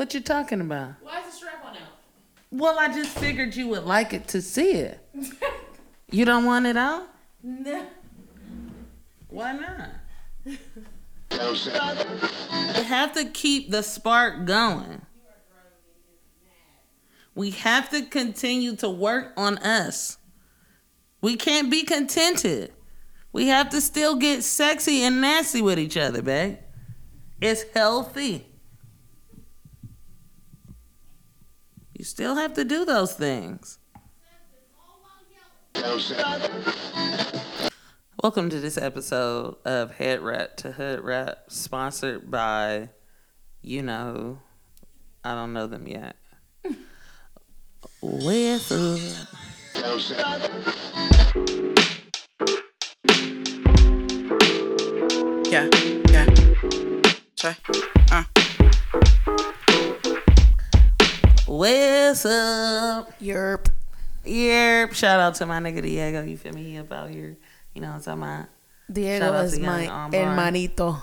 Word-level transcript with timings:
What 0.00 0.14
you 0.14 0.20
talking 0.20 0.62
about? 0.62 0.94
Why 1.02 1.20
is 1.20 1.26
the 1.26 1.32
strap 1.32 1.62
on 1.62 1.76
out? 1.76 1.82
Well, 2.50 2.78
I 2.78 2.88
just 2.88 3.10
figured 3.18 3.54
you 3.54 3.68
would 3.68 3.84
like 3.84 4.14
it 4.14 4.28
to 4.28 4.40
see 4.40 4.70
it. 4.70 4.98
you 6.10 6.24
don't 6.24 6.46
want 6.46 6.64
it 6.64 6.78
out? 6.78 7.06
No. 7.42 7.84
Why 9.28 9.52
not? 9.52 9.90
You 11.30 12.82
have 12.84 13.12
to 13.12 13.26
keep 13.26 13.70
the 13.70 13.82
spark 13.82 14.46
going. 14.46 15.02
We 17.34 17.50
have 17.50 17.90
to 17.90 18.00
continue 18.02 18.76
to 18.76 18.88
work 18.88 19.34
on 19.36 19.58
us. 19.58 20.16
We 21.20 21.36
can't 21.36 21.70
be 21.70 21.84
contented. 21.84 22.72
We 23.34 23.48
have 23.48 23.68
to 23.68 23.82
still 23.82 24.16
get 24.16 24.44
sexy 24.44 25.02
and 25.02 25.20
nasty 25.20 25.60
with 25.60 25.78
each 25.78 25.98
other, 25.98 26.22
babe. 26.22 26.56
It's 27.42 27.64
healthy. 27.74 28.49
You 32.00 32.04
still 32.04 32.36
have 32.36 32.54
to 32.54 32.64
do 32.64 32.86
those 32.86 33.12
things. 33.12 33.78
Welcome 38.22 38.48
to 38.48 38.58
this 38.58 38.78
episode 38.78 39.56
of 39.66 39.90
Head 39.90 40.20
Rat 40.22 40.56
to 40.56 40.72
Hood 40.72 41.00
Rat, 41.04 41.44
sponsored 41.48 42.30
by, 42.30 42.88
you 43.60 43.82
know, 43.82 44.38
I 45.22 45.34
don't 45.34 45.52
know 45.52 45.66
them 45.66 45.86
yet. 45.86 46.16
With 48.00 48.70
Yeah, 55.50 55.68
yeah. 56.08 56.26
Sorry. 57.36 57.56
Uh. 58.10 58.24
What's 61.50 62.24
up? 62.24 63.18
Yerp. 63.20 63.66
Yerp. 64.24 64.94
Shout 64.94 65.20
out 65.20 65.34
to 65.36 65.46
my 65.46 65.58
nigga 65.58 65.82
Diego. 65.82 66.22
You 66.22 66.36
feel 66.36 66.52
me? 66.52 66.62
He 66.62 66.78
up 66.78 66.92
out 66.92 67.10
here. 67.10 67.36
You 67.74 67.80
know 67.80 67.88
what 67.88 68.06
I'm 68.08 68.18
talking 68.18 68.22
about? 68.22 68.46
Diego 68.92 69.34
is 69.42 69.58
my 69.58 69.86
hermanito. 69.86 71.02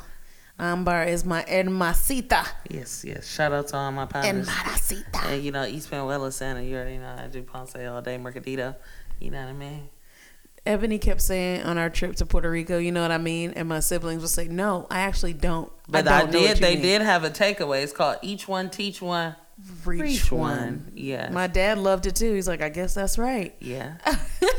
Ambar 0.60 1.04
is 1.04 1.24
my 1.24 1.44
hermasita. 1.44 2.48
Yes, 2.70 3.06
yes. 3.06 3.28
Shout 3.28 3.52
out 3.52 3.68
to 3.68 3.78
all 3.78 3.92
my 3.92 4.06
partners. 4.06 4.48
Hermanacita. 4.48 5.26
And 5.26 5.44
you 5.44 5.52
know, 5.52 5.66
East 5.66 5.90
Penuela 5.90 6.32
Center, 6.32 6.62
you 6.62 6.76
already 6.76 6.98
know 6.98 7.16
I 7.18 7.28
do 7.28 7.44
Ponce 7.44 7.76
all 7.76 8.02
day, 8.02 8.18
Mercadito. 8.18 8.76
You 9.20 9.32
know 9.32 9.42
what 9.42 9.50
I 9.50 9.54
mean? 9.54 9.90
Ebony 10.66 10.98
kept 10.98 11.22
saying 11.22 11.64
on 11.64 11.78
our 11.78 11.90
trip 11.90 12.16
to 12.18 12.26
Puerto 12.26 12.50
Rico, 12.50 12.78
you 12.78 12.92
know 12.92 13.02
what 13.02 13.12
I 13.12 13.18
mean? 13.18 13.52
And 13.52 13.70
my 13.70 13.80
siblings 13.80 14.22
would 14.22 14.32
say, 14.32 14.48
no, 14.48 14.86
I 14.90 15.00
actually 15.00 15.34
don't. 15.34 15.72
But 15.88 16.08
I, 16.08 16.20
don't 16.22 16.28
what 16.28 16.32
did. 16.32 16.58
They 16.58 16.74
mean." 16.74 16.84
did 16.84 17.02
have 17.04 17.24
a 17.24 17.30
takeaway. 17.30 17.84
It's 17.84 17.94
called 17.94 18.18
Each 18.22 18.48
One 18.48 18.70
Teach 18.70 19.02
One. 19.02 19.36
Reach, 19.86 20.02
Reach 20.02 20.32
one. 20.32 20.58
One. 20.58 20.92
Yes. 20.96 21.34
My 21.34 21.48
dad 21.48 21.78
loved 21.80 22.06
it 22.06 22.16
too. 22.16 22.34
He's 22.34 22.48
like, 22.48 22.62
I 22.62 22.70
guess 22.70 22.94
that's 22.94 23.18
right. 23.18 23.56
Yeah. 23.60 23.94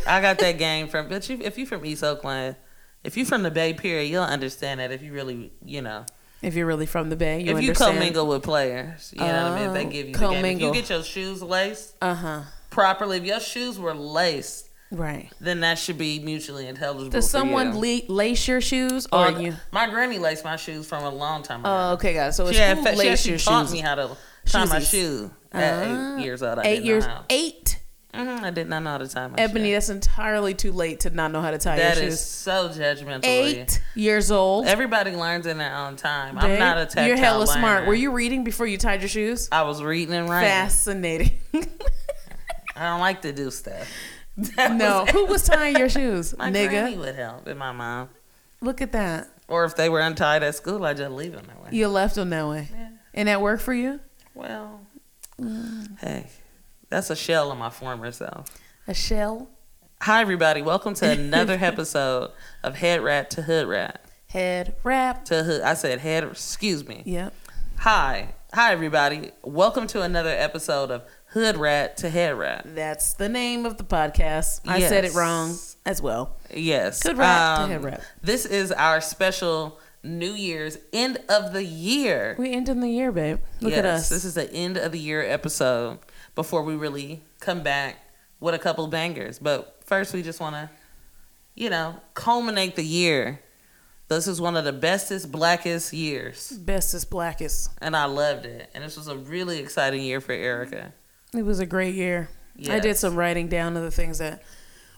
I 0.06 0.20
got 0.20 0.38
that 0.40 0.58
game 0.58 0.88
from. 0.88 1.08
But 1.08 1.28
you, 1.28 1.38
if 1.40 1.56
you're 1.56 1.66
from 1.66 1.84
East 1.86 2.02
Oakland, 2.02 2.56
if 3.04 3.16
you're 3.16 3.26
from 3.26 3.42
the 3.42 3.50
Bay 3.50 3.74
Period, 3.74 4.04
you'll 4.10 4.22
understand 4.24 4.80
that. 4.80 4.90
If 4.90 5.02
you 5.02 5.12
really, 5.12 5.52
you 5.64 5.82
know, 5.82 6.04
If 6.42 6.54
you're 6.54 6.66
really 6.66 6.86
from 6.86 7.10
the 7.10 7.16
Bay, 7.16 7.36
you 7.42 7.56
if 7.56 7.62
you 7.62 7.68
understand. 7.68 7.94
commingle 7.98 8.26
with 8.26 8.42
players, 8.42 9.12
you 9.14 9.20
know 9.20 9.26
what 9.50 9.52
I 9.52 9.54
mean. 9.60 9.68
If 9.68 9.74
they 9.74 9.86
Oh, 9.86 9.90
give 9.90 10.06
you 10.08 10.12
the 10.14 10.18
game. 10.18 10.44
If 10.44 10.60
you 10.60 10.72
get 10.72 10.90
your 10.90 11.02
shoes 11.04 11.42
laced 11.42 11.94
Uh 12.02 12.14
huh. 12.14 12.42
properly, 12.70 13.18
if 13.18 13.24
your 13.24 13.40
shoes 13.40 13.78
were 13.78 13.94
laced, 13.94 14.68
Right. 14.90 15.30
then 15.40 15.60
that 15.60 15.78
should 15.78 15.98
be 15.98 16.18
mutually 16.18 16.66
intelligible. 16.66 17.10
Does 17.10 17.30
someone 17.30 17.74
you. 17.84 18.00
le- 18.08 18.12
lace 18.12 18.48
your 18.48 18.60
shoes 18.60 19.06
or 19.12 19.26
Oh, 19.28 19.38
you? 19.38 19.54
My 19.70 19.88
granny 19.88 20.18
laced 20.18 20.44
my 20.44 20.56
shoes 20.56 20.86
from 20.88 21.04
a 21.04 21.10
long 21.10 21.42
time 21.44 21.60
ago. 21.60 21.68
Oh, 21.70 21.92
okay, 21.92 22.14
guys. 22.14 22.36
So 22.36 22.46
it's 22.46 22.56
she 22.56 22.62
had 22.62 22.78
fa- 22.82 22.96
she 23.16 23.36
taught 23.36 23.66
shoes? 23.66 23.72
me 23.72 23.78
how 23.80 23.94
to 23.94 24.16
tie 24.52 24.64
my 24.66 24.80
shoe 24.80 25.30
at 25.52 25.86
Ah, 25.86 26.16
eight 26.18 26.24
years 26.24 26.42
old. 26.42 26.58
I 26.58 26.62
eight 26.66 26.82
years. 26.82 27.06
Eight. 27.30 27.80
Mhm, 28.14 28.42
I 28.42 28.50
did 28.50 28.68
not 28.68 28.82
know 28.82 28.90
how 28.90 28.98
to 28.98 29.06
tie 29.06 29.26
my 29.28 29.36
Ebony, 29.38 29.66
shoe. 29.68 29.72
that's 29.74 29.88
entirely 29.90 30.54
too 30.54 30.72
late 30.72 31.00
to 31.00 31.10
not 31.10 31.30
know 31.30 31.42
how 31.42 31.50
to 31.50 31.58
tie 31.58 31.76
That 31.76 31.96
your 31.98 32.06
is 32.06 32.14
shoes. 32.14 32.20
so 32.24 32.68
judgmental. 32.70 33.24
Eight 33.24 33.82
years 33.94 34.30
old. 34.30 34.66
Everybody 34.66 35.12
learns 35.12 35.46
in 35.46 35.58
their 35.58 35.74
own 35.76 35.96
time. 35.96 36.38
I'm 36.38 36.58
not 36.58 36.78
a 36.78 36.86
tactile 36.86 37.06
You're 37.06 37.16
hella 37.18 37.46
smart. 37.46 37.86
Were 37.86 37.94
you 37.94 38.10
reading 38.10 38.44
before 38.44 38.66
you 38.66 38.78
tied 38.78 39.00
your 39.02 39.10
shoes? 39.10 39.48
I 39.52 39.62
was 39.62 39.82
reading 39.82 40.14
and 40.14 40.28
writing. 40.28 40.48
Fascinating. 40.48 41.32
I 42.76 42.90
don't 42.90 43.00
like 43.00 43.22
to 43.22 43.32
do 43.32 43.50
stuff. 43.50 43.88
That 44.56 44.72
no, 44.76 45.00
was- 45.02 45.10
who 45.10 45.26
was 45.26 45.42
tying 45.42 45.76
your 45.76 45.88
shoes, 45.88 46.32
my 46.38 46.50
granny 46.52 46.96
would 46.96 47.16
help, 47.16 47.48
and 47.48 47.58
my 47.58 47.72
mom. 47.72 48.08
Look 48.60 48.80
at 48.80 48.92
that. 48.92 49.26
Or 49.48 49.64
if 49.64 49.74
they 49.74 49.88
were 49.88 49.98
untied 50.00 50.44
at 50.44 50.54
school, 50.54 50.84
I 50.84 50.94
just 50.94 51.10
leave 51.10 51.32
them 51.32 51.44
that 51.48 51.60
way. 51.60 51.70
You 51.72 51.88
left 51.88 52.14
them 52.14 52.30
that 52.30 52.46
way, 52.46 52.68
Yeah. 52.72 52.88
and 53.14 53.26
that 53.28 53.40
worked 53.42 53.62
for 53.62 53.74
you. 53.74 53.98
Well, 54.42 54.82
Mm. 55.40 55.98
hey, 55.98 56.26
that's 56.90 57.10
a 57.10 57.16
shell 57.16 57.50
of 57.50 57.58
my 57.58 57.70
former 57.70 58.12
self. 58.12 58.46
A 58.86 58.94
shell, 58.94 59.48
Hi, 60.02 60.20
everybody. 60.20 60.62
Welcome 60.62 60.94
to 60.94 61.10
another 61.10 61.54
episode 61.60 62.30
of 62.62 62.76
Head 62.76 63.00
Rat 63.00 63.30
to 63.30 63.42
Hood 63.42 63.66
Rat. 63.66 64.00
head 64.28 64.76
wrap. 64.84 65.24
To 65.24 65.42
hood, 65.42 65.62
I 65.62 65.74
said 65.74 65.98
head. 65.98 66.22
Excuse 66.22 66.86
me. 66.86 67.02
Yep. 67.04 67.34
Hi, 67.78 68.34
hi, 68.54 68.70
everybody. 68.70 69.32
Welcome 69.42 69.88
to 69.88 70.02
another 70.02 70.30
episode 70.30 70.92
of 70.92 71.02
Hood 71.30 71.56
Rat 71.56 71.96
to 71.96 72.08
Head 72.08 72.38
Wrap. 72.38 72.62
That's 72.64 73.14
the 73.14 73.28
name 73.28 73.66
of 73.66 73.76
the 73.76 73.82
podcast. 73.82 74.60
I 74.68 74.78
said 74.82 75.04
it 75.04 75.14
wrong 75.14 75.56
as 75.84 76.00
well. 76.00 76.36
Yes. 76.54 77.02
Hood 77.02 77.18
rat 77.18 77.56
to 77.62 77.66
head 77.72 77.82
wrap. 77.82 78.02
This 78.22 78.46
is 78.46 78.70
our 78.70 79.00
special 79.00 79.80
New 80.02 80.32
Year's 80.32 80.78
end 80.92 81.18
of 81.28 81.52
the 81.52 81.64
year. 81.64 82.36
We 82.38 82.52
end 82.52 82.68
in 82.68 82.80
the 82.80 82.88
year, 82.88 83.12
babe. 83.12 83.38
Look 83.60 83.72
yes, 83.72 83.78
at 83.78 83.84
us. 83.84 84.08
This 84.08 84.24
is 84.24 84.34
the 84.34 84.50
end 84.52 84.76
of 84.76 84.92
the 84.92 84.98
year 84.98 85.22
episode 85.22 85.98
before 86.34 86.62
we 86.62 86.76
really 86.76 87.22
come 87.40 87.62
back 87.62 87.96
with 88.40 88.54
a 88.54 88.58
couple 88.58 88.86
bangers. 88.86 89.38
But 89.38 89.80
first, 89.84 90.14
we 90.14 90.22
just 90.22 90.40
want 90.40 90.54
to, 90.54 90.70
you 91.54 91.70
know, 91.70 92.00
culminate 92.14 92.76
the 92.76 92.84
year. 92.84 93.40
This 94.08 94.26
is 94.26 94.40
one 94.40 94.56
of 94.56 94.64
the 94.64 94.72
bestest, 94.72 95.30
blackest 95.30 95.92
years, 95.92 96.52
Bestest, 96.52 97.10
blackest. 97.10 97.70
and 97.82 97.94
I 97.94 98.06
loved 98.06 98.46
it. 98.46 98.70
And 98.74 98.82
this 98.82 98.96
was 98.96 99.08
a 99.08 99.16
really 99.16 99.58
exciting 99.58 100.02
year 100.02 100.20
for 100.22 100.32
Erica. 100.32 100.94
It 101.34 101.42
was 101.42 101.60
a 101.60 101.66
great 101.66 101.94
year. 101.94 102.30
I 102.70 102.80
did 102.80 102.96
some 102.96 103.16
writing 103.16 103.48
down 103.48 103.76
of 103.76 103.82
the 103.82 103.90
things 103.90 104.18
that 104.18 104.42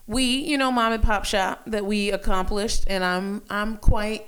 we, 0.07 0.25
you 0.25 0.57
know, 0.57 0.71
mom 0.71 0.93
and 0.93 1.03
pop 1.03 1.25
shop 1.25 1.63
that 1.67 1.85
we 1.85 2.11
accomplished, 2.11 2.85
and 2.87 3.05
I'm 3.05 3.43
I'm 3.51 3.77
quite 3.77 4.27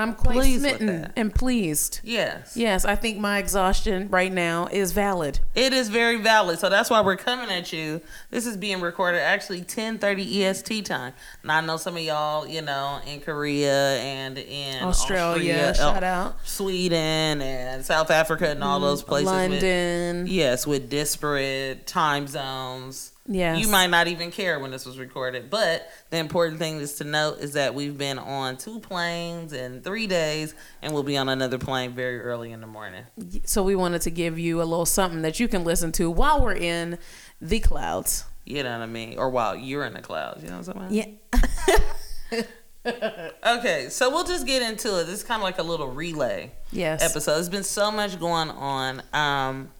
I'm 0.00 0.14
quite 0.14 0.34
Pleased 0.34 0.64
with 0.64 0.78
smitten 0.78 1.12
and 1.16 1.34
pleased. 1.34 2.00
Yes. 2.02 2.56
Yes, 2.56 2.84
I 2.84 2.96
think 2.96 3.18
my 3.18 3.38
exhaustion 3.38 4.08
right 4.10 4.32
now 4.32 4.68
is 4.72 4.92
valid. 4.92 5.40
It 5.54 5.72
is 5.72 5.88
very 5.88 6.16
valid. 6.16 6.58
So 6.58 6.68
that's 6.68 6.90
why 6.90 7.00
we're 7.02 7.16
coming 7.16 7.50
at 7.50 7.72
you. 7.72 8.00
This 8.30 8.46
is 8.46 8.56
being 8.56 8.80
recorded 8.80 9.20
actually 9.20 9.62
10:30 9.62 10.42
EST 10.42 10.82
time. 10.86 11.12
And 11.42 11.52
I 11.52 11.60
know 11.60 11.76
some 11.76 11.96
of 11.96 12.02
y'all, 12.02 12.46
you 12.46 12.62
know, 12.62 13.00
in 13.06 13.20
Korea 13.20 13.98
and 14.00 14.38
in 14.38 14.82
Australia, 14.82 15.68
Austria, 15.68 15.74
shout 15.74 16.02
uh, 16.02 16.06
out. 16.06 16.48
Sweden 16.48 17.42
and 17.42 17.84
South 17.84 18.10
Africa 18.10 18.48
and 18.48 18.64
all 18.64 18.80
those 18.80 19.02
places. 19.02 19.26
with- 19.30 19.50
London. 19.50 20.26
yes, 20.26 20.66
with 20.66 20.88
disparate 20.90 21.86
time 21.86 22.26
zones. 22.26 23.12
Yes. 23.32 23.60
You 23.60 23.68
might 23.68 23.86
not 23.90 24.08
even 24.08 24.32
care 24.32 24.58
when 24.58 24.72
this 24.72 24.84
was 24.84 24.98
recorded, 24.98 25.50
but 25.50 25.88
the 26.10 26.16
important 26.16 26.58
thing 26.58 26.78
is 26.78 26.94
to 26.94 27.04
note 27.04 27.38
is 27.38 27.52
that 27.52 27.76
we've 27.76 27.96
been 27.96 28.18
on 28.18 28.56
two 28.56 28.80
planes 28.80 29.52
in 29.52 29.82
three 29.82 30.08
days, 30.08 30.52
and 30.82 30.92
we'll 30.92 31.04
be 31.04 31.16
on 31.16 31.28
another 31.28 31.56
plane 31.56 31.92
very 31.92 32.20
early 32.20 32.50
in 32.50 32.60
the 32.60 32.66
morning. 32.66 33.04
So 33.44 33.62
we 33.62 33.76
wanted 33.76 34.02
to 34.02 34.10
give 34.10 34.36
you 34.36 34.60
a 34.60 34.64
little 34.64 34.84
something 34.84 35.22
that 35.22 35.38
you 35.38 35.46
can 35.46 35.62
listen 35.62 35.92
to 35.92 36.10
while 36.10 36.42
we're 36.42 36.54
in 36.56 36.98
the 37.40 37.60
clouds. 37.60 38.24
You 38.44 38.64
know 38.64 38.72
what 38.72 38.82
I 38.82 38.86
mean? 38.86 39.16
Or 39.16 39.30
while 39.30 39.54
you're 39.54 39.84
in 39.84 39.92
the 39.94 40.02
clouds, 40.02 40.42
you 40.42 40.50
know 40.50 40.58
what 40.58 40.76
I'm 40.76 40.90
saying? 40.90 41.18
Yeah. 41.32 42.40
Okay, 43.46 43.88
so 43.90 44.08
we'll 44.08 44.24
just 44.24 44.46
get 44.46 44.62
into 44.62 44.98
it. 45.00 45.04
This 45.04 45.16
is 45.20 45.22
kind 45.24 45.38
of 45.40 45.42
like 45.42 45.58
a 45.58 45.62
little 45.62 45.88
relay 45.88 46.50
Yes. 46.72 47.02
episode. 47.02 47.34
There's 47.34 47.50
been 47.50 47.62
so 47.62 47.90
much 47.92 48.18
going 48.18 48.48
on. 48.50 49.02
Um, 49.12 49.70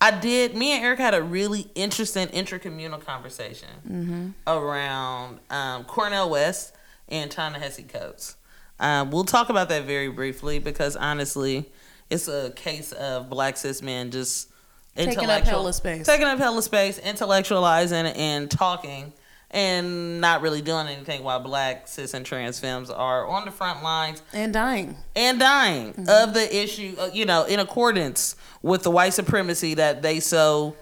I 0.00 0.12
did. 0.12 0.54
Me 0.54 0.72
and 0.72 0.84
Eric 0.84 0.98
had 1.00 1.14
a 1.14 1.22
really 1.22 1.70
interesting 1.74 2.28
intercommunal 2.28 3.04
conversation 3.04 3.68
Mm-hmm. 3.88 4.28
around 4.46 5.40
um, 5.50 5.84
Cornel 5.84 6.30
West 6.30 6.74
and 7.08 7.30
Ta-Nehisi 7.30 7.88
Coates. 7.88 8.36
Um, 8.80 9.10
we'll 9.10 9.24
talk 9.24 9.48
about 9.48 9.68
that 9.70 9.84
very 9.84 10.08
briefly 10.08 10.60
because 10.60 10.94
honestly, 10.94 11.68
it's 12.10 12.28
a 12.28 12.52
case 12.54 12.92
of 12.92 13.28
black 13.28 13.56
cis 13.56 13.82
men 13.82 14.10
just 14.10 14.50
Taking 14.96 15.30
up 15.30 15.44
hella 15.44 15.72
space. 15.72 16.06
taking 16.06 16.26
up 16.26 16.38
hella 16.38 16.60
space, 16.62 16.98
intellectualizing 16.98 18.12
and 18.16 18.50
talking, 18.50 19.12
and 19.50 20.20
not 20.20 20.42
really 20.42 20.60
doing 20.60 20.86
anything 20.88 21.22
while 21.22 21.40
black 21.40 21.88
cis 21.88 22.12
and 22.14 22.26
trans 22.26 22.60
femmes 22.60 22.90
are 22.90 23.26
on 23.26 23.44
the 23.46 23.50
front 23.50 23.82
lines 23.82 24.22
And 24.32 24.52
dying. 24.52 24.96
and 25.16 25.38
dying 25.40 25.94
of 26.08 26.34
the 26.34 26.54
issue, 26.54 26.94
uh, 26.98 27.08
you 27.12 27.24
know, 27.24 27.44
in 27.44 27.58
accordance 27.60 28.36
with 28.62 28.82
the 28.82 28.90
white 28.90 29.14
supremacy 29.14 29.74
that 29.74 30.02
they 30.02 30.20
so 30.20 30.76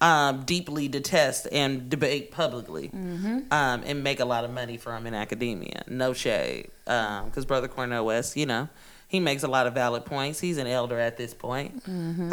um, 0.00 0.42
deeply 0.44 0.88
detest 0.88 1.46
and 1.52 1.88
debate 1.88 2.30
publicly 2.32 2.90
um, 2.92 3.46
and 3.50 4.02
make 4.02 4.18
a 4.20 4.24
lot 4.24 4.44
of 4.44 4.50
money 4.50 4.76
from 4.76 5.06
in 5.06 5.14
academia. 5.14 5.84
No 5.86 6.12
shade. 6.12 6.70
Because 6.84 7.44
Brother 7.46 7.68
Cornel 7.68 8.04
West, 8.06 8.36
you 8.36 8.46
know, 8.46 8.68
he 9.06 9.20
makes 9.20 9.42
a 9.44 9.48
lot 9.48 9.66
of 9.68 9.74
valid 9.74 10.04
points. 10.04 10.40
He's 10.40 10.58
an 10.58 10.66
elder 10.66 10.98
at 10.98 11.16
this 11.18 11.34
point. 11.34 11.84
Mm-hmm. 11.88 12.32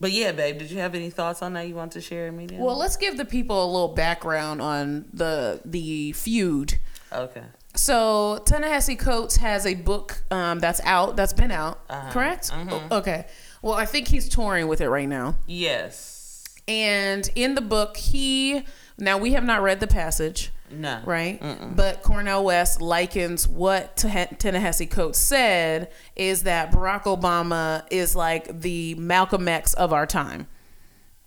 But 0.00 0.12
yeah, 0.12 0.32
babe, 0.32 0.58
did 0.58 0.70
you 0.70 0.78
have 0.78 0.94
any 0.94 1.10
thoughts 1.10 1.42
on 1.42 1.52
that 1.52 1.68
you 1.68 1.74
want 1.74 1.92
to 1.92 2.00
share 2.00 2.26
immediately? 2.28 2.64
Well, 2.64 2.76
let's 2.76 2.96
give 2.96 3.16
the 3.18 3.24
people 3.26 3.62
a 3.64 3.70
little 3.70 3.88
background 3.94 4.62
on 4.62 5.04
the 5.12 5.60
the 5.64 6.12
feud. 6.12 6.78
okay. 7.12 7.42
So 7.76 8.42
Ta-Nehisi 8.46 8.98
Coates 8.98 9.36
has 9.36 9.64
a 9.64 9.74
book 9.74 10.24
um, 10.32 10.58
that's 10.58 10.80
out, 10.84 11.14
that's 11.14 11.32
been 11.32 11.52
out, 11.52 11.78
Uh-huh. 11.88 12.10
correct? 12.12 12.50
Mhm. 12.50 12.90
Okay. 12.90 13.26
Well, 13.62 13.74
I 13.74 13.84
think 13.86 14.08
he's 14.08 14.28
touring 14.28 14.66
with 14.66 14.80
it 14.80 14.88
right 14.88 15.08
now. 15.08 15.36
Yes. 15.46 16.44
And 16.66 17.28
in 17.36 17.54
the 17.54 17.60
book, 17.60 17.96
he 17.96 18.64
now 19.00 19.18
we 19.18 19.32
have 19.32 19.44
not 19.44 19.62
read 19.62 19.80
the 19.80 19.86
passage, 19.86 20.50
No. 20.70 21.00
right? 21.04 21.40
Mm-mm. 21.40 21.74
But 21.76 22.02
Cornel 22.02 22.44
West 22.44 22.80
likens 22.80 23.48
what 23.48 23.96
Ta-Nehisi 23.96 24.90
Coates 24.90 25.18
said 25.18 25.90
is 26.16 26.42
that 26.44 26.70
Barack 26.72 27.04
Obama 27.04 27.84
is 27.90 28.14
like 28.14 28.60
the 28.60 28.94
Malcolm 28.96 29.48
X 29.48 29.74
of 29.74 29.92
our 29.92 30.06
time, 30.06 30.46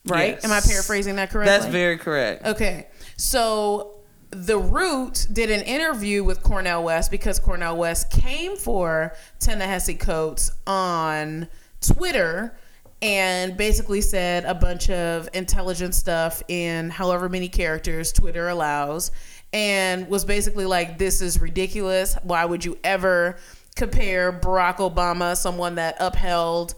right? 0.05 0.33
Yes. 0.35 0.45
Am 0.45 0.51
I 0.51 0.59
paraphrasing 0.61 1.15
that 1.17 1.29
correctly? 1.31 1.51
That's 1.51 1.65
very 1.71 1.97
correct. 1.97 2.45
Okay. 2.45 2.87
So 3.17 3.99
The 4.31 4.57
Root 4.57 5.27
did 5.31 5.51
an 5.51 5.61
interview 5.61 6.23
with 6.23 6.41
Cornel 6.43 6.83
West 6.83 7.11
because 7.11 7.39
Cornel 7.39 7.77
West 7.77 8.09
came 8.11 8.55
for 8.57 9.13
Ta-Nehisi 9.39 9.99
Coates 9.99 10.51
on 10.65 11.47
Twitter 11.81 12.55
and 13.03 13.57
basically 13.57 13.99
said 13.99 14.45
a 14.45 14.55
bunch 14.55 14.89
of 14.89 15.27
intelligent 15.33 15.93
stuff 15.93 16.41
in 16.47 16.89
however 16.89 17.27
many 17.27 17.49
characters 17.49 18.13
Twitter 18.13 18.47
allows 18.47 19.11
and 19.51 20.07
was 20.07 20.23
basically 20.23 20.65
like, 20.65 20.97
this 20.97 21.21
is 21.21 21.41
ridiculous. 21.41 22.15
Why 22.23 22.45
would 22.45 22.63
you 22.63 22.77
ever 22.81 23.37
compare 23.75 24.31
Barack 24.31 24.77
Obama, 24.77 25.35
someone 25.35 25.75
that 25.75 25.97
upheld 25.99 26.75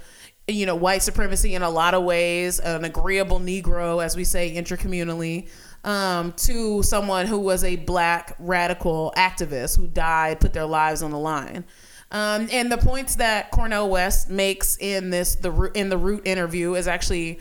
you 0.48 0.66
know, 0.66 0.75
white 0.75 1.01
supremacy 1.01 1.56
in 1.56 1.63
a 1.63 1.69
lot 1.69 1.94
of 1.94 2.04
ways, 2.04 2.60
an 2.60 2.86
agreeable 2.86 3.39
Negro, 3.39 4.04
as 4.04 4.16
we 4.16 4.24
say 4.24 4.54
intercommunally 4.56 5.50
um, 5.83 6.33
to 6.33 6.83
someone 6.83 7.25
who 7.25 7.39
was 7.39 7.63
a 7.63 7.75
black 7.77 8.36
radical 8.39 9.12
activist 9.18 9.77
who 9.77 9.88
died, 9.88 10.39
put 10.39 10.54
their 10.54 10.66
lives 10.66 11.01
on 11.01 11.12
the 11.12 11.18
line. 11.18 11.66
Um, 12.12 12.48
and 12.52 12.72
the 12.72 12.78
points 12.78 13.16
that 13.16 13.52
Cornel 13.52 13.90
West 13.90 14.30
makes 14.30 14.78
in 14.78 15.10
this 15.10 15.36
the 15.36 15.52
in 15.74 15.90
the 15.90 15.98
root 15.98 16.25
interview 16.25 16.75
is 16.75 16.88
actually 16.88 17.40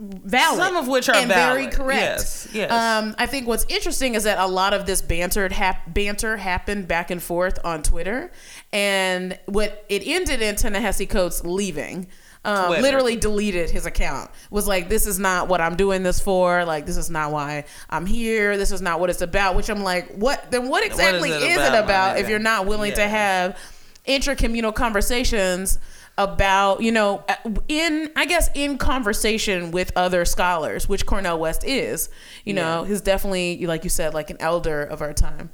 valid. 0.00 0.58
Some 0.58 0.76
of 0.76 0.88
which 0.88 1.08
are 1.08 1.16
and 1.16 1.28
very 1.28 1.66
correct. 1.66 2.00
Yes, 2.00 2.48
yes. 2.52 2.70
Um, 2.70 3.14
I 3.18 3.26
think 3.26 3.46
what's 3.46 3.66
interesting 3.68 4.14
is 4.14 4.24
that 4.24 4.38
a 4.38 4.46
lot 4.46 4.72
of 4.72 4.86
this 4.86 5.02
banter 5.02 5.48
hap- 5.48 5.92
banter 5.92 6.36
happened 6.36 6.88
back 6.88 7.10
and 7.10 7.22
forth 7.22 7.58
on 7.64 7.82
Twitter, 7.82 8.30
and 8.72 9.38
what 9.46 9.84
it 9.88 10.02
ended 10.06 10.40
in 10.40 10.56
Ta-Nehisi 10.56 11.08
Coates 11.08 11.44
leaving. 11.44 12.08
Um, 12.44 12.70
literally 12.80 13.16
deleted 13.16 13.68
his 13.68 13.84
account. 13.84 14.30
Was 14.50 14.66
like, 14.66 14.88
this 14.88 15.06
is 15.06 15.18
not 15.18 15.48
what 15.48 15.60
I'm 15.60 15.76
doing 15.76 16.02
this 16.02 16.20
for. 16.20 16.64
Like, 16.64 16.86
this 16.86 16.96
is 16.96 17.10
not 17.10 17.32
why 17.32 17.64
I'm 17.90 18.06
here. 18.06 18.56
This 18.56 18.72
is 18.72 18.80
not 18.80 19.00
what 19.00 19.10
it's 19.10 19.20
about. 19.20 19.56
Which 19.56 19.68
I'm 19.68 19.82
like, 19.82 20.14
what? 20.14 20.50
Then 20.50 20.68
what 20.68 20.84
exactly 20.86 21.30
it 21.30 21.42
is 21.42 21.56
about, 21.56 21.74
it 21.74 21.84
about 21.84 22.18
if 22.18 22.28
you're 22.28 22.38
not 22.38 22.66
willing 22.66 22.92
to 22.94 23.00
Yeah. 23.00 23.08
have 23.08 23.58
intracommunal 24.06 24.74
conversations 24.74 25.78
about 26.16 26.82
you 26.82 26.90
know 26.90 27.22
in 27.68 28.10
i 28.16 28.24
guess 28.26 28.50
in 28.54 28.76
conversation 28.76 29.70
with 29.70 29.92
other 29.94 30.24
scholars 30.24 30.88
which 30.88 31.06
cornel 31.06 31.38
west 31.38 31.62
is 31.64 32.08
you 32.44 32.52
know 32.52 32.82
he's 32.82 33.00
definitely 33.00 33.64
like 33.66 33.84
you 33.84 33.90
said 33.90 34.14
like 34.14 34.28
an 34.30 34.36
elder 34.40 34.82
of 34.82 35.00
our 35.00 35.12
time 35.12 35.50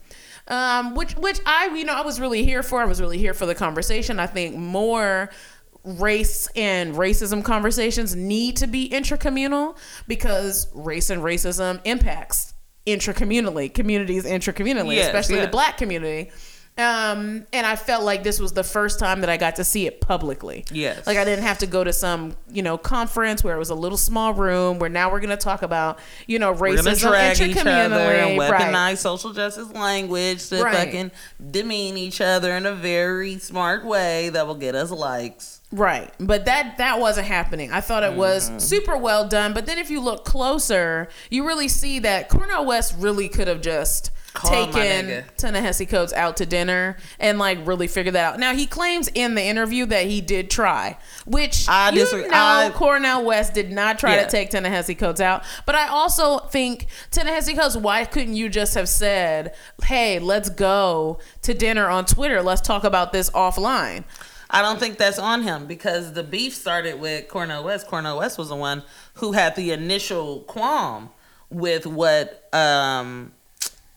um 0.48 0.94
which 0.94 1.14
which 1.16 1.38
i 1.44 1.66
you 1.76 1.84
know 1.84 1.92
i 1.92 2.00
was 2.00 2.19
really 2.19 2.44
here 2.44 2.62
for 2.62 2.81
i 2.81 2.84
was 2.86 2.98
really 3.00 3.19
here 3.19 3.34
for 3.34 3.44
the 3.44 3.54
conversation 3.54 4.19
i 4.19 4.26
think 4.26 4.56
more 4.56 5.28
race 5.84 6.48
and 6.56 6.94
racism 6.94 7.44
conversations 7.44 8.16
need 8.16 8.56
to 8.56 8.66
be 8.66 8.88
intracommunal 8.88 9.76
because 10.08 10.69
race 10.75 11.10
and 11.10 11.22
racism 11.22 11.81
impacts 11.84 12.54
intracommunally 12.86 13.72
communities 13.72 14.25
intracommunally 14.25 14.96
Yes, 14.96 15.06
especially 15.06 15.36
yes. 15.36 15.46
the 15.46 15.50
black 15.50 15.76
community 15.76 16.31
um, 16.76 17.46
and 17.52 17.64
I 17.64 17.76
felt 17.76 18.02
like 18.02 18.25
this 18.25 18.40
was 18.40 18.52
the 18.52 18.64
first 18.64 18.98
time 18.98 19.20
that 19.20 19.31
I 19.31 19.36
got 19.36 19.54
to 19.56 19.64
see 19.64 19.86
it 19.86 20.00
publicly. 20.00 20.64
Yes. 20.72 21.06
Like 21.06 21.16
I 21.19 21.25
didn't 21.25 21.44
have 21.44 21.58
to 21.58 21.69
go 21.69 21.84
to 21.84 21.92
some, 21.92 22.34
you 22.50 22.62
know, 22.64 22.76
conference 22.76 23.44
where 23.44 23.54
it 23.54 23.60
was 23.60 23.70
a 23.70 23.76
little 23.76 23.96
small 23.96 24.34
room 24.34 24.81
where 24.81 24.90
now 24.90 25.12
we're 25.12 25.20
going 25.20 25.31
to 25.31 25.36
talk 25.36 25.62
about, 25.62 26.00
you 26.26 26.40
know, 26.40 26.52
racism 26.52 26.98
drag 26.98 27.40
each 27.40 27.56
other 27.58 27.69
and 27.70 28.40
weaponize 28.40 28.72
Right. 28.72 28.98
social 28.98 29.32
justice 29.32 29.70
language 29.70 30.48
to 30.48 30.64
Right. 30.64 30.75
fucking 30.75 31.12
demean 31.52 31.96
each 31.96 32.20
other 32.20 32.50
in 32.56 32.66
a 32.66 32.75
very 32.75 33.38
smart 33.38 33.84
way 33.84 34.31
that 34.31 34.44
will 34.48 34.56
get 34.56 34.75
us 34.75 34.90
likes. 34.90 35.60
Right. 35.76 36.12
But 36.21 36.44
that 36.44 36.79
that 36.79 37.00
wasn't 37.00 37.26
happening. 37.26 37.73
I 37.73 37.81
thought 37.81 38.05
it 38.05 38.12
was 38.15 38.49
Mm-hmm. 38.49 38.59
super 38.61 38.97
well 38.97 39.26
done, 39.26 39.53
but 39.53 39.67
then 39.67 39.76
if 39.79 39.91
you 39.91 40.00
look 40.00 40.25
closer, 40.25 41.09
you 41.31 41.44
really 41.44 41.67
see 41.67 41.99
that 41.99 42.29
Cornel 42.29 42.65
West 42.65 42.94
really 42.97 43.29
could 43.29 43.49
have 43.49 43.61
just 43.61 44.12
Called 44.35 44.73
my 44.73 44.81
taken. 44.81 45.25
Ta-Nehisi 45.37 45.88
Coates 45.88 46.12
out 46.12 46.37
to 46.38 46.47
dinner 46.47 46.97
and 47.19 47.38
like 47.41 47.59
really 47.67 47.87
figured 47.88 48.15
that 48.15 48.35
out. 48.35 48.38
Now 48.41 48.55
he 48.55 48.67
claims 48.67 49.09
in 49.15 49.35
the 49.35 49.43
interview 49.43 49.85
that 49.87 50.06
he 50.06 50.21
did 50.21 50.49
try, 50.50 50.97
which 51.25 51.69
I 51.69 51.91
you 51.91 52.00
disagree. 52.00 52.29
know 52.29 52.37
I- 52.37 52.70
Cornel 52.73 53.25
West 53.25 53.55
did 53.55 53.73
not 53.73 53.99
try 53.99 54.15
Yeah. 54.17 54.25
to 54.25 54.31
take 54.31 54.50
Ta-Nehisi 54.50 54.97
Coates 54.97 55.20
out. 55.20 55.43
But 55.67 55.75
I 55.75 55.88
also 55.88 56.38
think 56.38 56.87
Ta-Nehisi 57.11 57.56
Coates, 57.59 57.77
why 57.77 58.05
couldn't 58.05 58.35
you 58.37 58.49
just 58.49 58.75
have 58.75 58.88
said, 58.88 59.55
"Hey, 59.85 60.19
let's 60.20 60.50
go 60.50 61.19
to 61.43 61.53
dinner 61.55 61.88
on 61.88 62.05
Twitter. 62.05 62.43
Let's 62.43 62.61
talk 62.61 62.85
about 62.85 63.12
this 63.12 63.29
offline." 63.31 64.05
I 64.55 64.62
don't 64.62 64.79
think 64.79 64.99
that's 64.99 65.19
on 65.19 65.43
him 65.43 65.67
because 65.67 66.12
the 66.12 66.23
beef 66.23 66.55
started 66.55 67.01
with 67.01 67.29
Cornel 67.29 67.65
West. 67.65 67.89
Cornel 67.89 68.19
West 68.19 68.39
was 68.39 68.49
the 68.49 68.56
one 68.56 68.83
who 69.15 69.33
had 69.33 69.56
the 69.56 69.73
initial 69.73 70.41
qualm 70.43 71.11
with 71.51 71.87
what 71.87 72.49
um, 72.55 73.33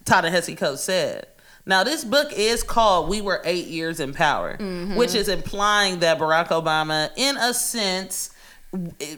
Ta-Nehisi 0.06 0.58
Coates 0.58 0.82
said. 0.82 1.28
Now, 1.66 1.84
this 1.84 2.04
book 2.04 2.32
is 2.34 2.64
called 2.64 3.10
"We 3.10 3.22
Were 3.22 3.42
Eight 3.44 3.68
Years 3.68 4.00
in 4.00 4.14
Power," 4.14 4.58
mm-hmm. 4.58 4.96
which 4.96 5.14
is 5.14 5.28
implying 5.28 6.00
that 6.00 6.18
Barack 6.18 6.48
Obama, 6.48 7.12
in 7.16 7.38
a 7.38 7.54
sense, 7.54 8.32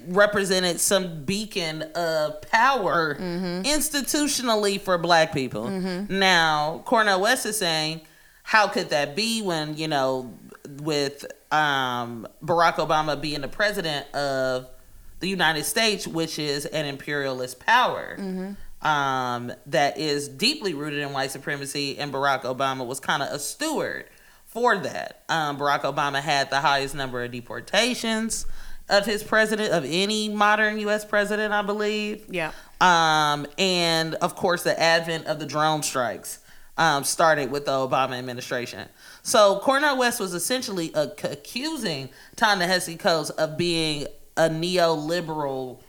represented 0.08 0.80
some 0.80 1.24
beacon 1.24 1.84
of 1.96 2.42
power 2.42 3.16
mm-hmm. 3.16 3.62
institutionally 3.62 4.80
for 4.80 4.98
Black 4.98 5.34
people. 5.34 5.66
Mm-hmm. 5.66 6.20
Now, 6.20 6.82
Cornel 6.86 7.22
West 7.22 7.46
is 7.46 7.58
saying, 7.58 8.02
how 8.44 8.68
could 8.68 8.90
that 8.90 9.16
be 9.16 9.42
when 9.42 9.78
you 9.78 9.88
know, 9.88 10.34
with 10.68 11.26
um, 11.52 12.28
Barack 12.44 12.76
Obama 12.76 13.20
being 13.20 13.42
the 13.42 13.48
president 13.48 14.14
of 14.14 14.68
the 15.20 15.28
United 15.28 15.64
States, 15.66 16.08
which 16.08 16.40
is 16.40 16.66
an 16.66 16.86
imperialist 16.86 17.60
power 17.60 18.16
um, 18.82 19.52
that 19.66 19.98
is 19.98 20.28
deeply 20.30 20.74
rooted 20.74 21.00
in 21.00 21.12
white 21.12 21.32
supremacy, 21.32 21.98
and 22.00 22.14
Barack 22.14 22.44
Obama 22.44 22.86
was 22.86 23.00
kind 23.00 23.22
of 23.22 23.30
a 23.30 23.40
steward 23.40 24.06
for 24.46 24.78
that. 24.78 25.24
Um, 25.30 25.58
Barack 25.58 25.82
Obama 25.82 26.22
had 26.22 26.50
the 26.50 26.62
highest 26.62 26.96
number 26.96 27.24
of 27.24 27.32
deportations 27.32 28.46
of 28.90 29.06
his 29.06 29.22
president 29.22 29.72
of 29.72 29.86
any 29.88 30.30
modern 30.30 30.80
U.S. 30.80 31.06
president, 31.06 31.54
I 31.54 31.62
believe. 31.62 32.26
Yeah. 32.30 32.52
Um, 32.82 33.46
and 33.58 34.16
of 34.16 34.36
course, 34.36 34.64
the 34.64 34.80
advent 34.80 35.28
of 35.28 35.40
the 35.40 35.46
drone 35.46 35.84
strikes 35.84 36.40
um, 36.80 37.04
started 37.04 37.52
with 37.52 37.66
the 37.66 37.72
Obama 37.72 38.18
administration. 38.18 38.88
So 39.22 39.60
Cornel 39.60 39.98
West 40.00 40.20
was 40.20 40.34
essentially 40.34 40.92
a, 40.96 41.12
accusing 41.26 42.10
Ta-Nehisi 42.38 42.98
Coates 42.98 43.30
of 43.32 43.58
being 43.58 44.08
a 44.38 44.50
neoliberal 44.50 45.80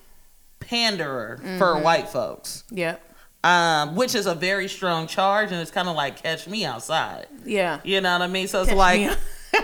panderer 0.59 1.41
for 1.59 1.79
white 1.81 2.09
folks, 2.09 2.65
Yeah. 2.71 2.97
um, 3.45 3.95
which 3.97 4.15
is 4.15 4.27
a 4.27 4.35
very 4.35 4.69
strong 4.69 5.07
charge, 5.07 5.53
and 5.53 5.61
it's 5.61 5.71
kind 5.71 5.89
of 5.89 5.97
like 5.97 6.23
catch 6.23 6.47
me 6.47 6.65
outside. 6.65 7.27
Yeah. 7.45 7.81
You 7.85 8.01
know 8.01 8.13
what 8.13 8.23
I 8.23 8.27
mean? 8.27 8.49
So 8.49 8.61
it's 8.61 8.69
Catch 8.71 8.77
like 8.77 9.19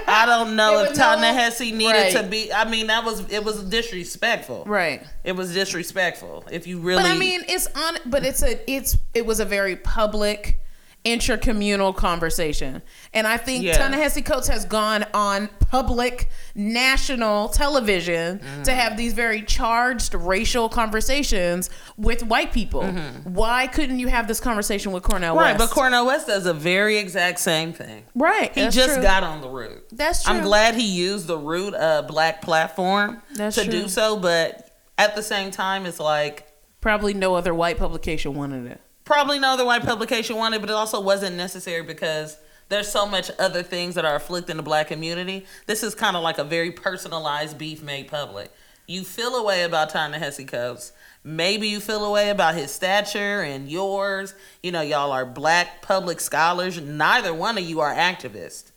I 0.08 0.26
don't 0.26 0.56
know 0.56 0.80
if 0.82 0.90
was 0.90 0.98
no- 0.98 1.04
Ta-Nehisi 1.16 1.72
needed 1.74 2.12
to 2.12 2.22
be. 2.24 2.52
I 2.52 2.68
mean, 2.68 2.86
that 2.88 3.04
was 3.04 3.20
it 3.30 3.44
was 3.44 3.62
disrespectful. 3.64 4.64
Right. 4.66 5.02
It 5.24 5.32
was 5.32 5.52
disrespectful. 5.52 6.44
If 6.50 6.66
you 6.66 6.78
really, 6.78 7.02
But 7.02 7.10
I 7.10 7.18
mean, 7.18 7.42
it's 7.48 7.66
on. 7.74 7.96
But 8.06 8.24
it's 8.24 8.42
a. 8.42 8.58
It's. 8.70 8.96
It 9.14 9.26
was 9.26 9.38
a 9.40 9.44
very 9.44 9.76
public, 9.76 10.58
intercommunal 11.06 11.94
conversation, 11.94 12.82
and 13.14 13.26
I 13.28 13.36
think 13.36 13.62
Yeah. 13.62 13.78
Ta-Nehisi 13.78 14.24
Coates 14.24 14.48
has 14.48 14.64
gone 14.64 15.06
on 15.14 15.48
public 15.70 16.28
national 16.54 17.48
television 17.50 18.40
to 18.64 18.72
have 18.72 18.96
these 18.96 19.12
very 19.12 19.40
charged 19.42 20.14
racial 20.14 20.68
conversations 20.68 21.70
with 21.96 22.24
white 22.24 22.52
people. 22.52 22.82
Why 23.24 23.68
couldn't 23.68 24.00
you 24.00 24.08
have 24.08 24.26
this 24.26 24.40
conversation 24.40 24.90
with 24.92 25.02
Cornel 25.04 25.34
Mm-hmm. 25.36 25.38
right, 25.44 25.58
West? 25.58 25.70
but 25.70 25.74
Cornel 25.74 26.06
West 26.06 26.26
does 26.26 26.44
a 26.46 26.52
very 26.54 26.96
exact 26.98 27.38
same 27.38 27.72
thing. 27.72 28.04
right. 28.14 28.52
He 28.54 28.68
just 28.68 28.94
true. 28.94 29.02
got 29.02 29.22
on 29.22 29.40
the 29.40 29.48
root. 29.48 29.84
That's 29.92 30.24
true. 30.24 30.34
I'm 30.34 30.42
glad 30.42 30.74
he 30.74 30.86
used 30.86 31.26
the 31.28 31.38
root 31.38 31.74
uh, 31.74 32.02
black 32.02 32.42
platform 32.42 33.22
That's 33.34 33.56
to 33.56 33.62
true. 33.64 33.72
do 33.82 33.88
so, 33.88 34.16
but 34.16 34.76
at 34.98 35.14
the 35.14 35.22
same 35.22 35.50
time, 35.52 35.86
it's 35.86 36.00
like 36.00 36.42
Probably 36.80 37.14
no 37.14 37.34
other 37.34 37.52
white 37.54 37.78
publication 37.78 38.34
wanted 38.34 38.66
it. 38.70 38.80
Probably 39.06 39.38
no 39.38 39.54
other 39.54 39.64
white 39.64 39.82
publication 39.82 40.36
wanted, 40.36 40.60
but 40.60 40.68
it 40.68 40.74
also 40.74 41.00
wasn't 41.00 41.36
necessary 41.36 41.82
because 41.82 42.36
there's 42.68 42.88
so 42.88 43.06
much 43.06 43.30
other 43.38 43.62
things 43.62 43.94
that 43.94 44.04
are 44.04 44.16
afflicting 44.16 44.58
the 44.58 44.62
black 44.62 44.88
community. 44.88 45.46
This 45.66 45.82
is 45.82 45.94
kind 45.94 46.16
of 46.16 46.22
like 46.22 46.36
a 46.36 46.44
very 46.44 46.72
personalized 46.72 47.56
beef 47.56 47.82
made 47.82 48.08
public. 48.08 48.50
You 48.86 49.04
feel 49.04 49.34
a 49.36 49.44
way 49.44 49.62
about 49.62 49.90
Ta-Nehisi 49.90 50.46
Coates. 50.46 50.92
Maybe 51.24 51.68
you 51.68 51.80
feel 51.80 52.04
a 52.04 52.10
way 52.10 52.28
about 52.30 52.54
his 52.54 52.70
stature 52.70 53.42
and 53.42 53.70
yours. 53.70 54.34
You 54.62 54.72
know, 54.72 54.82
y'all 54.82 55.12
are 55.12 55.24
black 55.24 55.82
public 55.82 56.20
scholars. 56.20 56.80
Neither 56.80 57.32
one 57.32 57.58
of 57.58 57.64
you 57.64 57.80
are 57.80 57.94
activists. 57.94 58.72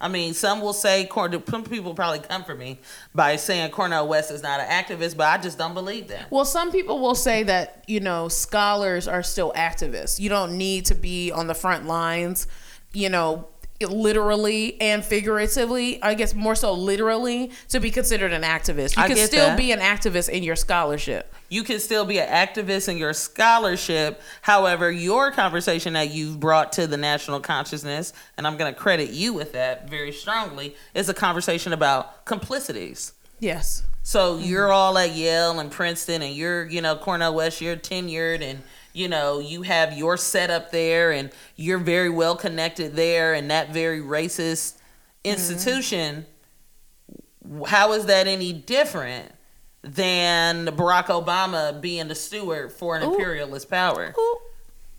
I 0.00 0.08
mean, 0.08 0.34
some 0.34 0.60
will 0.60 0.72
say, 0.72 1.08
some 1.48 1.64
people 1.64 1.94
probably 1.94 2.18
come 2.18 2.44
for 2.44 2.54
me 2.54 2.80
by 3.14 3.36
saying 3.36 3.70
Cornel 3.70 4.08
West 4.08 4.30
is 4.30 4.42
not 4.42 4.60
an 4.60 4.66
activist, 4.68 5.16
but 5.16 5.28
I 5.28 5.40
just 5.40 5.56
don't 5.56 5.72
believe 5.74 6.08
that. 6.08 6.30
Well, 6.30 6.44
some 6.44 6.72
people 6.72 7.00
will 7.00 7.14
say 7.14 7.42
that, 7.44 7.84
you 7.86 8.00
know, 8.00 8.28
scholars 8.28 9.08
are 9.08 9.22
still 9.22 9.52
activists. 9.56 10.18
You 10.18 10.28
don't 10.28 10.58
need 10.58 10.86
to 10.86 10.94
be 10.94 11.30
on 11.30 11.46
the 11.46 11.54
front 11.54 11.86
lines, 11.86 12.46
you 12.92 13.08
know, 13.08 13.48
literally 13.90 14.80
and 14.80 15.04
figuratively, 15.04 16.02
I 16.02 16.14
guess 16.14 16.34
more 16.34 16.54
so 16.54 16.72
literally, 16.72 17.50
to 17.68 17.80
be 17.80 17.90
considered 17.90 18.32
an 18.32 18.42
activist. 18.42 18.96
You 18.96 19.02
I 19.02 19.08
can 19.08 19.16
still 19.16 19.46
that. 19.46 19.58
be 19.58 19.72
an 19.72 19.80
activist 19.80 20.28
in 20.28 20.42
your 20.42 20.56
scholarship. 20.56 21.32
You 21.48 21.62
can 21.62 21.78
still 21.78 22.04
be 22.04 22.18
an 22.18 22.28
activist 22.28 22.88
in 22.88 22.96
your 22.96 23.12
scholarship. 23.12 24.20
However, 24.42 24.90
your 24.90 25.30
conversation 25.30 25.92
that 25.92 26.10
you've 26.10 26.40
brought 26.40 26.72
to 26.72 26.86
the 26.86 26.96
national 26.96 27.40
consciousness, 27.40 28.12
and 28.36 28.46
I'm 28.46 28.56
going 28.56 28.72
to 28.72 28.78
credit 28.78 29.10
you 29.10 29.32
with 29.32 29.52
that 29.52 29.88
very 29.88 30.12
strongly, 30.12 30.74
is 30.94 31.08
a 31.08 31.14
conversation 31.14 31.72
about 31.72 32.24
complicities. 32.24 33.12
Yes. 33.38 33.84
So 34.02 34.38
you're 34.38 34.72
all 34.72 34.98
at 34.98 35.12
Yale 35.12 35.58
and 35.58 35.70
Princeton, 35.70 36.22
and 36.22 36.34
you're, 36.34 36.66
you 36.66 36.82
know, 36.82 36.96
Cornel 36.96 37.34
West, 37.34 37.60
you're 37.60 37.76
tenured, 37.76 38.42
and, 38.42 38.62
you 38.94 39.08
know, 39.08 39.40
you 39.40 39.62
have 39.62 39.92
your 39.92 40.16
setup 40.16 40.70
there, 40.70 41.10
and 41.10 41.30
you're 41.56 41.78
very 41.78 42.08
well 42.08 42.36
connected 42.36 42.94
there, 42.94 43.34
and 43.34 43.50
that 43.50 43.70
very 43.70 44.00
racist 44.00 44.76
mm-hmm. 44.76 45.32
institution. 45.32 46.24
How 47.66 47.92
is 47.92 48.06
that 48.06 48.26
any 48.26 48.52
different 48.52 49.32
than 49.82 50.66
Barack 50.66 51.06
Obama 51.06 51.78
being 51.78 52.08
the 52.08 52.14
steward 52.14 52.72
for 52.72 52.96
an 52.96 53.02
Ooh. 53.02 53.12
imperialist 53.12 53.68
power? 53.68 54.14
Ooh. 54.16 54.38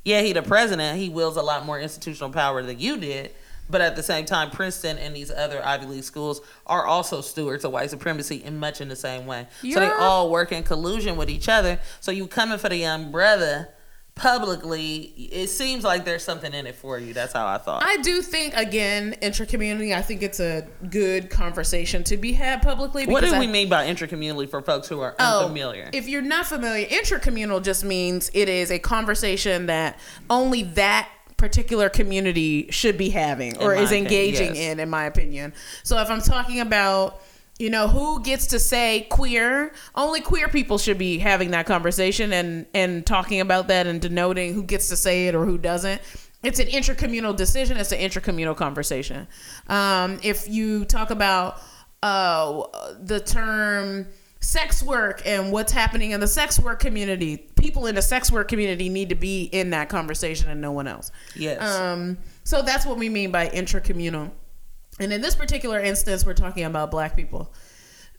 yeah, 0.03 0.21
he 0.21 0.33
the 0.33 0.43
president. 0.43 0.99
He 0.99 1.09
wields 1.09 1.37
a 1.37 1.41
lot 1.41 1.65
more 1.65 1.79
institutional 1.79 2.29
power 2.29 2.61
than 2.61 2.77
you 2.77 2.97
did. 2.97 3.31
But 3.67 3.81
at 3.81 3.95
the 3.95 4.03
same 4.03 4.25
time, 4.25 4.51
Princeton 4.51 4.99
and 4.99 5.15
these 5.15 5.31
other 5.31 5.65
Ivy 5.65 5.87
League 5.87 6.03
schools 6.03 6.41
are 6.67 6.85
also 6.85 7.21
stewards 7.21 7.65
of 7.65 7.71
white 7.71 7.89
supremacy 7.89 8.43
in 8.43 8.59
much 8.59 8.79
in 8.79 8.89
the 8.89 8.95
same 8.95 9.25
way. 9.25 9.47
So 9.63 9.79
they 9.79 9.89
all 9.89 10.29
work 10.29 10.51
in 10.51 10.61
collusion 10.61 11.15
with 11.15 11.31
each 11.31 11.49
other. 11.49 11.79
So 11.99 12.11
you 12.11 12.27
coming 12.27 12.59
for 12.59 12.69
the 12.69 12.77
young 12.77 13.11
brother 13.11 13.69
publicly, 14.15 15.13
it 15.17 15.47
seems 15.47 15.83
like 15.83 16.05
there's 16.05 16.23
something 16.23 16.53
in 16.53 16.65
it 16.65 16.75
for 16.75 16.97
you. 16.97 17.13
That's 17.13 17.33
how 17.33 17.45
I 17.45 17.57
thought. 17.57 17.83
I 17.85 17.97
do 17.97 18.21
think 18.21 18.53
again, 18.55 19.13
intra-community. 19.21 19.93
I 19.93 20.01
think 20.01 20.23
it's 20.23 20.39
a 20.39 20.65
good 20.89 21.29
conversation 21.29 22.03
to 22.05 22.17
be 22.17 22.31
had 22.31 22.61
publicly. 22.61 23.05
what 23.05 23.19
do 23.19 23.27
because 23.27 23.39
we 23.39 23.47
mean 23.47 23.67
by 23.67 23.85
intracommunally 23.87 24.49
for 24.49 24.61
folks 24.61 24.87
who 24.87 25.01
are 25.01 25.15
Oh, 25.19 25.41
unfamiliar? 25.41 25.89
If 25.91 26.07
you're 26.07 26.21
not 26.21 26.45
familiar, 26.45 26.85
intracommunal 26.87 27.61
just 27.61 27.83
means 27.83 28.31
it 28.33 28.47
is 28.47 28.71
a 28.71 28.79
conversation 28.79 29.65
that 29.65 29.99
only 30.29 30.63
that 30.63 31.09
particular 31.35 31.89
community 31.89 32.71
should 32.71 32.97
be 32.97 33.09
having 33.09 33.57
or 33.57 33.73
is 33.73 33.91
opinion, 33.91 34.05
engaging 34.05 34.55
yes. 34.55 34.71
in, 34.71 34.79
in 34.79 34.89
my 34.89 35.03
opinion. 35.03 35.53
So 35.83 35.99
if 35.99 36.09
I'm 36.09 36.21
talking 36.21 36.61
about 36.61 37.21
you 37.57 37.69
know 37.69 37.87
who 37.87 38.21
gets 38.21 38.47
to 38.47 38.59
say 38.59 39.07
queer? 39.09 39.73
Only 39.93 40.21
queer 40.21 40.47
people 40.47 40.77
should 40.77 40.97
be 40.97 41.17
having 41.19 41.51
that 41.51 41.65
conversation 41.65 42.33
and 42.33 42.65
and 42.73 43.05
talking 43.05 43.41
about 43.41 43.67
that 43.69 43.87
and 43.87 44.01
denoting 44.01 44.53
who 44.53 44.63
gets 44.63 44.89
to 44.89 44.97
say 44.97 45.27
it 45.27 45.35
or 45.35 45.45
who 45.45 45.57
doesn't. 45.57 46.01
It's 46.43 46.59
an 46.59 46.67
intercommunal 46.67 47.35
decision. 47.35 47.77
It's 47.77 47.91
an 47.91 47.99
intercommunal 47.99 48.55
conversation. 48.55 49.27
Um, 49.67 50.19
if 50.21 50.47
you 50.47 50.85
talk 50.85 51.09
about 51.09 51.59
uh, 52.03 52.63
the 52.99 53.19
term 53.19 54.07
sex 54.41 54.83
work 54.83 55.23
and 55.25 55.51
what's 55.51 55.71
happening 55.71 56.11
in 56.11 56.19
the 56.19 56.27
sex 56.27 56.59
work 56.59 56.79
community 56.79 57.37
people 57.65 57.87
in 57.87 57.95
the 57.95 58.01
sex 58.01 58.31
work 58.31 58.47
community 58.47 58.89
need 58.89 59.09
to 59.09 59.15
be 59.15 59.43
in 59.45 59.71
that 59.71 59.89
conversation 59.89 60.51
and 60.51 60.61
no 60.61 60.71
one 60.71 60.87
else. 60.87 61.09
Yes. 61.35 61.63
um, 61.63 62.17
so 62.43 62.61
that's 62.61 62.85
what 62.85 62.97
we 62.97 63.09
mean 63.09 63.31
by 63.31 63.47
intracommunal. 63.47 64.29
And 64.99 65.11
in 65.11 65.21
this 65.21 65.35
particular 65.35 65.79
instance, 65.79 66.25
we're 66.25 66.33
talking 66.33 66.63
about 66.63 66.91
black 66.91 67.15
people. 67.15 67.53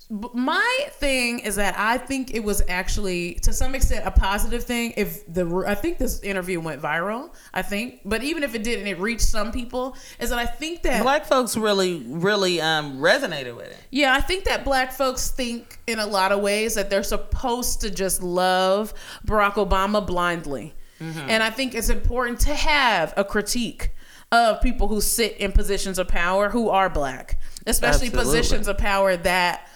My 0.09 0.87
thing 0.93 1.41
is 1.41 1.57
that 1.57 1.75
I 1.77 1.99
think 1.99 2.33
it 2.33 2.45
was 2.45 2.63
actually, 2.69 3.35
to 3.43 3.53
some 3.53 3.75
extent, 3.75 4.07
a 4.07 4.13
positive 4.13 4.63
thing. 4.63 4.93
If 4.97 5.27
the, 5.33 5.65
I 5.67 5.75
think 5.75 5.99
this 5.99 6.21
interview 6.21 6.61
went 6.61 6.81
viral. 6.81 7.31
I 7.53 7.63
think, 7.63 8.03
but 8.05 8.23
even 8.23 8.45
if 8.45 8.55
it 8.55 8.63
didn't, 8.63 8.87
it 8.87 9.01
reached 9.01 9.23
some 9.23 9.51
people. 9.51 9.97
Is 10.21 10.31
that 10.31 10.39
I 10.39 10.47
think 10.47 10.83
that 10.83 11.03
Black 11.03 11.25
folks 11.25 11.57
really, 11.57 12.05
really 12.07 12.61
um, 12.61 12.99
resonated 12.99 13.57
with 13.57 13.67
it. 13.67 13.79
yeah, 13.91 14.15
I 14.15 14.21
think 14.21 14.45
that 14.45 14.65
black 14.65 14.93
folks 14.93 15.31
think 15.31 15.81
in 15.89 15.99
a 15.99 16.07
lot 16.07 16.31
of 16.31 16.41
ways 16.41 16.77
that 16.77 16.89
they're 16.89 17.03
supposed 17.03 17.81
to 17.81 17.91
just 17.91 18.23
love 18.23 18.95
Barack 19.27 19.55
Obama 19.55 20.07
blindly. 20.07 20.75
And 21.01 21.43
I 21.43 21.51
think 21.51 21.75
it's 21.75 21.91
important 21.91 22.41
to 22.41 22.55
have 22.55 23.13
a 23.17 23.25
critique 23.25 23.91
of 24.33 24.61
people 24.61 24.89
who 24.89 25.01
sit 25.01 25.37
in 25.39 25.53
positions 25.53 25.99
of 25.99 26.09
power 26.09 26.49
who 26.49 26.69
are 26.69 26.89
black, 26.89 27.39
especially 27.67 28.09
Absolutely. 28.09 28.25
positions 28.25 28.69
of 28.69 28.79
power 28.79 29.17
that 29.17 29.69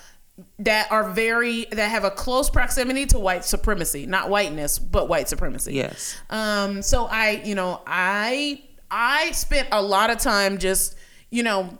that 0.59 0.91
are 0.91 1.11
very 1.11 1.67
that 1.73 1.91
have 1.91 2.05
a 2.05 2.11
close 2.11 2.51
proximity 2.51 3.07
to 3.07 3.19
white 3.19 3.45
supremacy, 3.45 4.07
not 4.07 4.29
whiteness, 4.29 4.79
but 4.79 5.09
white 5.09 5.29
supremacy. 5.29 5.75
Yes. 5.75 6.17
Um, 6.31 6.83
so 6.83 7.07
I, 7.07 7.43
you 7.45 7.55
know, 7.55 7.83
I 7.87 8.63
I 8.91 9.33
spent 9.33 9.69
a 9.73 9.83
lot 9.83 10.11
of 10.11 10.19
time 10.19 10.59
just, 10.59 10.97
you 11.31 11.43
know, 11.43 11.79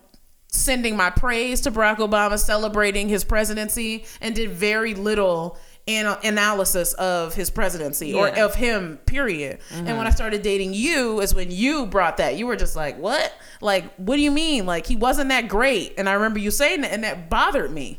sending 0.49 0.97
my 0.97 1.11
praise 1.11 1.61
to 1.63 1.71
Barack 1.71 1.99
Obama, 1.99 2.39
celebrating 2.39 3.09
his 3.09 3.25
presidency, 3.25 4.05
and 4.21 4.35
did 4.35 4.51
very 4.51 4.95
little 4.95 5.59
an- 5.97 6.19
analysis 6.25 6.93
of 6.95 7.35
his 7.35 7.51
presidency 7.51 8.15
or 8.15 8.29
of 8.29 8.55
him. 8.55 8.99
Period. 9.07 9.59
And 9.71 9.87
when 9.87 9.99
I 9.99 10.05
mm-hmm. 10.05 10.17
started 10.17 10.43
dating 10.43 10.75
you, 10.75 11.21
is 11.21 11.35
when 11.35 11.51
you 11.51 11.87
brought 11.87 12.17
that. 12.19 12.37
You 12.37 12.47
were 12.47 12.57
just 12.57 12.77
like, 12.77 12.99
"What? 12.99 13.33
Like, 13.61 13.93
what 13.97 14.17
do 14.17 14.23
you 14.23 14.31
mean? 14.31 14.67
Like, 14.67 14.87
he 14.87 14.97
wasn't 14.97 15.29
that 15.31 15.49
great?" 15.49 15.95
And 15.99 16.09
I 16.09 16.15
remember 16.15 16.39
you 16.39 16.51
saying 16.51 16.83
that, 16.83 16.93
and 16.93 17.05
that 17.05 17.31
bothered 17.31 17.71
me. 17.71 17.99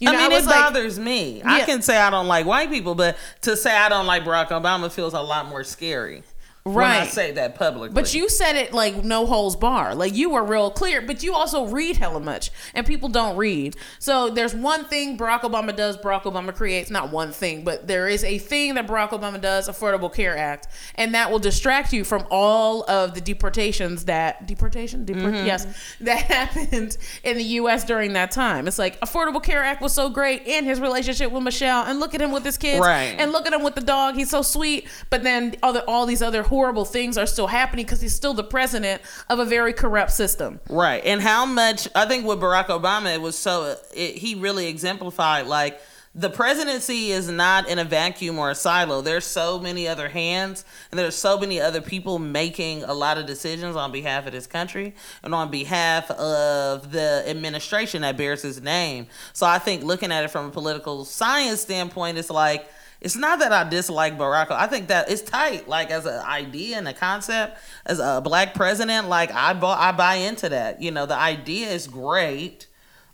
You 0.00 0.10
I 0.10 0.16
mean, 0.16 0.30
was 0.30 0.44
it 0.44 0.50
like- 0.50 0.64
bothers 0.66 0.98
me. 0.98 1.42
I 1.44 1.62
can 1.62 1.82
say 1.82 1.96
I 1.96 2.10
don't 2.10 2.28
like 2.28 2.46
white 2.46 2.70
people, 2.70 2.94
but 2.94 3.16
to 3.42 3.56
say 3.56 3.76
I 3.76 3.88
don't 3.88 4.06
like 4.06 4.24
Barack 4.24 4.48
Obama 4.48 4.90
feels 4.90 5.12
a 5.12 5.20
lot 5.20 5.48
more 5.48 5.64
scary. 5.64 6.22
When 6.68 6.84
I 6.86 6.98
Right. 7.00 7.08
say 7.08 7.32
that 7.32 7.54
publicly. 7.54 7.94
But 7.94 8.14
you 8.14 8.28
said 8.28 8.56
it 8.56 8.72
like 8.72 9.04
no 9.04 9.26
holes 9.26 9.56
bar. 9.56 9.94
Like 9.94 10.14
you 10.14 10.30
were 10.30 10.44
real 10.44 10.70
clear, 10.70 11.00
but 11.02 11.22
you 11.22 11.34
also 11.34 11.66
read 11.66 11.96
hella 11.96 12.20
much. 12.20 12.50
And 12.74 12.86
people 12.86 13.08
don't 13.08 13.36
read. 13.36 13.76
So 13.98 14.30
there's 14.30 14.54
one 14.54 14.84
thing 14.84 15.16
Barack 15.18 15.40
Obama 15.42 15.74
does, 15.74 15.96
Barack 15.96 16.22
Obama 16.22 16.54
creates, 16.54 16.90
not 16.90 17.10
one 17.12 17.32
thing, 17.32 17.64
but 17.64 17.86
there 17.86 18.08
is 18.08 18.24
a 18.24 18.38
thing 18.38 18.74
that 18.74 18.86
Barack 18.86 19.10
Obama 19.10 19.40
does, 19.40 19.68
Affordable 19.68 20.12
Care 20.12 20.36
Act. 20.36 20.68
And 20.94 21.14
that 21.14 21.30
will 21.30 21.38
distract 21.38 21.92
you 21.92 22.04
from 22.04 22.26
all 22.30 22.88
of 22.90 23.14
the 23.14 23.20
deportations 23.20 24.04
that 24.06 24.46
deportation? 24.46 25.04
Deport, 25.04 25.34
Mm-hmm. 25.34 25.46
Yes. 25.46 25.66
That 26.00 26.22
happened 26.22 26.96
in 27.24 27.36
the 27.36 27.44
US 27.44 27.84
during 27.84 28.12
that 28.14 28.30
time. 28.30 28.66
It's 28.68 28.78
like 28.78 28.98
Affordable 29.00 29.42
Care 29.42 29.62
Act 29.64 29.82
was 29.82 29.92
so 29.92 30.08
great 30.08 30.46
and 30.46 30.64
his 30.66 30.80
relationship 30.80 31.30
with 31.32 31.42
Michelle. 31.42 31.84
And 31.84 31.98
look 32.00 32.14
at 32.14 32.20
him 32.20 32.32
with 32.32 32.44
his 32.44 32.56
kids. 32.56 32.80
Right. 32.80 33.14
And 33.18 33.32
look 33.32 33.46
at 33.46 33.52
him 33.52 33.62
with 33.62 33.74
the 33.74 33.80
dog. 33.82 34.14
He's 34.14 34.30
so 34.30 34.42
sweet. 34.42 34.86
But 35.10 35.22
then 35.22 35.54
other 35.62 35.82
all 35.88 36.06
these 36.06 36.22
other 36.22 36.42
horrible 36.58 36.84
things 36.84 37.16
are 37.16 37.24
still 37.24 37.46
happening 37.46 37.84
because 37.84 38.00
he's 38.00 38.16
still 38.16 38.34
the 38.34 38.42
president 38.42 39.00
of 39.30 39.38
a 39.38 39.44
very 39.44 39.72
corrupt 39.72 40.10
system. 40.10 40.58
Right. 40.68 41.04
And 41.04 41.22
how 41.22 41.46
much 41.46 41.86
I 41.94 42.04
think 42.04 42.26
with 42.26 42.40
Barack 42.40 42.66
Obama 42.66 43.14
it 43.14 43.20
was 43.20 43.38
so 43.38 43.76
it, 43.94 44.16
he 44.16 44.34
really 44.34 44.66
exemplified 44.66 45.46
like 45.46 45.80
the 46.16 46.28
presidency 46.28 47.12
is 47.12 47.30
not 47.30 47.68
in 47.68 47.78
a 47.78 47.84
vacuum 47.84 48.40
or 48.40 48.50
a 48.50 48.56
silo. 48.56 49.02
There's 49.02 49.24
so 49.24 49.60
many 49.60 49.86
other 49.86 50.08
hands 50.08 50.64
and 50.90 50.98
there's 50.98 51.14
so 51.14 51.38
many 51.38 51.60
other 51.60 51.80
people 51.80 52.18
making 52.18 52.82
a 52.82 52.92
lot 52.92 53.18
of 53.18 53.26
decisions 53.26 53.76
on 53.76 53.92
behalf 53.92 54.26
of 54.26 54.32
this 54.32 54.48
country 54.48 54.96
and 55.22 55.32
on 55.32 55.52
behalf 55.52 56.10
of 56.10 56.90
the 56.90 57.22
administration 57.28 58.02
that 58.02 58.16
bears 58.16 58.42
his 58.42 58.60
name. 58.60 59.06
So 59.32 59.46
I 59.46 59.60
think 59.60 59.84
looking 59.84 60.10
at 60.10 60.24
it 60.24 60.32
from 60.32 60.46
a 60.46 60.50
political 60.50 61.04
science 61.04 61.60
standpoint, 61.60 62.18
it's 62.18 62.30
like 62.30 62.68
it's 63.00 63.16
not 63.16 63.38
that 63.38 63.52
I 63.52 63.68
dislike 63.68 64.18
Barack. 64.18 64.50
I 64.50 64.66
think 64.66 64.88
that 64.88 65.10
it's 65.10 65.22
tight, 65.22 65.68
like 65.68 65.90
as 65.90 66.04
an 66.04 66.20
idea 66.24 66.78
and 66.78 66.88
a 66.88 66.92
concept, 66.92 67.58
as 67.86 68.00
a 68.00 68.20
black 68.22 68.54
president. 68.54 69.08
Like 69.08 69.32
I 69.32 69.52
bought, 69.54 69.78
I 69.78 69.92
buy 69.92 70.16
into 70.16 70.48
that. 70.48 70.82
You 70.82 70.90
know, 70.90 71.06
the 71.06 71.16
idea 71.16 71.68
is 71.68 71.86
great, 71.86 72.66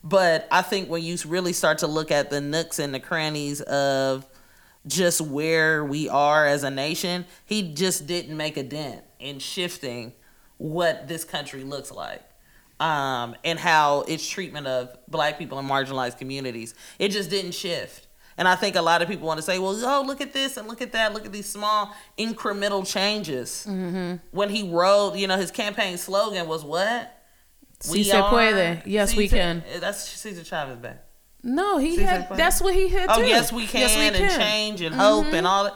but 0.02 0.48
I 0.50 0.62
think 0.62 0.88
when 0.88 1.02
you 1.02 1.18
really 1.26 1.52
start 1.52 1.78
to 1.78 1.86
look 1.86 2.10
at 2.10 2.30
the 2.30 2.40
nooks 2.40 2.78
and 2.78 2.94
the 2.94 3.00
crannies 3.00 3.60
of 3.62 4.26
just 4.86 5.20
where 5.20 5.84
we 5.84 6.08
are 6.08 6.46
as 6.46 6.62
a 6.62 6.70
nation, 6.70 7.26
he 7.44 7.74
just 7.74 8.06
didn't 8.06 8.36
make 8.36 8.56
a 8.56 8.62
dent 8.62 9.02
in 9.18 9.38
shifting 9.38 10.12
what 10.56 11.08
this 11.08 11.24
country 11.24 11.62
looks 11.62 11.90
like. 11.90 12.22
Um, 12.80 13.36
and 13.44 13.58
how 13.58 14.00
its 14.02 14.28
treatment 14.28 14.66
of 14.66 14.96
black 15.06 15.38
people 15.38 15.58
and 15.60 15.70
marginalized 15.70 16.18
communities, 16.18 16.74
it 16.98 17.10
just 17.10 17.30
didn't 17.30 17.52
shift. 17.52 18.03
And 18.36 18.48
I 18.48 18.56
think 18.56 18.76
a 18.76 18.82
lot 18.82 19.00
of 19.00 19.08
people 19.08 19.26
want 19.26 19.38
to 19.38 19.42
say, 19.42 19.58
well, 19.58 19.78
oh, 19.84 20.02
look 20.04 20.20
at 20.20 20.32
this 20.32 20.56
and 20.56 20.66
look 20.66 20.82
at 20.82 20.92
that. 20.92 21.14
Look 21.14 21.24
at 21.24 21.32
these 21.32 21.48
small 21.48 21.94
incremental 22.18 22.86
changes. 22.86 23.66
Mm-hmm. 23.68 24.16
When 24.32 24.50
he 24.50 24.68
wrote, 24.68 25.14
you 25.14 25.26
know, 25.26 25.36
his 25.36 25.50
campaign 25.50 25.96
slogan 25.98 26.48
was 26.48 26.64
what? 26.64 27.10
Si 27.80 28.02
se 28.02 28.12
puede. 28.22 28.82
Yes, 28.86 29.14
we 29.14 29.28
can. 29.28 29.62
That's 29.78 30.08
Cesar 30.08 30.42
Chavez 30.42 30.78
back. 30.78 31.04
No, 31.42 31.78
he 31.78 31.96
Si 31.96 32.02
had. 32.02 32.28
That's 32.34 32.60
what 32.60 32.74
he 32.74 32.88
had. 32.88 33.10
Oh, 33.10 33.20
too. 33.20 33.26
yes, 33.26 33.52
we 33.52 33.66
can. 33.66 33.80
Yes, 33.82 33.96
we 33.96 34.02
and 34.06 34.16
can. 34.16 34.30
Mm-hmm. 34.30 34.40
change 34.40 34.80
and 34.80 34.94
hope 34.94 35.26
and 35.26 35.46
all 35.46 35.64
that. 35.64 35.74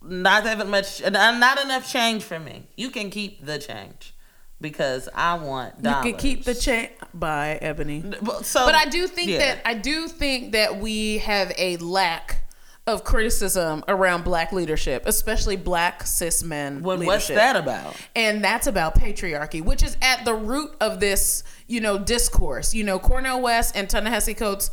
Not 0.00 0.44
that 0.44 0.64
much, 0.68 1.02
not 1.10 1.64
enough 1.64 1.90
change 1.90 2.22
for 2.22 2.38
me. 2.38 2.68
You 2.76 2.90
can 2.90 3.10
keep 3.10 3.44
the 3.44 3.58
change 3.58 4.14
because 4.60 5.08
I 5.14 5.34
want 5.34 5.74
You 5.82 5.94
could 6.02 6.18
keep 6.18 6.44
the 6.44 6.54
chain 6.54 6.88
by 7.14 7.58
Ebony. 7.60 8.02
But- 8.22 8.44
So, 8.46 8.64
But 8.66 8.74
I 8.74 8.86
do 8.86 9.06
think 9.06 9.30
yeah. 9.30 9.38
that 9.38 9.58
I 9.64 9.74
do 9.74 10.08
think 10.08 10.52
that 10.52 10.78
we 10.80 11.18
have 11.18 11.52
a 11.58 11.76
lack 11.78 12.42
of 12.86 13.04
criticism 13.04 13.84
around 13.86 14.24
black 14.24 14.50
leadership, 14.50 15.02
especially 15.04 15.56
black 15.56 16.06
cis 16.06 16.42
men. 16.42 16.82
What- 16.82 17.00
what's 17.00 17.28
that 17.28 17.54
about? 17.54 17.94
And 18.16 18.42
that's 18.42 18.66
about 18.66 18.98
patriarchy, 18.98 19.62
which 19.62 19.82
is 19.82 19.96
at 20.00 20.24
the 20.24 20.34
root 20.34 20.74
of 20.80 20.98
this, 20.98 21.44
you 21.66 21.80
know, 21.82 21.98
discourse. 21.98 22.72
You 22.74 22.84
know, 22.84 22.98
Cornel 22.98 23.42
West 23.42 23.76
and 23.76 23.90
Ta-Nehisi 23.90 24.34
Coates, 24.36 24.70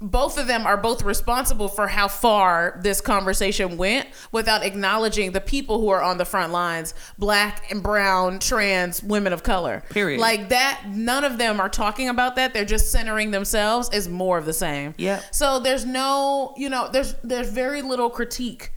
both 0.00 0.38
of 0.38 0.46
them 0.46 0.66
are 0.66 0.76
both 0.76 1.02
responsible 1.02 1.68
for 1.68 1.86
how 1.86 2.08
far 2.08 2.78
this 2.82 3.00
conversation 3.00 3.76
went 3.76 4.08
without 4.32 4.64
acknowledging 4.64 5.32
the 5.32 5.40
people 5.40 5.80
who 5.80 5.88
are 5.88 6.02
on 6.02 6.18
the 6.18 6.24
front 6.24 6.52
lines, 6.52 6.94
black 7.16 7.70
and 7.70 7.82
brown, 7.82 8.38
trans 8.38 9.02
women 9.02 9.32
of 9.32 9.42
color. 9.42 9.82
Period. 9.90 10.20
Like 10.20 10.48
that, 10.50 10.84
none 10.88 11.24
of 11.24 11.38
them 11.38 11.60
are 11.60 11.68
talking 11.68 12.08
about 12.08 12.36
that. 12.36 12.52
They're 12.52 12.64
just 12.64 12.90
centering 12.90 13.30
themselves 13.30 13.88
is 13.92 14.08
more 14.08 14.36
of 14.36 14.46
the 14.46 14.52
same. 14.52 14.94
Yeah. 14.98 15.22
So 15.30 15.58
there's 15.60 15.86
no, 15.86 16.54
you 16.56 16.68
know, 16.68 16.88
there's 16.92 17.14
there's 17.22 17.50
very 17.50 17.80
little 17.80 18.10
critique 18.10 18.72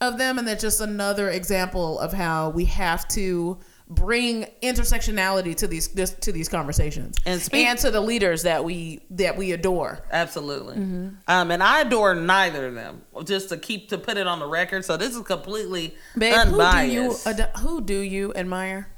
of 0.00 0.18
them, 0.18 0.38
and 0.38 0.48
that's 0.48 0.62
just 0.62 0.80
another 0.80 1.30
example 1.30 1.98
of 2.00 2.12
how 2.12 2.50
we 2.50 2.64
have 2.64 3.06
to 3.08 3.58
bring 3.94 4.46
intersectionality 4.62 5.54
to 5.56 5.66
these 5.66 5.88
this, 5.88 6.10
to 6.14 6.32
these 6.32 6.48
conversations 6.48 7.16
And 7.26 7.40
speak- 7.40 7.78
to 7.80 7.90
the 7.90 8.00
leaders 8.00 8.42
that 8.42 8.64
we 8.64 9.00
that 9.10 9.36
we 9.36 9.52
adore. 9.52 10.00
Absolutely. 10.10 10.76
Mm-hmm. 10.76 11.08
Um, 11.28 11.50
and 11.50 11.62
I 11.62 11.80
adore 11.82 12.14
neither 12.14 12.68
of 12.68 12.74
them. 12.74 13.02
Just 13.24 13.48
to 13.50 13.56
keep 13.56 13.88
to 13.90 13.98
put 13.98 14.16
it 14.16 14.26
on 14.26 14.38
the 14.38 14.46
record. 14.46 14.84
So 14.84 14.96
this 14.96 15.14
is 15.16 15.22
completely 15.22 15.94
Babe, 16.16 16.34
unbiased. 16.34 17.24
who 17.26 17.32
do 17.34 17.38
you 17.38 17.44
ad- 17.44 17.56
who 17.58 17.80
do 17.80 17.98
you 17.98 18.32
admire 18.34 18.88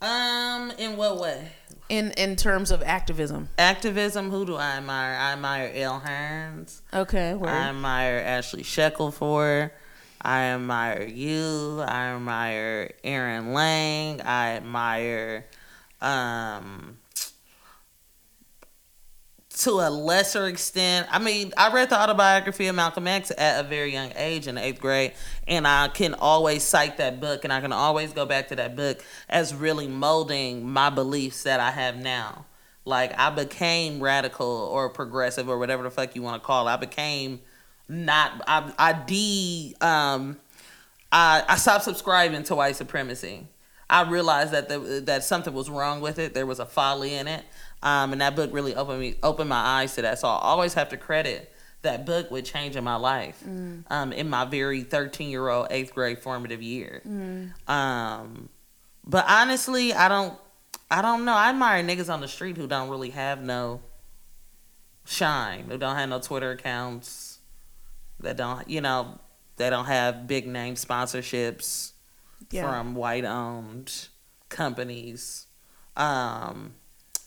um, 0.00 0.70
in 0.78 0.96
what 0.96 1.18
way? 1.18 1.48
in 1.90 2.12
in 2.12 2.34
terms 2.36 2.70
of 2.70 2.82
activism? 2.82 3.48
Activism. 3.58 4.30
Who 4.30 4.46
do 4.46 4.56
I 4.56 4.76
admire? 4.78 5.14
I 5.16 5.32
admire 5.34 5.70
Elle 5.74 6.00
Hearns. 6.00 6.80
Okay, 6.92 7.34
word. 7.34 7.50
I 7.50 7.68
admire 7.68 8.22
Ashley 8.24 8.62
Shackelford. 8.62 9.70
I 10.24 10.44
admire 10.44 11.02
you. 11.02 11.82
I 11.86 12.14
admire 12.14 12.92
Aaron 13.04 13.52
Lang. 13.52 14.22
I 14.22 14.56
admire, 14.56 15.44
um, 16.00 16.96
to 19.58 19.70
a 19.72 19.90
lesser 19.90 20.46
extent. 20.46 21.06
I 21.10 21.18
mean, 21.18 21.52
I 21.56 21.72
read 21.72 21.90
the 21.90 22.00
autobiography 22.00 22.66
of 22.66 22.74
Malcolm 22.74 23.06
X 23.06 23.30
at 23.36 23.64
a 23.64 23.68
very 23.68 23.92
young 23.92 24.12
age 24.16 24.48
in 24.48 24.58
eighth 24.58 24.80
grade, 24.80 25.12
and 25.46 25.66
I 25.66 25.88
can 25.88 26.14
always 26.14 26.62
cite 26.64 26.96
that 26.96 27.20
book, 27.20 27.44
and 27.44 27.52
I 27.52 27.60
can 27.60 27.72
always 27.72 28.12
go 28.12 28.26
back 28.26 28.48
to 28.48 28.56
that 28.56 28.74
book 28.76 29.04
as 29.28 29.54
really 29.54 29.86
molding 29.86 30.68
my 30.68 30.90
beliefs 30.90 31.44
that 31.44 31.60
I 31.60 31.70
have 31.70 31.96
now. 31.96 32.46
Like 32.84 33.18
I 33.18 33.30
became 33.30 34.02
radical 34.02 34.46
or 34.46 34.90
progressive 34.90 35.48
or 35.48 35.58
whatever 35.58 35.82
the 35.82 35.90
fuck 35.90 36.16
you 36.16 36.22
want 36.22 36.42
to 36.42 36.46
call 36.46 36.66
it. 36.66 36.72
I 36.72 36.76
became 36.76 37.40
not 37.88 38.42
I 38.46 38.72
I 38.78 38.92
de 38.92 39.74
um 39.80 40.38
I 41.12 41.44
I 41.48 41.56
stopped 41.56 41.84
subscribing 41.84 42.42
to 42.44 42.54
white 42.54 42.76
supremacy. 42.76 43.48
I 43.90 44.02
realized 44.08 44.52
that 44.52 44.68
the, 44.68 45.02
that 45.04 45.24
something 45.24 45.52
was 45.52 45.68
wrong 45.68 46.00
with 46.00 46.18
it. 46.18 46.32
There 46.34 46.46
was 46.46 46.58
a 46.58 46.66
folly 46.66 47.14
in 47.14 47.28
it. 47.28 47.44
Um, 47.82 48.12
and 48.12 48.20
that 48.22 48.34
book 48.34 48.50
really 48.52 48.74
opened 48.74 49.00
me 49.00 49.16
opened 49.22 49.48
my 49.50 49.60
eyes 49.60 49.94
to 49.96 50.02
that. 50.02 50.18
So 50.18 50.28
I 50.28 50.38
always 50.40 50.74
have 50.74 50.88
to 50.88 50.96
credit 50.96 51.52
that 51.82 52.06
book 52.06 52.30
with 52.30 52.46
changing 52.46 52.82
my 52.82 52.96
life 52.96 53.42
um, 53.90 54.12
in 54.12 54.30
my 54.30 54.46
very 54.46 54.82
13 54.82 55.28
year 55.28 55.48
old 55.48 55.66
eighth 55.70 55.94
grade 55.94 56.18
formative 56.18 56.62
year. 56.62 57.02
Um, 57.68 58.48
but 59.06 59.26
honestly, 59.28 59.92
I 59.92 60.08
don't 60.08 60.38
I 60.90 61.02
don't 61.02 61.24
know. 61.26 61.34
I 61.34 61.50
admire 61.50 61.82
niggas 61.84 62.12
on 62.12 62.20
the 62.22 62.28
street 62.28 62.56
who 62.56 62.66
don't 62.66 62.88
really 62.88 63.10
have 63.10 63.42
no 63.42 63.80
shine, 65.04 65.66
who 65.68 65.76
don't 65.76 65.96
have 65.96 66.08
no 66.08 66.20
Twitter 66.20 66.52
accounts, 66.52 67.33
that 68.20 68.36
don't 68.36 68.68
you 68.68 68.80
know, 68.80 69.18
they 69.56 69.70
don't 69.70 69.86
have 69.86 70.26
big 70.26 70.46
name 70.46 70.74
sponsorships 70.74 71.92
Yeah. 72.50 72.62
from 72.68 72.94
white 72.94 73.24
owned 73.24 74.08
companies 74.48 75.46
um, 75.96 76.74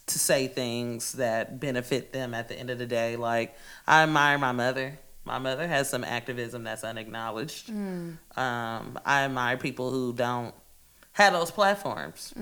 to 0.08 0.20
say 0.20 0.48
things 0.48 1.14
that 1.14 1.60
benefit 1.60 2.14
them 2.14 2.34
at 2.34 2.48
the 2.48 2.56
end 2.58 2.70
of 2.70 2.78
the 2.78 2.86
day. 2.86 3.16
Like, 3.16 3.56
I 3.86 4.04
admire 4.04 4.38
my 4.38 4.52
mother. 4.52 4.98
My 5.26 5.40
mother 5.40 5.68
has 5.68 5.90
some 5.90 6.04
activism 6.06 6.64
that's 6.64 6.84
unacknowledged. 6.86 7.70
Um, 7.70 8.18
I 9.06 9.24
admire 9.26 9.58
people 9.58 9.92
who 9.92 10.14
don't 10.14 10.54
have 11.14 11.34
those 11.34 11.52
platforms 11.52 12.34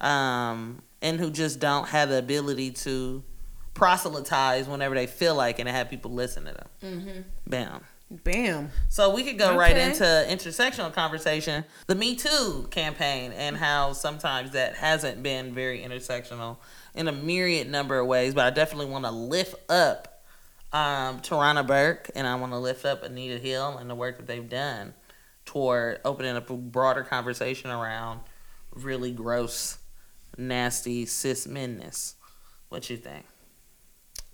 um, 0.00 0.82
and 1.02 1.20
who 1.20 1.30
just 1.30 1.58
don't 1.60 1.88
have 1.88 2.08
the 2.08 2.18
ability 2.18 2.70
to 2.70 3.22
proselytize 3.74 4.68
whenever 4.68 4.94
they 4.94 5.06
feel 5.06 5.34
like 5.34 5.58
and 5.58 5.68
have 5.68 5.88
people 5.90 6.12
listen 6.12 6.44
to 6.44 6.52
them. 6.52 7.24
Bam. 7.46 7.80
Bam. 8.10 8.70
So 8.90 9.14
we 9.14 9.22
could 9.24 9.38
go 9.38 9.56
right 9.56 9.76
into 9.76 10.04
intersectional 10.04 10.92
conversation, 10.92 11.64
the 11.86 11.94
Me 11.94 12.14
Too 12.14 12.68
campaign, 12.70 13.32
and 13.32 13.56
how 13.56 13.94
sometimes 13.94 14.50
that 14.50 14.74
hasn't 14.74 15.22
been 15.22 15.54
very 15.54 15.80
intersectional 15.80 16.58
in 16.94 17.08
a 17.08 17.12
myriad 17.12 17.70
number 17.70 17.98
of 17.98 18.06
ways. 18.06 18.34
But 18.34 18.46
I 18.46 18.50
definitely 18.50 18.86
want 18.92 19.06
to 19.06 19.10
lift 19.10 19.54
up 19.70 20.22
um, 20.72 21.20
Tarana 21.20 21.66
Burke, 21.66 22.10
and 22.14 22.26
I 22.26 22.34
want 22.34 22.52
to 22.52 22.58
lift 22.58 22.84
up 22.84 23.02
Anita 23.02 23.38
Hill 23.38 23.78
and 23.78 23.88
the 23.88 23.94
work 23.94 24.18
that 24.18 24.26
they've 24.26 24.48
done 24.48 24.92
toward 25.46 26.00
opening 26.04 26.36
up 26.36 26.50
a 26.50 26.56
broader 26.56 27.02
conversation 27.02 27.70
around 27.70 28.20
really 28.74 29.12
gross, 29.12 29.78
nasty 30.36 31.06
cis 31.06 31.46
menness. 31.46 32.14
What 32.68 32.88
you 32.90 32.96
think? 32.96 33.24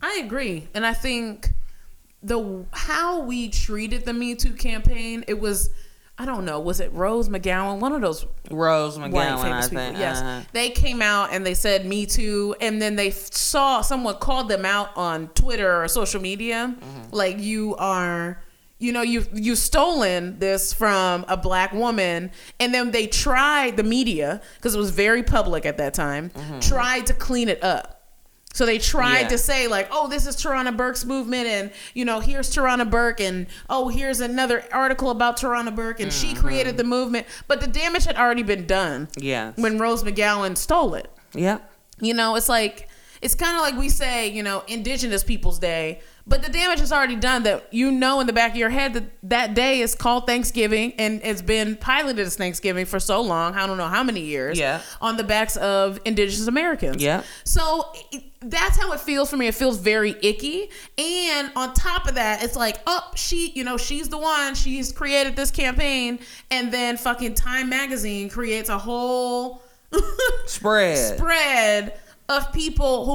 I 0.01 0.21
agree, 0.25 0.69
and 0.75 0.87
I 0.87 0.93
think 0.95 1.53
the 2.23 2.65
how 2.73 3.21
we 3.23 3.49
treated 3.49 4.05
the 4.05 4.13
Me 4.13 4.35
Too 4.35 4.53
campaign, 4.53 5.25
it 5.29 5.39
was, 5.41 5.71
I 6.19 6.25
don't 6.25 6.45
know, 6.45 6.61
was 6.61 6.81
it 6.81 6.93
Rose 6.93 7.29
McGowan, 7.29 7.79
one 7.81 7.93
of 7.93 8.01
those 8.01 8.27
Rose 8.51 8.97
McGowan, 8.99 9.39
I 9.39 9.43
famous 9.43 9.69
people? 9.69 9.85
think. 9.85 9.99
Yes, 9.99 10.19
uh-huh. 10.21 10.43
they 10.53 10.71
came 10.71 11.03
out 11.03 11.33
and 11.33 11.45
they 11.45 11.55
said 11.55 11.85
Me 11.87 12.07
Too, 12.07 12.55
and 12.61 12.81
then 12.81 12.97
they 12.97 13.09
f- 13.09 13.33
saw 13.33 13.81
someone 13.81 14.17
called 14.17 14.49
them 14.49 14.65
out 14.65 14.91
on 14.97 15.29
Twitter 15.29 15.83
or 15.83 15.89
social 15.89 16.21
media, 16.21 16.75
Mm-hmm. 16.79 17.15
like 17.15 17.39
you 17.41 17.75
are. 17.77 18.43
You 18.81 18.93
know, 18.93 19.03
you 19.03 19.25
you 19.35 19.57
stolen 19.57 20.39
this 20.39 20.73
from 20.73 21.25
a 21.27 21.37
black 21.37 21.73
woman, 21.73 22.31
and 22.61 22.73
then 22.73 22.93
they 22.93 23.09
tried 23.09 23.77
the 23.77 23.83
media 23.83 24.41
because 24.55 24.77
it 24.77 24.79
was 24.79 24.91
very 24.93 25.25
public 25.25 25.67
at 25.67 25.79
that 25.79 25.95
time. 25.95 26.31
Tried 26.61 27.07
to 27.07 27.13
clean 27.15 27.49
it 27.49 27.65
up. 27.65 27.98
So 28.59 28.67
they 28.67 28.79
tried 28.79 29.09
Mm-hmm. 29.15 29.23
Yeah. 29.23 29.29
to 29.29 29.39
say 29.39 29.69
like, 29.69 29.89
"Oh, 29.93 30.09
this 30.09 30.27
is 30.27 30.35
Tarana 30.35 30.77
Burke's 30.77 31.05
movement, 31.05 31.47
and 31.47 31.71
you 31.95 32.05
know, 32.05 32.19
here's 32.19 32.53
Tarana 32.53 32.91
Burke, 32.91 33.21
and 33.21 33.47
oh, 33.71 33.87
here's 33.87 34.19
another 34.21 34.65
article 34.73 35.11
about 35.11 35.37
Tarana 35.37 35.73
Burke, 35.73 36.01
and 36.01 36.13
she 36.13 36.35
created 36.35 36.77
the 36.77 36.83
movement." 36.83 37.29
But 37.47 37.61
the 37.61 37.69
damage 37.69 38.05
had 38.05 38.17
already 38.17 38.43
been 38.43 38.67
done 38.67 39.07
Yes. 39.17 39.57
when 39.57 39.79
Rose 39.79 40.03
McGowan 40.03 40.57
stole 40.57 40.95
it. 40.95 41.09
Yeah. 41.35 41.59
You 42.01 42.15
know, 42.15 42.35
it's 42.35 42.49
like 42.49 42.89
it's 43.23 43.37
kind 43.37 43.55
of 43.57 43.63
like 43.63 43.77
we 43.77 43.89
say, 43.89 44.29
you 44.29 44.43
know, 44.43 44.65
Indigenous 44.67 45.23
Peoples 45.25 45.59
Day, 45.61 46.01
but 46.27 46.43
the 46.43 46.51
damage 46.51 46.81
is 46.81 46.93
already 46.93 47.17
done. 47.17 47.45
That 47.45 47.73
you 47.73 47.93
know 47.93 48.19
in 48.21 48.27
the 48.27 48.33
back 48.33 48.51
of 48.53 48.57
your 48.57 48.71
head 48.71 48.93
that 48.95 49.05
that 49.23 49.55
day 49.55 49.81
is 49.81 49.95
called 49.95 50.27
Thanksgiving 50.27 50.95
and 50.99 51.21
it's 51.23 51.43
been 51.43 51.77
piloted 51.77 52.27
as 52.27 52.35
Thanksgiving 52.37 52.87
for 52.87 52.99
so 52.99 53.21
long. 53.21 53.55
I 53.55 53.69
don't 53.69 53.79
know 53.79 53.87
how 53.89 54.03
many 54.03 54.21
years. 54.21 54.59
Yeah. 54.59 54.81
On 55.01 55.17
the 55.17 55.25
backs 55.25 55.57
of 55.57 56.01
Indigenous 56.05 56.49
Americans. 56.49 57.01
Yeah. 57.03 57.23
So 57.45 57.93
that's 58.41 58.79
how 58.79 58.93
it 58.93 59.01
feels 59.01 59.31
for 59.31 59.37
me. 59.37 59.47
It 59.49 59.55
feels 59.55 59.79
very 59.79 60.15
icky. 60.23 60.71
And 60.97 61.51
on 61.57 61.75
top 61.75 62.07
of 62.07 62.15
that, 62.15 62.43
it's 62.43 62.57
like, 62.57 62.79
oh, 62.87 63.11
she, 63.15 63.51
you 63.51 63.65
know, 63.65 63.77
she's 63.77 64.09
the 64.09 64.19
one. 64.19 64.55
She's 64.55 64.93
created 64.93 65.35
this 65.37 65.51
campaign, 65.51 66.21
and 66.51 66.73
then 66.73 66.97
fucking 66.97 67.35
Time 67.35 67.69
Magazine 67.69 68.29
creates 68.29 68.69
a 68.69 68.79
whole 68.79 69.63
Spread. 70.47 71.19
spread 71.19 71.99
of 72.29 72.53
people 72.53 73.07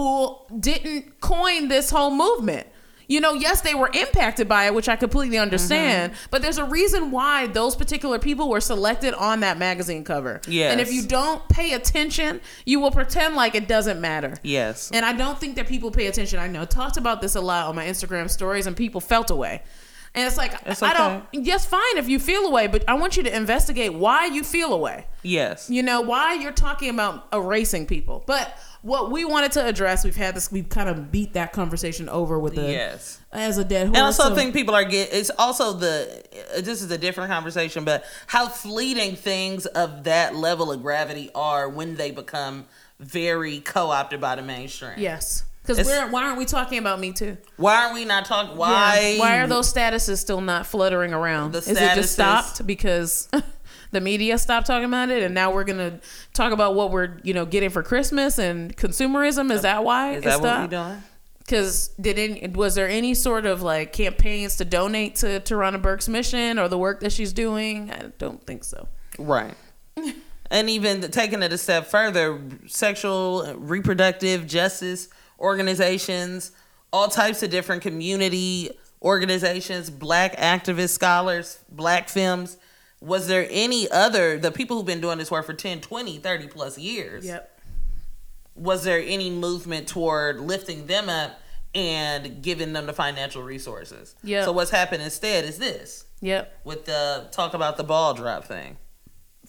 who 0.49 0.59
didn't 0.59 1.19
coin 1.21 1.67
this 1.67 1.89
whole 1.89 2.11
movement. 2.11 2.67
You 3.07 3.19
know, 3.21 3.33
yes, 3.33 3.61
they 3.61 3.73
were 3.75 3.89
impacted 3.93 4.47
by 4.47 4.65
it, 4.65 4.73
which 4.73 4.87
I 4.89 4.95
completely 4.95 5.37
understand, 5.37 6.13
Mm-hmm. 6.13 6.25
but 6.31 6.41
there's 6.41 6.57
a 6.57 6.65
reason 6.65 7.11
why 7.11 7.47
those 7.47 7.75
particular 7.75 8.19
people 8.19 8.49
were 8.49 8.61
selected 8.61 9.13
on 9.13 9.41
that 9.41 9.57
magazine 9.57 10.03
cover. 10.03 10.41
Yes. 10.47 10.71
And 10.71 10.79
if 10.81 10.91
you 10.91 11.03
don't 11.05 11.47
pay 11.49 11.73
attention, 11.73 12.39
you 12.65 12.79
will 12.79 12.91
pretend 12.91 13.35
like 13.35 13.55
it 13.55 13.67
doesn't 13.67 13.99
matter. 13.99 14.35
Yes. 14.43 14.89
And 14.93 15.05
I 15.05 15.13
don't 15.13 15.37
think 15.39 15.55
that 15.55 15.67
people 15.67 15.91
pay 15.91 16.07
attention. 16.07 16.39
I 16.39 16.47
know 16.47 16.61
I 16.61 16.65
talked 16.65 16.97
about 16.97 17.21
this 17.21 17.35
a 17.35 17.41
lot 17.41 17.67
on 17.67 17.75
my 17.75 17.85
Instagram 17.85 18.29
stories, 18.29 18.67
and 18.67 18.75
people 18.75 19.01
felt 19.01 19.29
away. 19.31 19.61
And 20.15 20.27
it's 20.27 20.37
like 20.37 20.53
It's 20.67 20.83
I 20.83 20.93
don't. 20.93 21.25
Yes, 21.31 21.65
fine 21.65 21.97
if 21.97 22.07
you 22.07 22.19
feel 22.19 22.45
away, 22.45 22.67
but 22.67 22.87
I 22.87 22.93
want 22.93 23.17
you 23.17 23.23
to 23.23 23.35
investigate 23.35 23.93
why 23.95 24.27
you 24.27 24.43
feel 24.43 24.71
away. 24.73 25.07
yes. 25.23 25.69
You 25.71 25.81
know 25.81 26.01
why 26.01 26.35
you're 26.35 26.51
talking 26.51 26.89
about 26.91 27.27
erasing 27.33 27.87
people. 27.87 28.23
But 28.27 28.55
what 28.83 29.09
we 29.11 29.25
wanted 29.25 29.53
to 29.53 29.65
address, 29.65 30.03
we've 30.03 30.15
had 30.15 30.35
this. 30.35 30.51
We've 30.51 30.69
kind 30.69 30.87
of 30.89 31.11
beat 31.11 31.33
that 31.33 31.51
conversation 31.53 32.07
over 32.09 32.37
with 32.37 32.53
the 32.55 32.69
Yes. 32.69 33.19
as 33.31 33.57
a 33.57 33.63
dead 33.63 33.87
horse. 33.87 33.97
And 33.97 34.03
I 34.03 34.07
also 34.07 34.29
so- 34.29 34.35
think 34.35 34.53
people 34.53 34.75
are 34.75 34.83
get. 34.83 35.11
It's 35.11 35.31
also 35.39 35.73
the. 35.73 36.23
uh, 36.55 36.61
This 36.61 36.81
is 36.83 36.91
a 36.91 36.97
different 36.97 37.31
conversation, 37.31 37.83
but 37.85 38.03
how 38.27 38.47
fleeting 38.47 39.15
things 39.15 39.65
of 39.65 40.03
that 40.03 40.35
level 40.35 40.71
of 40.71 40.81
gravity 40.83 41.31
are 41.33 41.67
when 41.69 41.95
they 41.95 42.11
become 42.11 42.65
very 42.99 43.59
co-opted 43.61 44.21
by 44.21 44.35
the 44.35 44.41
mainstream. 44.41 44.93
yes, 44.97 45.43
because 45.65 45.85
we're 45.87 46.09
why 46.11 46.23
aren't 46.23 46.37
we 46.37 46.45
talking 46.45 46.77
about 46.77 46.99
me 46.99 47.11
too? 47.13 47.37
Why 47.57 47.83
aren't 47.83 47.93
we 47.95 48.05
not 48.05 48.25
talking? 48.25 48.57
Why? 48.57 49.13
Yeah. 49.15 49.19
Why 49.19 49.37
are 49.39 49.47
those 49.47 49.73
statuses 49.73 50.17
still 50.17 50.41
not 50.41 50.65
fluttering 50.67 51.13
around? 51.13 51.53
The 51.53 51.59
Is 51.59 51.69
it 51.69 51.95
just 51.95 52.13
stopped 52.13 52.65
because 52.67 53.29
the 53.93 54.01
media 54.01 54.37
stopped 54.37 54.67
talking 54.67 54.85
about 54.85 55.09
it, 55.09 55.23
and 55.23 55.33
now 55.33 55.53
we're 55.53 55.63
gonna 55.63 55.99
talk 56.33 56.51
about 56.51 56.75
what 56.75 56.91
we're 56.91 57.17
you 57.23 57.33
know 57.33 57.45
getting 57.45 57.69
for 57.69 57.83
Christmas 57.83 58.37
and 58.37 58.75
consumerism? 58.75 59.51
Is 59.51 59.61
that 59.61 59.83
why 59.83 60.13
Is 60.15 60.23
that 60.23 60.41
what 60.41 60.61
we're 60.61 60.67
doing? 60.67 61.03
Because 61.39 61.89
did 61.99 62.17
any, 62.17 62.47
was 62.47 62.75
there 62.75 62.87
any 62.87 63.13
sort 63.13 63.45
of 63.45 63.61
like 63.61 63.93
campaigns 63.93 64.55
to 64.57 64.65
donate 64.65 65.15
to 65.17 65.39
Tarana 65.41 65.81
Burke's 65.81 66.07
mission 66.07 66.57
or 66.57 66.67
the 66.67 66.77
work 66.77 67.01
that 67.01 67.11
she's 67.11 67.33
doing? 67.33 67.91
I 67.91 68.11
don't 68.17 68.45
think 68.45 68.63
so. 68.63 68.87
Right. 69.19 69.53
and 70.51 70.69
even 70.69 71.01
taking 71.01 71.43
it 71.43 71.51
a 71.51 71.57
step 71.57 71.87
further, 71.87 72.39
sexual 72.67 73.53
reproductive 73.55 74.47
justice 74.47 75.09
organizations, 75.39 76.51
all 76.93 77.07
types 77.09 77.43
of 77.43 77.49
different 77.49 77.81
community 77.81 78.71
organizations, 79.01 79.89
black 79.89 80.37
activist 80.37 80.91
scholars, 80.91 81.59
black 81.69 82.07
films. 82.07 82.57
Was 83.03 83.27
there 83.27 83.45
any 83.51 83.91
other, 83.91 84.37
the 84.37 84.49
people 84.51 84.77
who've 84.77 84.85
been 84.85 85.01
doing 85.01 85.17
this 85.17 85.29
work 85.29 85.45
for 85.45 85.53
10, 85.53 85.81
20, 85.81 86.19
30 86.19 86.47
plus 86.47 86.77
years, 86.77 87.25
Yep. 87.25 87.59
was 88.55 88.83
there 88.85 89.03
any 89.05 89.29
movement 89.29 89.87
toward 89.89 90.39
lifting 90.39 90.87
them 90.87 91.09
up 91.09 91.39
and 91.75 92.41
giving 92.41 92.71
them 92.71 92.85
the 92.85 92.93
financial 92.93 93.43
resources? 93.43 94.15
yeah 94.23 94.45
So 94.45 94.51
what's 94.53 94.71
happened 94.71 95.03
instead 95.03 95.43
is 95.43 95.57
this 95.57 96.05
Yep. 96.21 96.59
with 96.63 96.85
the 96.85 97.27
talk 97.31 97.53
about 97.53 97.75
the 97.75 97.83
ball 97.83 98.13
drop 98.13 98.45
thing. 98.45 98.77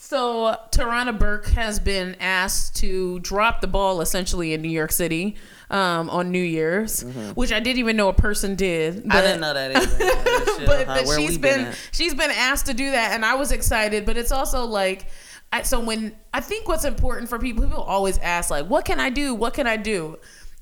So 0.07 0.55
Tarana 0.71 1.19
Burke 1.19 1.47
has 1.47 1.79
been 1.79 2.15
asked 2.21 2.77
to 2.77 3.21
drop 3.21 3.63
the 3.63 3.67
ball 3.67 4.03
essentially 4.03 4.53
in 4.53 4.61
New 4.61 4.69
York 4.69 4.93
City 4.93 5.37
um, 5.71 6.11
on 6.11 6.31
New 6.31 6.43
Year's, 6.43 7.01
which 7.35 7.53
I 7.53 7.59
didn't 7.59 7.79
even 7.79 7.97
know 7.97 8.11
a 8.11 8.13
person 8.13 8.55
did. 8.55 8.97
Mm-hmm. 8.97 9.13
I 9.13 9.23
didn't 9.23 9.41
know 9.41 9.55
that 9.55 9.75
either. 9.75 9.87
That 10.55 10.67
but, 10.67 10.87
but 10.87 11.17
she's 11.17 11.31
we 11.31 11.39
been, 11.39 11.73
she's 11.91 12.13
been 12.13 12.31
asked 12.31 12.67
to 12.67 12.75
do 12.75 12.91
that, 12.91 13.13
and 13.13 13.25
I 13.25 13.35
was 13.37 13.51
excited. 13.51 14.05
But 14.05 14.19
it's 14.19 14.31
also 14.31 14.67
like, 14.67 15.07
I, 15.51 15.63
so 15.63 15.81
when 15.81 16.15
I 16.35 16.41
think 16.41 16.69
what's 16.69 16.85
important 16.85 17.31
for 17.31 17.39
people, 17.39 17.65
people 17.65 17.83
always 17.83 18.19
ask 18.19 18.51
like, 18.51 18.67
what 18.67 18.85
can 18.85 19.01
I 19.01 19.09
do? 19.09 19.35
What 19.35 19.55
can 19.55 19.67
I 19.67 19.79
do? 19.79 20.19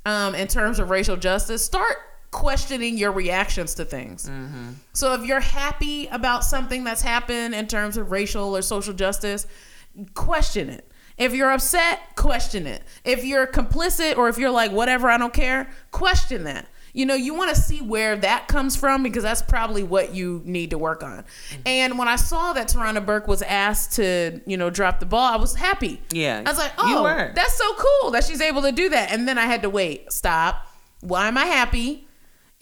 Um, 0.07 0.37
in 0.37 0.47
terms 0.47 0.79
of 0.79 0.89
racial 0.89 1.17
justice, 1.17 1.65
start 1.65 1.97
questioning 2.33 2.99
your 2.99 3.13
reactions 3.13 3.75
to 3.75 3.85
things. 3.85 4.29
Mm-hmm. 4.29 4.71
So 4.95 5.15
if 5.15 5.25
you're 5.25 5.39
happy 5.39 6.09
about 6.09 6.43
something 6.43 6.83
that's 6.83 7.03
happened 7.03 7.55
in 7.55 7.69
terms 7.69 7.97
of 7.97 8.11
racial 8.11 8.57
or 8.57 8.63
social 8.63 8.95
justice, 8.95 9.47
question 10.15 10.69
it. 10.69 10.91
If 11.19 11.35
you're 11.35 11.53
upset, 11.53 12.01
question 12.17 12.67
it. 12.67 12.83
If 13.05 13.25
you're 13.25 13.47
complicit 13.47 14.17
or 14.17 14.29
if 14.29 14.39
you're 14.39 14.51
like 14.51 14.73
whatever, 14.73 15.09
I 15.09 15.19
don't 15.19 15.33
care, 15.33 15.71
question 15.93 16.45
that. 16.45 16.67
You 16.95 17.07
know, 17.07 17.15
you 17.15 17.35
want 17.35 17.55
to 17.55 17.61
see 17.61 17.81
where 17.81 18.17
that 18.17 18.49
comes 18.49 18.77
from 18.77 19.03
because 19.03 19.23
that's 19.23 19.41
probably 19.41 19.83
what 19.83 20.15
you 20.15 20.43
need 20.45 20.71
to 20.71 20.79
work 20.79 21.03
on. 21.03 21.25
And 21.65 21.99
when 21.99 22.09
I 22.09 22.17
saw 22.17 22.53
that 22.55 22.69
Tarana 22.69 23.05
Burke 23.05 23.29
was 23.29 23.41
asked 23.43 23.93
to, 23.97 24.41
you 24.47 24.57
know, 24.57 24.69
drop 24.69 25.01
the 25.01 25.07
ball, 25.07 25.33
I 25.33 25.37
was 25.37 25.55
happy. 25.55 26.03
Yeah, 26.11 26.43
I 26.45 26.51
was 26.51 26.59
like, 26.59 26.73
oh, 26.77 27.31
that's 27.35 27.55
so 27.55 27.75
cool 27.75 28.11
that 28.11 28.25
she's 28.25 28.41
able 28.41 28.63
to 28.63 28.73
do 28.73 28.89
that. 28.91 29.11
And 29.11 29.27
then 29.27 29.39
I 29.39 29.47
had 29.47 29.63
to 29.63 29.71
wait, 29.71 30.13
stop. 30.13 30.67
Why 31.01 31.29
am 31.29 31.39
I 31.39 31.47
happy? 31.47 32.07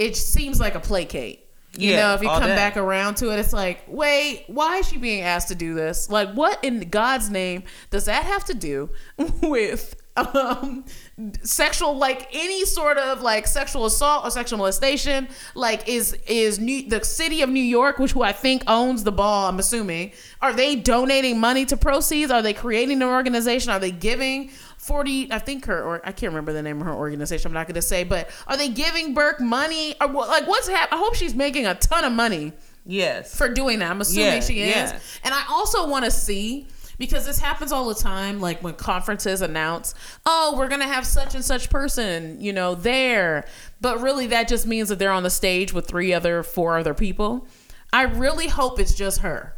It 0.00 0.16
seems 0.16 0.58
like 0.58 0.74
a 0.74 0.80
placate. 0.80 1.46
You 1.76 1.92
Yeah, 1.92 1.96
know, 2.08 2.14
if 2.14 2.22
you 2.22 2.28
come 2.28 2.42
day. 2.42 2.56
back 2.56 2.76
around 2.76 3.14
to 3.18 3.30
it, 3.32 3.38
it's 3.38 3.52
like, 3.52 3.84
wait, 3.86 4.44
why 4.48 4.78
is 4.78 4.88
she 4.88 4.96
being 4.96 5.20
asked 5.20 5.48
to 5.48 5.54
do 5.54 5.74
this? 5.74 6.10
Like, 6.10 6.32
what 6.32 6.58
in 6.64 6.88
God's 6.88 7.30
name 7.30 7.62
does 7.90 8.06
that 8.06 8.24
have 8.24 8.44
to 8.46 8.54
do 8.54 8.90
with 9.42 9.94
um 10.16 10.84
sexual 11.42 11.96
like 11.96 12.28
any 12.32 12.64
sort 12.64 12.98
of 12.98 13.22
like 13.22 13.46
sexual 13.46 13.86
assault 13.86 14.24
or 14.26 14.30
sexual 14.30 14.58
molestation 14.58 15.28
like 15.54 15.88
is 15.88 16.14
is 16.26 16.58
new 16.58 16.82
the 16.88 17.02
city 17.04 17.42
of 17.42 17.48
new 17.48 17.62
york 17.62 17.98
which 17.98 18.10
who 18.10 18.20
i 18.22 18.32
think 18.32 18.62
owns 18.66 19.04
the 19.04 19.12
ball 19.12 19.48
i'm 19.48 19.58
assuming 19.60 20.10
are 20.42 20.52
they 20.52 20.74
donating 20.74 21.38
money 21.38 21.64
to 21.64 21.76
proceeds 21.76 22.30
are 22.30 22.42
they 22.42 22.52
creating 22.52 23.00
an 23.00 23.08
organization 23.08 23.70
are 23.70 23.78
they 23.78 23.92
giving 23.92 24.50
40 24.80 25.30
i 25.30 25.38
think 25.38 25.66
her 25.66 25.82
or 25.82 26.00
i 26.04 26.12
can't 26.12 26.32
remember 26.32 26.52
the 26.54 26.62
name 26.62 26.80
of 26.80 26.86
her 26.86 26.94
organization 26.94 27.48
i'm 27.48 27.52
not 27.52 27.66
going 27.66 27.74
to 27.74 27.82
say 27.82 28.02
but 28.02 28.30
are 28.46 28.56
they 28.56 28.68
giving 28.70 29.12
burke 29.12 29.38
money 29.38 29.94
uh, 30.00 30.06
or 30.06 30.26
like 30.26 30.46
what's 30.48 30.68
happening 30.68 30.98
i 30.98 31.02
hope 31.02 31.14
she's 31.14 31.34
making 31.34 31.66
a 31.66 31.74
ton 31.74 32.02
of 32.04 32.12
money 32.12 32.52
yes. 32.86 33.34
for 33.36 33.48
doing 33.48 33.78
that. 33.80 33.90
I'm 33.90 34.00
assuming 34.00 34.34
Yeah, 34.34 34.40
she 34.40 34.60
is. 34.62 34.74
yeah. 34.74 34.98
And 35.24 35.34
I 35.34 35.44
also 35.50 35.86
want 35.88 36.04
to 36.04 36.10
see 36.10 36.66
because 36.98 37.24
this 37.24 37.38
happens 37.38 37.72
all 37.72 37.88
the 37.88 37.94
time 37.94 38.40
like 38.40 38.62
when 38.62 38.74
conferences 38.74 39.40
announce, 39.42 39.94
"Oh, 40.26 40.54
we're 40.56 40.68
going 40.68 40.80
to 40.80 40.86
have 40.86 41.06
such 41.06 41.34
and 41.34 41.44
such 41.44 41.70
person, 41.70 42.40
you 42.40 42.52
know, 42.52 42.74
there." 42.74 43.46
But 43.80 44.00
really 44.00 44.26
that 44.28 44.48
just 44.48 44.66
means 44.66 44.88
that 44.90 44.98
they're 44.98 45.12
on 45.12 45.22
the 45.22 45.30
stage 45.30 45.72
with 45.72 45.86
three 45.86 46.12
other 46.12 46.42
four 46.42 46.78
other 46.78 46.94
people. 46.94 47.46
I 47.92 48.02
really 48.02 48.48
hope 48.48 48.78
it's 48.78 48.94
just 48.94 49.20
her 49.20 49.54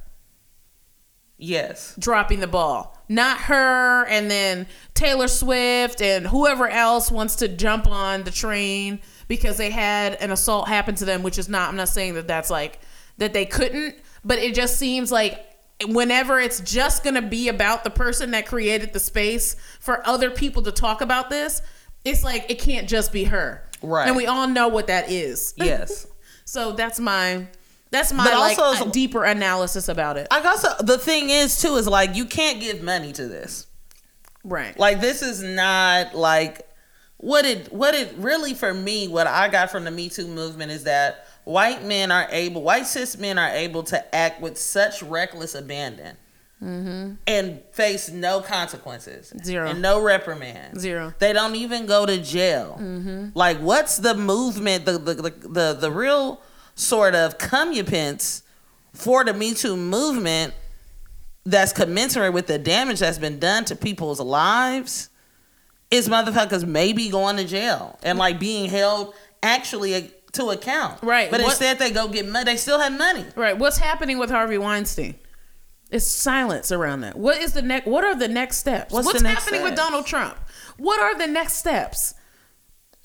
Yes. 1.43 1.95
dropping 1.99 2.41
the 2.41 2.47
ball. 2.47 2.97
Not 3.09 3.39
her 3.43 4.07
and 4.07 4.31
then 4.31 4.67
Taylor 4.95 5.29
Swift 5.29 6.01
and 6.01 6.27
whoever 6.27 6.69
else 6.69 7.11
wants 7.11 7.37
to 7.37 7.49
jump 7.49 7.87
on 7.87 8.23
the 8.23 8.31
train 8.31 9.01
because 9.29 9.57
they 9.57 9.71
had 9.71 10.15
an 10.15 10.31
assault 10.31 10.69
happen 10.69 10.95
to 10.97 11.05
them, 11.05 11.23
which 11.23 11.39
is 11.39 11.49
not, 11.49 11.69
I'm 11.69 11.77
not 11.77 11.89
saying 11.89 12.15
that 12.15 12.29
that's 12.29 12.49
like, 12.49 12.81
that 13.19 13.33
they 13.33 13.45
couldn't, 13.45 13.97
but 14.25 14.39
it 14.39 14.55
just 14.55 14.79
seems 14.79 15.11
like 15.11 15.45
whenever 15.89 16.39
it's 16.39 16.61
just 16.61 17.03
going 17.03 17.15
to 17.15 17.23
be 17.23 17.49
about 17.49 17.85
the 17.85 17.91
person 17.91 18.31
that 18.31 18.47
created 18.47 18.93
the 18.93 19.01
space 19.01 19.57
for 19.81 20.07
other 20.07 20.31
people 20.31 20.63
to 20.63 20.73
talk 20.73 21.01
about 21.01 21.29
this, 21.29 21.61
it's 22.05 22.23
like 22.25 22.51
it 22.51 22.59
can't 22.59 22.89
just 22.89 23.13
be 23.13 23.25
her. 23.25 23.69
Right. 23.83 24.07
And 24.07 24.17
we 24.17 24.27
all 24.27 24.47
know 24.47 24.69
what 24.69 24.87
that 24.87 25.11
is. 25.11 25.55
Yes. 25.57 26.07
So 26.45 26.73
that's 26.73 26.99
my 26.99 27.47
that's 27.93 28.13
my 28.13 28.25
But 28.25 28.39
like 28.39 28.59
also- 28.59 28.89
a 28.89 28.91
deeper 28.91 29.23
analysis 29.23 29.89
about 29.89 30.17
it. 30.17 30.27
I 30.31 30.41
also 30.41 30.69
uh, 30.69 30.83
the 30.83 30.99
thing 30.99 31.31
is 31.31 31.61
too 31.61 31.77
is 31.77 31.87
like 31.87 32.17
you 32.17 32.25
can't 32.25 32.59
give 32.59 32.83
money 32.83 33.13
to 33.13 33.29
this. 33.29 33.67
Right. 34.43 34.77
Like 34.77 35.01
this 35.01 35.23
is 35.23 35.43
not 35.43 36.15
like 36.15 36.67
what 37.19 37.45
it 37.45 37.73
what 37.73 37.95
it 37.95 38.15
really 38.17 38.55
for 38.55 38.75
me 38.75 39.07
what 39.07 39.29
I 39.29 39.49
got 39.49 39.71
from 39.71 39.85
the 39.85 39.93
Me 39.93 40.09
Too 40.09 40.27
movement 40.27 40.73
is 40.73 40.85
that 40.85 41.27
white 41.45 41.85
men 41.85 42.11
are 42.11 42.27
able 42.31 42.63
white 42.63 42.87
cis 42.87 43.17
men 43.17 43.39
are 43.39 43.51
able 43.51 43.85
to 43.85 44.15
act 44.15 44.41
with 44.41 44.59
such 44.59 45.03
reckless 45.03 45.55
abandon 45.55 46.17
mm-hmm. 46.61 47.15
and 47.27 47.61
face 47.73 48.11
no 48.11 48.41
consequences 48.41 49.33
Zero. 49.45 49.69
and 49.69 49.83
no 49.83 50.01
reprimand 50.01 50.81
Zero. 50.81 51.15
they 51.19 51.33
don't 51.33 51.55
even 51.57 51.87
go 51.87 52.07
to 52.07 52.19
jail 52.19 52.77
mm-hmm. 52.81 53.29
like 53.35 53.59
what's 53.59 53.99
the 53.99 54.15
movement 54.15 54.85
the 54.85 54.99
the, 54.99 55.15
the 55.15 55.31
the 55.49 55.77
the 55.81 55.91
real 55.91 56.41
sort 56.75 57.15
of 57.15 57.39
comeuppance 57.39 58.43
for 58.93 59.25
the 59.25 59.35
Me 59.35 59.55
Too 59.55 59.77
movement 59.77 60.55
that's 61.45 61.73
commensurate 61.73 62.33
with 62.33 62.47
the 62.47 62.59
damage 62.59 63.01
that's 63.01 63.19
been 63.19 63.39
done 63.39 63.65
to 63.67 63.77
people's 63.77 64.21
lives 64.21 65.09
is 65.91 66.09
motherfuckers 66.09 66.67
maybe 66.67 67.09
going 67.09 67.37
to 67.37 67.45
jail 67.45 67.99
and 68.03 68.19
like 68.19 68.39
being 68.39 68.71
held 68.71 69.15
actually 69.43 70.11
to 70.33 70.51
account. 70.51 71.03
Right. 71.03 71.31
But 71.31 71.41
What- 71.41 71.51
instead 71.51 71.79
they 71.79 71.91
go 71.91 72.09
get 72.09 72.27
money. 72.27 72.45
They 72.45 72.57
still 72.57 72.79
have 72.79 72.97
money. 72.97 73.27
Right. 73.37 73.59
What's 73.59 73.79
happening 73.79 74.19
with 74.19 74.31
Harvey 74.31 74.57
Weinstein? 74.59 75.17
It's 75.91 76.07
silence 76.07 76.73
around 76.73 77.03
that. 77.03 77.17
What 77.17 77.37
is 77.37 77.53
the 77.53 77.61
next? 77.61 77.87
What 77.87 78.03
are 78.03 78.15
the 78.15 78.29
next 78.29 78.57
steps? 78.57 78.95
What's 78.95 79.07
the 79.09 79.13
What's, 79.15 79.23
next 79.23 79.45
happening 79.45 79.63
with? 79.63 79.75
Donald 79.77 80.07
Trump? 80.07 80.39
What 80.79 80.99
are 81.01 81.19
the 81.19 81.27
next 81.27 81.55
steps? 81.55 82.15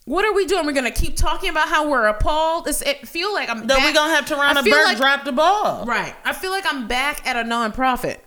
What 0.08 0.24
are 0.24 0.32
we 0.34 0.46
doing? 0.46 0.66
We're 0.66 0.72
gonna 0.72 0.90
keep 0.90 1.18
talking 1.18 1.50
about 1.50 1.68
how 1.68 1.90
we're 1.90 2.08
appalled. 2.08 2.66
It's, 2.70 2.82
it 2.82 3.06
feel 3.06 3.34
like 3.34 3.50
I'm. 3.50 3.68
Then 3.68 3.78
back- 3.80 3.86
we 3.86 3.92
gonna 3.92 4.14
have 4.16 4.24
Tarana 4.24 4.64
Burke 4.64 4.86
like- 4.86 4.98
drop 4.98 5.26
the 5.26 5.34
ball. 5.34 5.84
Right. 5.86 6.16
I 6.24 6.32
feel 6.32 6.52
like 6.52 6.64
I'm 6.66 6.88
back 6.88 7.28
at 7.28 7.36
a 7.36 7.42
nonprofit 7.44 8.20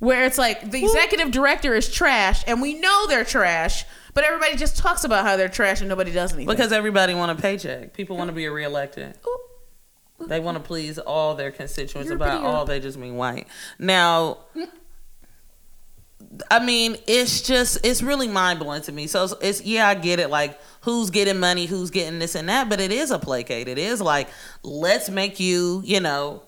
where 0.00 0.24
it's 0.24 0.38
like 0.38 0.72
the 0.72 0.82
executive 0.82 1.30
director 1.30 1.76
is 1.76 1.88
trash, 1.88 2.42
and 2.48 2.60
we 2.60 2.74
know 2.74 3.06
they're 3.06 3.24
trash, 3.24 3.84
But 4.12 4.24
everybody 4.24 4.56
just 4.56 4.76
talks 4.76 5.04
about 5.04 5.24
how 5.24 5.36
they're 5.36 5.48
trash 5.48 5.78
and 5.78 5.88
nobody 5.88 6.10
does 6.10 6.32
anything. 6.32 6.48
Because 6.48 6.72
everybody 6.72 7.14
want 7.14 7.38
a 7.38 7.40
paycheck. 7.40 7.92
People 7.92 8.16
want 8.16 8.26
to 8.26 8.34
be 8.34 8.48
reelected. 8.48 9.16
They 10.26 10.40
want 10.40 10.58
to 10.58 10.64
please 10.64 10.98
all 10.98 11.36
their 11.36 11.52
constituents. 11.52 12.08
You're 12.08 12.16
About 12.16 12.42
all, 12.42 12.64
they 12.64 12.80
just 12.80 12.98
mean 12.98 13.14
white. 13.14 13.46
Now, 13.78 14.38
I 16.50 16.64
mean, 16.64 16.96
it's 17.06 17.40
just 17.42 17.78
it's 17.84 18.02
really 18.02 18.28
mind 18.28 18.58
blowing 18.58 18.82
to 18.82 18.92
me. 18.92 19.06
So 19.06 19.24
it's, 19.24 19.34
it's 19.40 19.62
yeah, 19.62 19.88
I 19.88 19.94
get 19.94 20.18
it. 20.18 20.28
Like 20.28 20.58
who's 20.82 21.10
getting 21.10 21.38
money, 21.38 21.66
who's 21.66 21.90
getting 21.90 22.18
this 22.18 22.34
and 22.34 22.48
that, 22.48 22.68
but 22.68 22.80
it 22.80 22.92
is 22.92 23.10
a 23.10 23.18
placate. 23.18 23.68
It 23.68 23.78
is 23.78 24.00
like 24.00 24.28
let's 24.62 25.10
make 25.10 25.40
you, 25.40 25.82
you 25.84 26.00
know, 26.00 26.42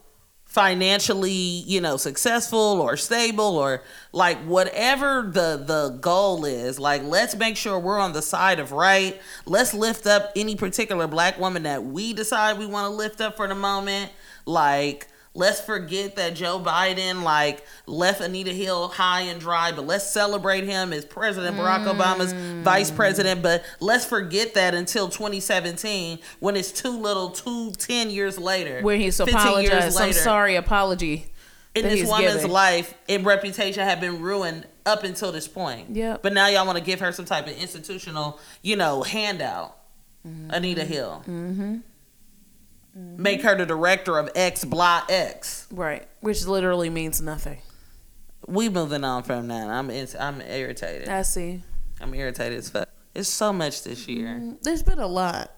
financially, 0.53 1.31
you 1.31 1.81
know, 1.81 1.97
successful 1.97 2.59
or 2.83 2.95
stable 2.97 3.57
or 3.57 3.83
like 4.12 4.38
whatever 4.45 5.31
the 5.33 5.62
the 5.66 5.99
goal 6.01 6.45
is. 6.45 6.79
Like 6.79 7.03
let's 7.03 7.35
make 7.35 7.57
sure 7.57 7.79
we're 7.79 7.99
on 7.99 8.12
the 8.12 8.23
side 8.23 8.61
of 8.61 8.73
right. 8.73 9.21
Let's 9.47 9.73
lift 9.73 10.07
up 10.07 10.31
any 10.37 10.57
particular 10.57 11.07
black 11.07 11.38
woman 11.38 11.62
that 11.62 11.85
we 11.85 12.12
decide 12.12 12.59
we 12.59 12.66
want 12.66 12.90
to 12.90 12.95
lift 12.95 13.21
up 13.21 13.37
for 13.37 13.49
the 13.49 13.55
moment. 13.55 14.12
Like 14.45 15.09
let's 15.35 15.61
forget 15.61 16.16
that 16.16 16.35
Joe 16.35 16.61
Biden 16.61 17.23
like 17.23 17.64
left 17.87 18.21
Anita 18.21 18.53
Hill 18.53 18.88
high 18.88 19.23
and 19.23 19.40
dry, 19.40 19.73
but 19.73 19.87
let's 19.87 20.07
celebrate 20.11 20.64
him 20.64 20.92
as 20.92 21.05
President 21.05 21.57
Barack 21.57 21.87
Obama's 21.87 22.33
vice 22.62 22.90
president. 22.90 23.42
But 23.42 23.64
let's 23.81 24.05
forget 24.05 24.55
that 24.55 24.75
until 24.75 25.09
2017 25.09 26.18
when 26.40 26.57
it's 26.57 26.73
too 26.73 26.99
little, 26.99 27.31
two, 27.31 27.73
10 27.73 28.11
years 28.11 28.38
later. 28.38 28.83
Where 28.83 28.97
he's 28.97 29.16
15 29.16 29.35
apologized. 29.35 30.01
I'm 30.01 30.12
sorry 30.12 30.57
apology. 30.57 31.27
in 31.75 31.85
this 31.85 32.07
woman's 32.07 32.35
giving. 32.37 32.51
life 32.51 32.95
and 33.09 33.25
reputation 33.25 33.85
have 33.85 34.01
been 34.01 34.21
ruined 34.21 34.66
up 34.85 35.05
until 35.05 35.33
this 35.33 35.49
point. 35.49 35.90
Yeah. 35.90 36.18
But 36.21 36.33
now 36.33 36.49
y'all 36.49 36.66
want 36.66 36.79
to 36.79 36.85
give 36.85 37.01
her 37.01 37.12
some 37.12 37.25
type 37.25 37.47
of 37.47 37.57
institutional, 37.57 38.38
you 38.62 38.77
know, 38.77 39.03
handout. 39.03 39.79
Mm-hmm. 40.27 40.51
Anita 40.51 40.85
Hill. 40.85 41.25
Mm-hmm. 41.27 41.79
Mm-hmm. 42.96 43.22
Make 43.22 43.42
her 43.42 43.57
the 43.57 43.66
director 43.66 44.18
of 44.18 44.31
X 44.35 44.64
blah 44.64 45.02
X. 45.09 45.66
Right. 45.70 46.07
Which 46.20 46.44
literally 46.46 46.90
means 46.90 47.20
nothing. 47.22 47.59
We 48.46 48.68
moving 48.68 49.05
on 49.05 49.22
from 49.22 49.48
that. 49.48 49.68
I'm 49.68 49.90
I'm 50.18 50.40
irritated. 50.40 51.09
I 51.09 51.22
see. 51.22 51.62
I'm 52.00 52.12
irritated 52.14 52.59
as 52.59 52.68
fuck. 52.68 52.88
It's 53.14 53.28
so 53.28 53.52
much 53.52 53.85
this 53.85 54.02
mm-hmm. 54.02 54.11
year. 54.11 54.57
There's 54.62 54.83
been 54.83 54.98
a 54.98 55.07
lot. 55.07 55.50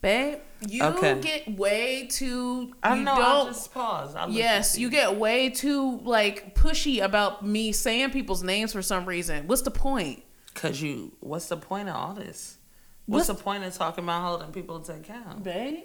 Babe, 0.00 0.40
you 0.68 0.82
Okay. 0.84 1.18
get 1.20 1.56
way 1.56 2.06
too 2.10 2.74
I 2.82 2.98
know. 2.98 3.16
don't 3.16 3.46
I 3.46 3.50
just 3.50 3.72
pause. 3.72 4.14
I 4.14 4.26
Yes, 4.26 4.76
you 4.76 4.90
get 4.90 5.16
way 5.16 5.48
too 5.48 5.98
like 6.00 6.54
pushy 6.54 7.02
about 7.02 7.44
me 7.46 7.72
saying 7.72 8.10
people's 8.10 8.42
names 8.42 8.72
for 8.74 8.82
some 8.82 9.06
reason. 9.06 9.46
What's 9.46 9.62
the 9.62 9.70
point? 9.70 10.22
because 10.54 10.80
you. 10.80 11.12
What's 11.20 11.48
the 11.48 11.56
point 11.56 11.88
of 11.88 11.96
all 11.96 12.14
this? 12.14 12.58
What's, 13.06 13.28
What's- 13.28 13.38
the 13.38 13.44
point 13.44 13.64
of 13.64 13.74
talking 13.74 14.04
about 14.04 14.22
holding 14.22 14.52
people 14.52 14.80
to 14.80 14.94
account? 14.94 15.42
Babe, 15.42 15.84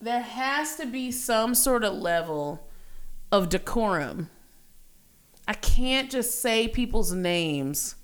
there 0.00 0.22
has 0.22 0.76
to 0.76 0.86
be 0.86 1.10
some 1.10 1.54
sort 1.54 1.84
of 1.84 1.94
level 1.94 2.66
of 3.30 3.48
decorum. 3.48 4.30
I 5.46 5.52
can't 5.52 6.10
just 6.10 6.40
say 6.40 6.68
people's 6.68 7.12
names 7.12 7.96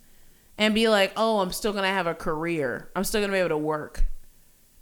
and 0.59 0.75
be 0.75 0.89
like, 0.89 1.13
"Oh, 1.17 1.41
I'm 1.41 1.53
still 1.53 1.73
going 1.73 1.85
to 1.85 1.89
have 1.89 2.07
a 2.07 2.15
career. 2.15 2.91
I'm 2.95 3.05
still 3.05 3.21
going 3.21 3.31
to 3.31 3.35
be 3.35 3.39
able 3.39 3.51
to 3.51 3.59
work." 3.59 4.05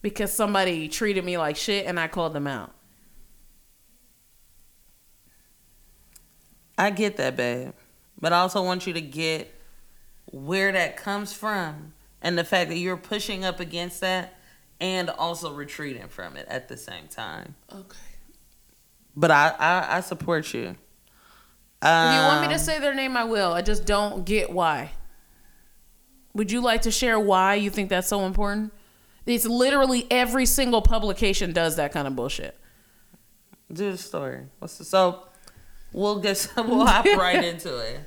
Because 0.03 0.33
somebody 0.33 0.89
treated 0.89 1.25
me 1.25 1.39
like 1.39 1.57
shit 1.57 1.87
and 1.87 1.99
I 1.99 2.09
called 2.09 2.35
them 2.35 2.47
out. 2.47 2.73
I 6.77 6.91
get 6.91 7.17
that, 7.17 7.37
babe. 7.37 7.73
But 8.21 8.33
I 8.33 8.41
also 8.41 8.63
want 8.63 8.87
you 8.87 8.93
to 8.93 9.01
get 9.01 9.55
where 10.27 10.73
that 10.73 10.97
comes 10.97 11.33
from 11.33 11.95
and 12.21 12.37
the 12.37 12.45
fact 12.45 12.69
that 12.71 12.77
you're 12.77 12.97
pushing 12.97 13.45
up 13.45 13.61
against 13.61 14.01
that 14.01 14.39
and 14.81 15.11
also 15.11 15.53
retreating 15.55 16.09
from 16.09 16.37
it 16.37 16.47
at 16.49 16.69
the 16.69 16.77
same 16.77 17.09
time. 17.09 17.55
Okay. 17.73 17.97
But 19.17 19.31
I, 19.31 19.55
I, 19.59 19.97
I 19.97 20.01
support 20.01 20.53
you. 20.55 20.77
If 21.83 21.89
you 21.91 22.21
want 22.23 22.41
me 22.41 22.47
Um, 22.47 22.53
to 22.53 22.59
say 22.59 22.81
their 22.81 22.95
name, 22.95 23.17
I 23.17 23.25
will. 23.25 23.53
I 23.53 23.61
just 23.63 23.85
don't 23.85 24.25
get 24.25 24.51
why. 24.51 24.93
Would 26.35 26.51
you 26.51 26.61
like 26.61 26.83
to 26.83 26.91
share 26.91 27.21
why 27.21 27.55
you 27.55 27.71
think 27.71 27.91
that's 27.91 28.09
so 28.09 28.25
important? 28.27 28.73
It's 29.27 29.45
literally 29.47 30.07
every 30.11 30.47
single 30.47 30.83
publication 30.83 31.53
does 31.53 31.77
that 31.77 31.93
kind 31.93 32.07
of 32.09 32.17
bullshit. 32.17 32.59
do 33.73 33.93
the 33.93 33.99
story. 33.99 34.47
What's 34.59 34.79
the, 34.79 34.85
so 34.85 35.29
we'll 35.93 36.21
get 36.21 36.49
we'll 36.57 36.87
hop 36.87 37.05
right 37.05 37.45
into 37.53 37.77
it. 37.79 38.01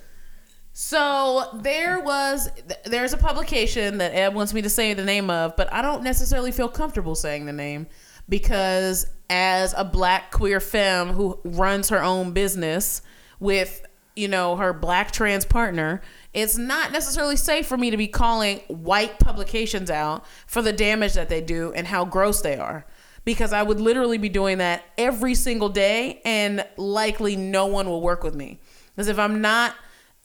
So 0.80 1.60
there 1.64 2.00
was 2.00 2.52
there's 2.86 3.12
a 3.12 3.18
publication 3.18 3.98
that 3.98 4.14
Ed 4.14 4.36
wants 4.36 4.54
me 4.54 4.62
to 4.62 4.70
say 4.70 4.94
the 4.94 5.04
name 5.04 5.32
of, 5.32 5.56
but 5.56 5.74
I 5.74 5.82
don't 5.82 6.04
necessarily 6.04 6.52
feel 6.52 6.70
comfortable 6.70 7.16
saying 7.16 7.48
the 7.48 7.52
name 7.52 7.88
because 8.30 9.08
as 9.28 9.74
a 9.76 9.84
black 9.84 10.30
queer 10.30 10.60
femme 10.60 11.14
who 11.14 11.40
runs 11.44 11.90
her 11.90 12.04
own 12.04 12.32
business 12.32 13.02
with 13.40 13.88
you 14.16 14.28
know 14.28 14.56
her 14.56 14.72
black 14.72 15.10
trans 15.12 15.46
partner, 15.46 16.00
it's 16.36 16.60
not 16.60 16.92
necessarily 16.92 17.38
safe 17.38 17.66
for 17.66 17.76
me 17.76 17.90
to 17.90 17.98
be 17.98 18.08
calling 18.08 18.60
white 18.68 19.18
publications 19.18 19.90
out 19.90 20.28
for 20.46 20.62
the 20.62 20.74
damage 20.74 21.14
that 21.16 21.28
they 21.28 21.42
do 21.42 21.74
and 21.74 21.88
how 21.88 22.06
gross 22.06 22.42
they 22.42 22.56
are. 22.56 22.86
Because 23.26 23.52
I 23.52 23.64
would 23.64 23.80
literally 23.80 24.20
be 24.20 24.30
doing 24.30 24.60
that 24.60 24.84
every 24.96 25.34
single 25.34 25.70
day 25.70 26.22
and 26.24 26.64
likely 26.78 27.36
no 27.36 27.66
one 27.66 27.90
will 27.90 28.04
work 28.04 28.24
with 28.24 28.36
me. 28.36 28.60
Because 28.96 29.08
if 29.08 29.18
I'm 29.18 29.42
not 29.42 29.74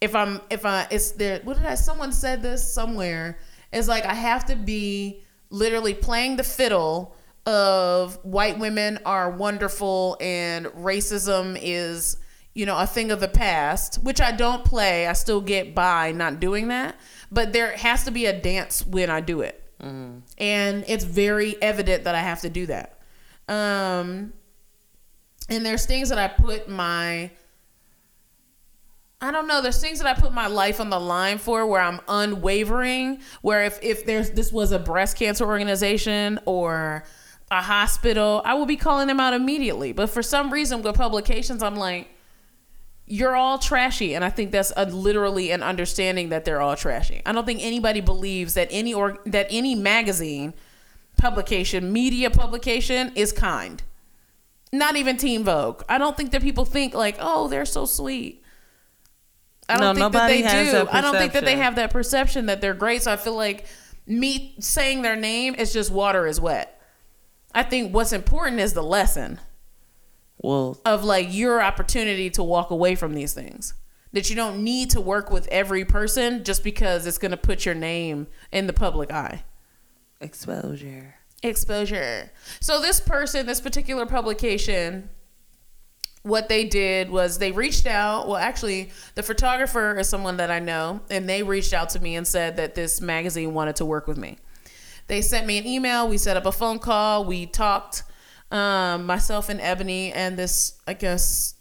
if 0.03 0.17
I'm 0.17 0.41
if 0.51 0.67
I 0.67 0.89
it's 0.91 1.13
there 1.13 1.41
what 1.45 1.57
did 1.57 1.65
I 1.65 1.77
someone 1.77 2.13
said 2.13 2.43
this 2.43 2.75
somewhere. 2.75 3.39
It's 3.73 3.87
like 3.87 4.05
I 4.05 4.15
have 4.15 4.45
to 4.47 4.57
be 4.57 5.23
literally 5.49 5.95
playing 5.95 6.37
the 6.37 6.43
fiddle 6.43 7.15
of 7.47 8.19
white 8.25 8.59
women 8.59 8.99
are 9.07 9.31
wonderful 9.31 10.17
and 10.21 10.67
racism 10.67 11.59
is 11.61 12.17
you 12.53 12.67
know 12.67 12.77
a 12.77 12.87
thing 12.87 13.13
of 13.13 13.21
the 13.21 13.29
past 13.29 14.03
which 14.03 14.21
I 14.21 14.33
don't 14.33 14.65
play. 14.65 15.07
I 15.07 15.13
still 15.13 15.41
get 15.41 15.73
by 15.73 16.11
not 16.11 16.41
doing 16.41 16.69
that. 16.69 16.97
But 17.31 17.53
there 17.53 17.77
has 17.77 18.05
to 18.05 18.11
be 18.11 18.27
a 18.27 18.39
dance 18.39 18.85
when 18.85 19.09
I 19.09 19.21
do 19.21 19.41
it. 19.41 19.63
And 20.37 20.85
it's 20.89 21.05
very 21.05 21.61
evident 21.63 22.05
that 22.05 22.17
I 22.17 22.21
have 22.21 22.41
to 22.41 22.51
do 22.51 22.67
that. 22.67 22.99
Um 23.49 24.33
and 25.49 25.65
there's 25.65 25.87
things 25.87 26.09
that 26.09 26.19
I 26.19 26.27
put 26.27 26.69
my 26.69 27.31
I 29.23 29.31
don't 29.31 29.47
know. 29.47 29.63
There's 29.63 29.81
things 29.81 30.01
that 30.01 30.09
I 30.09 30.21
put 30.21 30.33
my 30.33 30.49
life 30.49 30.81
on 30.81 30.91
the 30.91 30.99
line 30.99 31.39
for 31.39 31.65
where 31.65 31.81
I'm 31.81 32.01
unwavering. 32.09 33.21
Where 33.41 33.65
if, 33.65 33.79
if 33.81 34.05
there's 34.05 34.33
this 34.33 34.51
was 34.53 34.73
a 34.73 34.81
breast 34.81 35.17
cancer 35.17 35.47
organization 35.47 36.41
or 36.45 37.05
a 37.49 37.63
hospital, 37.63 38.43
I 38.45 38.55
will 38.55 38.67
be 38.67 38.77
calling 38.77 39.07
them 39.07 39.21
out 39.21 39.33
immediately. 39.33 39.93
But 39.93 40.11
for 40.11 40.25
some 40.25 40.53
reason 40.53 40.83
with 40.83 40.97
publications, 40.97 41.63
I'm 41.63 41.77
like, 41.77 42.09
you're 43.07 43.37
all 43.37 43.59
trashy. 43.59 44.17
And 44.17 44.25
I 44.25 44.31
think 44.31 44.51
that's 44.51 44.73
a, 44.77 44.87
literally 44.87 45.53
an 45.53 45.63
understanding 45.63 46.31
that 46.31 46.45
they're 46.45 46.61
all 46.61 46.75
trashy. 46.75 47.23
I 47.25 47.31
don't 47.31 47.47
think 47.47 47.63
anybody 47.63 48.01
believes 48.01 48.55
that 48.55 48.67
any 48.73 48.93
or 48.93 49.19
that 49.27 49.47
any 49.51 49.77
magazine 49.77 50.53
publication, 51.17 51.93
media 51.93 52.29
publication 52.29 53.13
is 53.15 53.33
kind. 53.33 53.85
Not 54.73 54.97
even 54.97 55.17
Teen 55.17 55.45
Vogue. 55.45 55.85
I 55.89 55.99
don't 55.99 56.17
think 56.17 56.33
that 56.33 56.43
people 56.43 56.65
think 56.65 56.93
like, 56.93 57.19
oh, 57.21 57.47
they're 57.47 57.65
so 57.65 57.85
sweet. 57.85 58.42
I 59.73 59.81
don't 59.81 59.97
No, 59.97 60.03
think 60.03 60.13
that 60.13 60.27
they 60.29 60.43
do. 60.43 60.89
I 60.91 61.01
don't 61.01 61.15
think 61.17 61.33
that 61.33 61.45
they 61.45 61.57
have 61.57 61.77
that 61.77 61.91
perception 61.91 62.47
that 62.47 62.61
they're 62.61 62.75
great. 62.75 63.03
So 63.03 63.13
I 63.13 63.17
feel 63.17 63.37
like 63.37 63.67
me 64.07 64.55
saying 64.59 65.03
their 65.03 65.17
name 65.17 65.55
is 65.55 65.73
just 65.73 65.91
water 65.91 66.27
is 66.27 66.41
wet. 66.41 66.81
I 67.55 67.63
think 67.63 67.95
what's 67.95 68.13
important 68.13 68.61
is 68.61 68.73
the 68.73 68.83
lesson 68.83 69.39
Well, 70.39 70.81
of 70.85 71.05
like 71.05 71.29
your 71.31 71.63
opportunity 71.63 72.31
to 72.31 72.43
walk 72.43 72.71
away 72.71 72.95
from 72.95 73.15
these 73.15 73.35
things. 73.35 73.75
That 74.13 74.29
you 74.29 74.37
don't 74.37 74.63
need 74.63 74.91
to 74.91 75.01
work 75.01 75.31
with 75.31 75.49
every 75.49 75.85
person 75.87 76.45
just 76.45 76.63
because 76.65 77.07
it's 77.07 77.17
going 77.19 77.31
to 77.31 77.37
put 77.39 77.65
your 77.65 77.75
name 77.75 78.27
in 78.51 78.67
the 78.67 78.73
public 78.75 79.11
eye. 79.13 79.45
exposure. 80.21 81.15
Exposure. 81.43 82.31
So 82.61 82.81
this 82.81 83.01
person, 83.01 83.47
this 83.47 83.61
particular 83.61 84.07
publication, 84.07 85.09
what 86.23 86.49
they 86.49 86.65
did 86.65 87.11
was 87.11 87.39
they 87.39 87.51
reached 87.53 87.87
out. 87.87 88.29
Well, 88.29 88.37
actually, 88.37 88.91
the 89.15 89.23
photographer 89.23 89.99
is 89.99 90.09
someone 90.09 90.37
that 90.37 90.51
I 90.51 90.61
know, 90.61 91.01
and 91.11 91.29
they 91.29 91.43
reached 91.43 91.73
out 91.73 91.91
to 91.91 92.01
me 92.01 92.15
and 92.17 92.27
said 92.27 92.57
that 92.57 92.75
this 92.75 93.01
magazine 93.01 93.55
wanted 93.55 93.77
to 93.77 93.85
work 93.85 94.07
with 94.07 94.17
me. 94.19 94.39
They 95.09 95.21
sent 95.21 95.47
me 95.47 95.59
an 95.59 95.67
email. 95.67 96.09
We 96.09 96.17
set 96.19 96.37
up 96.37 96.47
a 96.47 96.53
phone 96.53 96.79
call. 96.79 97.25
We 97.25 97.47
talked, 97.47 98.05
um, 98.53 99.05
myself 99.05 99.49
and 99.49 99.61
Ebony, 99.61 100.13
and 100.13 100.39
this, 100.39 100.75
I 100.87 100.95
guess, 100.95 101.55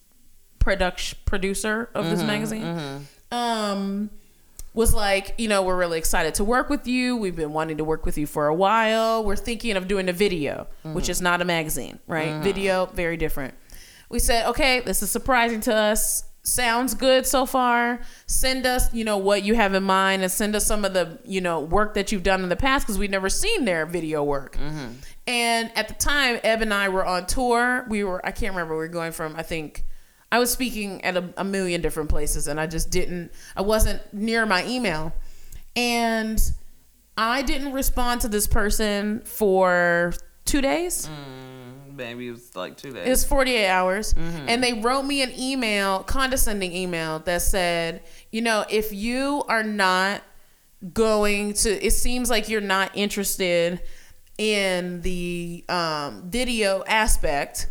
production 0.59 1.17
producer 1.25 1.89
of 1.95 2.05
this 2.11 2.21
magazine. 2.21 3.07
Um, 3.31 4.09
was 4.73 4.93
like, 4.93 5.33
you 5.37 5.47
know, 5.49 5.63
we're 5.63 5.75
really 5.75 5.97
excited 5.97 6.35
to 6.35 6.43
work 6.43 6.69
with 6.69 6.87
you. 6.87 7.17
We've 7.17 7.35
been 7.35 7.51
wanting 7.51 7.77
to 7.77 7.83
work 7.83 8.05
with 8.05 8.17
you 8.17 8.25
for 8.27 8.47
a 8.47 8.53
while. 8.55 9.23
We're 9.23 9.35
thinking 9.35 9.75
of 9.75 9.87
doing 9.87 10.07
a 10.07 10.13
video, 10.13 10.67
which 10.83 11.09
is 11.09 11.19
not 11.19 11.41
a 11.41 11.45
magazine, 11.45 11.99
right? 12.07 12.41
Video, 12.41 12.85
very 12.85 13.17
different. 13.17 13.53
We 14.11 14.19
said, 14.19 14.47
okay, 14.49 14.81
this 14.81 15.01
is 15.01 15.09
surprising 15.09 15.61
to 15.61 15.73
us. 15.73 16.23
sounds 16.43 16.93
good 16.95 17.25
so 17.25 17.45
far. 17.45 18.01
Send 18.25 18.65
us, 18.65 18.91
you 18.93 19.03
know, 19.03 19.17
what 19.17 19.43
you 19.43 19.53
have 19.55 19.73
in 19.73 19.83
mind 19.83 20.23
and 20.23 20.31
send 20.31 20.55
us 20.55 20.65
some 20.65 20.83
of 20.85 20.93
the, 20.93 21.19
you 21.23 21.39
know, 21.39 21.59
work 21.59 21.93
that 21.93 22.11
you've 22.11 22.23
done 22.23 22.41
in 22.43 22.49
the 22.49 22.55
past 22.55 22.85
because 22.85 22.97
we've 22.97 23.11
never 23.11 23.29
seen 23.29 23.63
their 23.65 23.85
video 23.85 24.23
work. 24.23 24.57
And 25.27 25.71
at 25.75 25.87
the 25.87 25.93
time, 25.93 26.39
Eb 26.43 26.61
and 26.61 26.73
I 26.73 26.89
were 26.89 27.05
on 27.05 27.25
tour. 27.27 27.85
We 27.89 28.03
were, 28.03 28.25
I 28.25 28.31
can't 28.31 28.53
remember, 28.55 28.73
we 28.73 28.79
were 28.79 28.87
going 28.87 29.11
from, 29.11 29.35
I 29.35 29.43
think, 29.43 29.83
I 30.31 30.39
was 30.39 30.49
speaking 30.49 31.03
at 31.03 31.15
a, 31.15 31.31
a 31.37 31.43
million 31.43 31.81
different 31.81 32.09
places 32.09 32.47
and 32.47 32.59
I 32.59 32.65
just 32.65 32.89
didn't, 32.89 33.31
I 33.55 33.61
wasn't 33.61 34.01
near 34.13 34.45
my 34.45 34.65
email. 34.65 35.13
And 35.75 36.41
I 37.17 37.43
didn't 37.43 37.73
respond 37.73 38.21
to 38.21 38.27
this 38.27 38.47
person 38.47 39.21
for 39.25 40.13
two 40.45 40.61
days. 40.61 41.07
Mm, 41.07 41.50
maybe 42.07 42.27
it 42.27 42.31
was 42.31 42.55
like 42.55 42.77
two 42.77 42.91
days. 42.91 43.07
It 43.07 43.09
was 43.09 43.23
48 43.25 43.67
hours. 43.67 44.13
And 44.47 44.63
they 44.63 44.73
wrote 44.73 45.03
me 45.03 45.21
an 45.21 45.31
email, 45.37 46.03
condescending 46.03 46.73
email, 46.73 47.19
that 47.19 47.41
said, 47.41 48.03
you 48.31 48.41
know, 48.41 48.65
if 48.69 48.91
you 48.93 49.43
are 49.47 49.63
not 49.63 50.21
going 50.93 51.53
to, 51.53 51.69
it 51.85 51.91
seems 51.91 52.29
like 52.29 52.49
you're 52.49 52.61
not 52.61 52.91
interested 52.95 53.81
in 54.37 55.01
the 55.01 55.63
um, 55.69 56.23
video 56.29 56.83
aspect. 56.87 57.69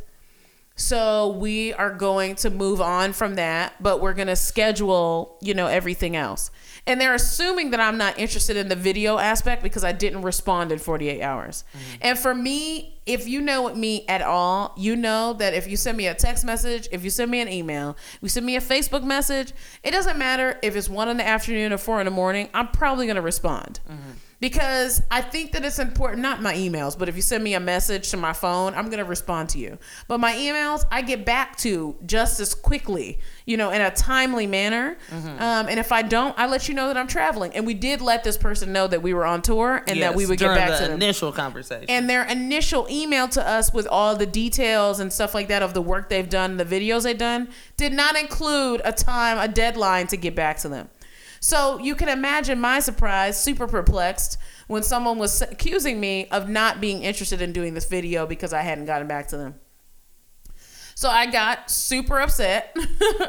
So 0.81 1.29
we 1.29 1.75
are 1.75 1.93
going 1.93 2.37
to 2.37 2.49
move 2.49 2.81
on 2.81 3.13
from 3.13 3.35
that, 3.35 3.75
but 3.83 4.01
we're 4.01 4.15
going 4.15 4.29
to 4.29 4.37
schedule, 4.37 5.37
you 5.43 5.53
know, 5.53 5.67
everything 5.67 6.17
else. 6.17 6.51
And 6.87 6.99
they're 6.99 7.15
assuming 7.15 7.71
that 7.73 7.81
I'm 7.81 7.99
not 7.99 8.19
interested 8.19 8.57
in 8.57 8.69
the 8.69 8.77
video 8.77 9.19
aspect 9.19 9.63
because 9.63 9.85
I 9.85 9.93
didn't 9.93 10.23
respond 10.23 10.73
in 10.73 10.79
48 10.79 11.21
hours. 11.21 11.65
Mm-hmm. 11.75 11.97
And 12.01 12.19
for 12.19 12.35
me, 12.35 12.99
if 13.05 13.29
you 13.29 13.43
know 13.43 13.75
me 13.75 14.07
at 14.09 14.23
all, 14.23 14.73
you 14.79 14.97
know 14.97 15.35
that 15.35 15.53
if 15.53 15.69
you 15.69 15.77
send 15.77 15.99
me 15.99 16.07
a 16.07 16.15
text 16.15 16.47
message, 16.47 16.89
if 16.91 17.05
you 17.05 17.11
send 17.11 17.31
me 17.31 17.41
an 17.41 17.49
email, 17.49 17.97
if 18.15 18.23
you 18.23 18.29
send 18.31 18.47
me 18.47 18.57
a 18.57 18.61
Facebook 18.61 19.05
message, 19.05 19.53
it 19.85 19.91
doesn't 19.91 20.17
matter 20.17 20.59
if 20.63 20.77
it's 20.77 20.89
one 20.89 21.11
in 21.11 21.19
the 21.19 21.27
afternoon 21.27 21.75
or 21.75 21.79
four 21.79 22.01
in 22.01 22.07
the 22.07 22.11
morning, 22.11 22.49
I'm 22.55 22.69
probably 22.69 23.05
going 23.05 23.17
to 23.17 23.23
respond 23.23 23.81
mm-hmm. 23.87 24.13
Because 24.41 25.03
I 25.11 25.21
think 25.21 25.53
that 25.53 25.65
it's 25.65 25.79
important, 25.79 26.23
not 26.23 26.41
my 26.43 26.55
emails, 26.55 26.99
but 26.99 27.09
if 27.09 27.17
you 27.17 27.23
send 27.23 27.45
me 27.45 27.55
a 27.55 27.61
message 27.61 28.11
to 28.11 28.17
my 28.17 28.33
phone, 28.33 28.75
I'm 28.75 28.87
going 28.87 28.99
to 28.99 29.05
respond 29.05 29.51
to 29.51 29.59
you. 29.59 29.79
But 30.09 30.19
my 30.19 30.33
emails, 30.33 30.85
I 30.91 31.03
get 31.03 31.27
back 31.27 31.57
to 31.59 31.95
just 32.07 32.41
as 32.41 32.55
quickly, 32.55 33.19
you 33.45 33.57
know, 33.59 33.71
in 33.71 33.81
a 33.83 33.91
timely 33.91 34.47
manner. 34.47 34.97
Um, 35.13 35.69
and 35.69 35.79
if 35.79 35.93
I 35.93 36.03
don't, 36.03 36.37
I 36.39 36.47
let 36.47 36.69
you 36.69 36.75
know 36.75 36.87
that 36.89 36.97
I'm 36.97 37.07
traveling. 37.07 37.55
And 37.55 37.67
we 37.67 37.75
did 37.75 38.01
let 38.01 38.25
this 38.25 38.39
person 38.39 38.73
know 38.73 38.87
that 38.87 39.03
we 39.03 39.13
were 39.13 39.27
on 39.27 39.43
tour 39.43 39.83
and 39.87 40.01
that 40.03 40.15
we 40.15 40.23
Yes, 40.25 40.31
would 40.31 40.39
get 40.39 40.55
back 40.55 40.71
the 40.71 40.77
to 40.77 40.83
them. 40.85 40.93
initial 41.03 41.33
conversation. 41.33 41.87
And 41.91 42.09
their 42.09 42.25
initial 42.25 42.87
email 42.91 43.29
to 43.29 43.47
us 43.47 43.73
with 43.75 43.87
all 43.87 44.17
the 44.17 44.27
details 44.27 45.01
and 45.01 45.13
stuff 45.13 45.35
like 45.35 45.49
that 45.49 45.63
of 45.63 45.75
the 45.75 45.83
work 45.83 46.09
they've 46.09 46.29
done, 46.29 46.57
the 46.57 46.65
videos 46.65 47.03
they've 47.03 47.19
done, 47.19 47.49
did 47.77 47.93
not 47.93 48.17
include 48.17 48.81
a 48.85 48.93
time, 48.93 49.37
a 49.39 49.49
deadline 49.49 50.07
to 50.09 50.17
get 50.17 50.35
back 50.35 50.59
to 50.61 50.69
them. 50.69 50.89
So 51.41 51.79
you 51.79 51.95
can 51.95 52.11
imagine 52.11 52.61
my 52.61 52.81
surprise, 52.81 53.43
super 53.43 53.67
perplexed, 53.67 54.37
when 54.67 54.83
someone 54.83 55.19
was 55.19 55.41
accusing 55.41 55.99
me 55.99 56.29
of 56.29 56.49
not 56.49 56.81
being 56.81 57.03
interested 57.03 57.41
in 57.41 57.53
doing 57.53 57.73
this 57.73 57.87
video 57.87 58.27
because 58.27 58.53
I 58.53 58.61
hadn't 58.61 58.85
gotten 58.85 59.09
back 59.09 59.29
to 59.29 59.39
them. 59.39 59.55
So 60.95 61.09
I 61.09 61.31
got 61.31 61.71
super 61.71 62.21
upset 62.21 62.77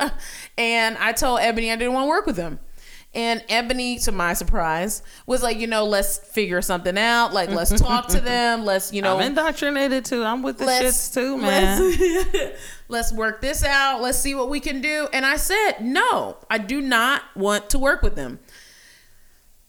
and 0.57 0.97
I 0.97 1.13
told 1.13 1.39
Ebony 1.39 1.71
I 1.71 1.77
didn't 1.77 1.93
want 1.93 2.03
to 2.03 2.09
work 2.09 2.25
with 2.25 2.35
him. 2.35 2.59
And 3.13 3.43
Ebony, 3.49 3.99
to 3.99 4.13
my 4.13 4.33
surprise, 4.33 5.03
was 5.25 5.43
like, 5.43 5.57
you 5.57 5.67
know, 5.67 5.83
let's 5.83 6.17
figure 6.17 6.61
something 6.61 6.97
out. 6.97 7.33
Like, 7.33 7.49
let's 7.49 7.77
talk 7.79 8.07
to 8.09 8.21
them. 8.21 8.63
Let's, 8.71 8.93
you 8.93 9.01
know, 9.01 9.17
I'm 9.17 9.23
indoctrinated 9.27 10.05
too. 10.05 10.23
I'm 10.23 10.41
with 10.41 10.57
the 10.57 10.65
shits 10.65 11.13
too, 11.13 11.37
man. 11.37 11.81
Let's, 11.81 12.61
let's 12.87 13.13
work 13.13 13.41
this 13.41 13.65
out. 13.65 14.01
Let's 14.01 14.17
see 14.17 14.33
what 14.33 14.49
we 14.49 14.61
can 14.61 14.79
do. 14.79 15.09
And 15.11 15.25
I 15.25 15.35
said, 15.35 15.81
no, 15.81 16.37
I 16.49 16.57
do 16.57 16.79
not 16.79 17.23
want 17.35 17.69
to 17.71 17.79
work 17.79 18.01
with 18.01 18.15
them. 18.15 18.39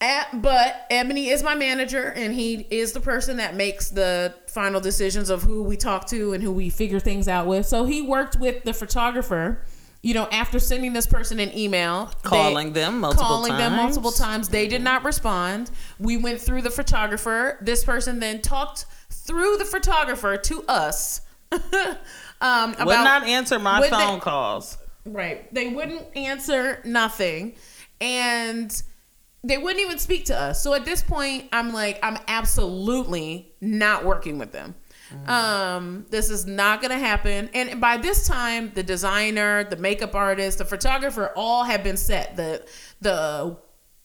At, 0.00 0.42
but 0.42 0.87
Ebony 0.90 1.28
is 1.28 1.44
my 1.44 1.55
manager, 1.55 2.12
and 2.16 2.35
he 2.35 2.66
is 2.70 2.92
the 2.92 3.00
person 3.00 3.37
that 3.37 3.55
makes 3.55 3.90
the 3.90 4.35
final 4.48 4.81
decisions 4.81 5.31
of 5.31 5.42
who 5.42 5.62
we 5.62 5.76
talk 5.76 6.07
to 6.09 6.33
and 6.33 6.42
who 6.42 6.50
we 6.50 6.70
figure 6.70 6.98
things 6.98 7.28
out 7.28 7.46
with. 7.46 7.66
So 7.66 7.85
he 7.85 8.02
worked 8.02 8.37
with 8.37 8.64
the 8.64 8.74
photographer. 8.74 9.64
You 10.03 10.15
know, 10.15 10.27
after 10.33 10.59
sending 10.59 10.93
this 10.95 11.07
person 11.07 11.38
an 11.38 11.57
email, 11.57 12.07
they- 12.25 12.29
Calling 12.29 12.73
them 12.73 12.99
multiple 13.01 13.25
calling 13.25 13.53
them 13.57 13.73
times. 13.73 13.83
multiple 13.97 14.11
times, 14.12 14.49
they 14.49 14.67
did 14.67 14.83
not 14.83 15.05
respond. 15.05 15.71
We 16.01 16.17
went 16.17 16.41
through 16.41 16.62
the 16.62 16.71
photographer. 16.71 17.59
This 17.62 17.85
person 17.85 18.19
then 18.19 18.43
talked 18.43 18.85
through 19.11 19.59
the 19.59 19.65
photographer 19.65 20.37
to 20.37 20.65
us. 20.67 21.21
um, 21.53 21.62
about 22.41 22.87
Would 22.87 22.95
not 22.95 23.23
answer 23.25 23.59
my 23.59 23.79
would 23.81 23.93
they- 23.93 23.97
phone 23.97 24.21
calls. 24.21 24.77
Right. 25.05 25.53
They 25.55 25.69
wouldn't 25.69 26.17
answer 26.17 26.81
nothing. 26.85 27.55
And 28.01 28.83
they 29.45 29.59
wouldn't 29.59 29.85
even 29.85 29.99
speak 29.99 30.25
to 30.27 30.37
us. 30.38 30.62
So 30.62 30.75
at 30.75 30.85
this 30.85 31.03
point, 31.03 31.49
I'm 31.53 31.73
like, 31.73 31.99
I'm 32.03 32.19
absolutely 32.29 33.53
not 33.61 34.05
working 34.05 34.38
with 34.38 34.53
them. 34.53 34.75
Um, 35.27 36.07
this 36.11 36.31
is 36.31 36.46
not 36.46 36.83
gonna 36.83 36.98
happen. 36.98 37.51
And 37.55 37.81
by 37.81 37.96
this 37.96 38.27
time, 38.27 38.72
the 38.75 38.83
designer, 38.83 39.64
the 39.64 39.77
makeup 39.77 40.14
artist, 40.14 40.59
the 40.59 40.64
photographer, 40.64 41.33
all 41.37 41.64
have 41.64 41.83
been 41.83 41.96
set. 41.96 42.37
The 42.37 42.64
the 43.01 43.57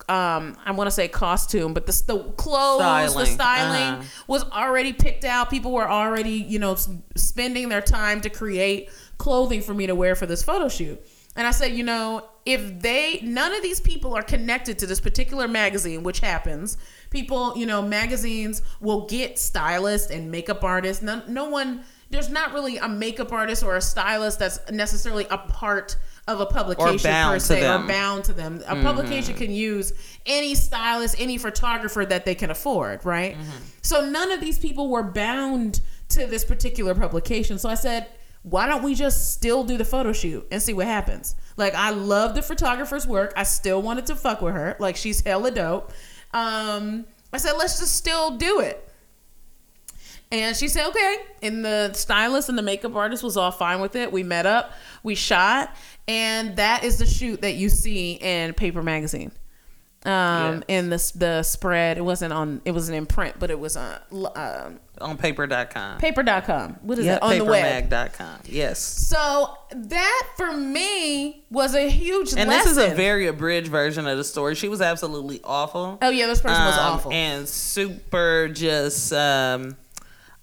um, 0.09 0.55
I 0.63 0.71
want 0.71 0.87
to 0.87 0.91
say 0.91 1.07
costume, 1.07 1.73
but 1.73 1.85
the 1.85 2.03
the 2.07 2.19
clothes, 2.37 3.13
the 3.13 3.25
Styling. 3.25 3.33
styling 3.33 3.93
Uh-huh. 3.99 4.23
was 4.27 4.43
already 4.45 4.93
picked 4.93 5.25
out. 5.25 5.49
People 5.49 5.73
were 5.73 5.89
already, 5.89 6.31
you 6.31 6.59
know, 6.59 6.77
spending 7.15 7.67
their 7.67 7.81
time 7.81 8.21
to 8.21 8.29
create 8.29 8.89
clothing 9.17 9.61
for 9.61 9.73
me 9.73 9.87
to 9.87 9.95
wear 9.95 10.15
for 10.15 10.25
this 10.25 10.43
photo 10.43 10.69
shoot. 10.69 11.01
And 11.35 11.45
I 11.45 11.51
said, 11.51 11.73
you 11.73 11.83
know, 11.83 12.23
if 12.45 12.79
they, 12.81 13.19
none 13.21 13.53
of 13.53 13.61
these 13.61 13.79
people 13.79 14.15
are 14.15 14.23
connected 14.23 14.79
to 14.79 14.87
this 14.87 14.99
particular 14.99 15.47
magazine, 15.47 16.01
which 16.01 16.19
happens, 16.19 16.77
people, 17.09 17.57
you 17.57 17.65
know, 17.65 17.81
magazines 17.81 18.61
will 18.81 19.05
get 19.07 19.39
stylists 19.39 20.11
and 20.11 20.31
makeup 20.31 20.63
artists. 20.63 21.01
No, 21.01 21.21
no 21.27 21.49
one, 21.49 21.83
there's 22.09 22.29
not 22.29 22.53
really 22.53 22.77
a 22.77 22.87
makeup 22.87 23.31
artist 23.31 23.63
or 23.63 23.75
a 23.75 23.81
stylist 23.81 24.39
that's 24.39 24.59
necessarily 24.71 25.25
a 25.29 25.37
part 25.37 25.97
of 26.27 26.41
a 26.41 26.45
publication 26.45 26.99
per 27.33 27.39
se 27.39 27.61
or 27.83 27.87
bound 27.87 28.23
to 28.25 28.33
them. 28.33 28.61
A 28.67 28.75
publication 28.81 29.33
can 29.35 29.51
use 29.51 29.93
any 30.25 30.55
stylist, 30.55 31.15
any 31.19 31.37
photographer 31.37 32.05
that 32.05 32.25
they 32.25 32.35
can 32.35 32.51
afford, 32.51 33.05
right? 33.05 33.37
So 33.81 34.09
none 34.09 34.31
of 34.31 34.41
these 34.41 34.59
people 34.59 34.89
were 34.89 35.03
bound 35.03 35.79
to 36.09 36.25
this 36.25 36.43
particular 36.43 36.93
publication. 36.95 37.57
So 37.59 37.69
I 37.69 37.75
said, 37.75 38.07
why 38.43 38.65
don't 38.67 38.83
we 38.83 38.95
just 38.95 39.33
still 39.33 39.63
do 39.65 39.77
the 39.77 39.83
photo 39.85 40.13
shoot 40.13 40.47
and 40.51 40.61
see 40.61 40.73
what 40.73 40.85
happens? 40.87 41.35
Like 41.57 41.75
I 41.75 41.89
love 41.89 42.35
the 42.35 42.41
photographer's 42.41 43.05
work. 43.07 43.33
I 43.35 43.43
still 43.43 43.81
wanted 43.81 44.05
to 44.07 44.15
fuck 44.15 44.41
with 44.41 44.53
her. 44.53 44.75
Like 44.79 44.95
she's 44.95 45.21
hella 45.25 45.51
dope. 45.51 45.91
Um, 46.37 47.05
I 47.33 47.37
said, 47.37 47.53
let's 47.53 47.79
just 47.79 47.95
still 47.95 48.37
do 48.37 48.59
it. 48.59 48.83
And 50.31 50.55
she 50.55 50.67
said, 50.67 50.87
okay. 50.89 51.17
And 51.41 51.63
the 51.63 51.93
stylist 51.93 52.49
and 52.49 52.57
the 52.57 52.61
makeup 52.61 52.95
artist 52.95 53.23
was 53.23 53.37
all 53.37 53.51
fine 53.51 53.79
with 53.79 53.95
it. 53.95 54.11
We 54.11 54.23
met 54.23 54.45
up, 54.45 54.73
we 55.01 55.15
shot, 55.15 55.75
and 56.07 56.57
that 56.57 56.83
is 56.83 56.97
the 56.97 57.05
shoot 57.05 57.41
that 57.41 57.55
you 57.55 57.69
see 57.69 58.13
in 58.13 58.53
Paper 58.53 58.83
Magazine. 58.83 59.31
Um, 60.05 60.63
in 60.67 60.89
the 60.89 61.11
the 61.15 61.43
spread, 61.43 61.97
it 61.97 62.01
wasn't 62.01 62.31
on, 62.33 62.61
it 62.65 62.71
was 62.71 62.87
an 62.87 62.95
imprint, 62.95 63.39
but 63.39 63.49
it 63.49 63.59
was 63.59 63.75
on 63.75 63.99
um, 64.35 64.79
On 65.01 65.17
paper.com. 65.17 65.99
paper.com. 65.99 66.77
What 66.81 66.99
is 66.99 67.05
Yeah, 67.05 67.15
it? 67.17 67.21
On 67.23 67.37
the 67.37 67.45
web. 67.45 67.89
papermag.com. 67.89 68.39
Yes. 68.45 68.79
So 68.79 69.55
that 69.73 70.23
for 70.37 70.51
me 70.53 71.43
was 71.49 71.75
a 71.75 71.89
huge 71.89 72.33
And 72.35 72.49
lesson. 72.49 72.75
this 72.75 72.77
is 72.85 72.91
a 72.91 72.95
very 72.95 73.27
abridged 73.27 73.67
version 73.67 74.07
of 74.07 74.17
the 74.17 74.23
story. 74.23 74.55
She 74.55 74.67
was 74.69 74.81
absolutely 74.81 75.39
awful. 75.43 75.97
oh 76.01 76.09
yeah, 76.09 76.27
this 76.27 76.41
person 76.41 76.63
was 76.65 76.77
Um, 76.77 76.93
awful. 76.93 77.11
And 77.11 77.47
super 77.47 78.47
just 78.47 79.13
um 79.13 79.75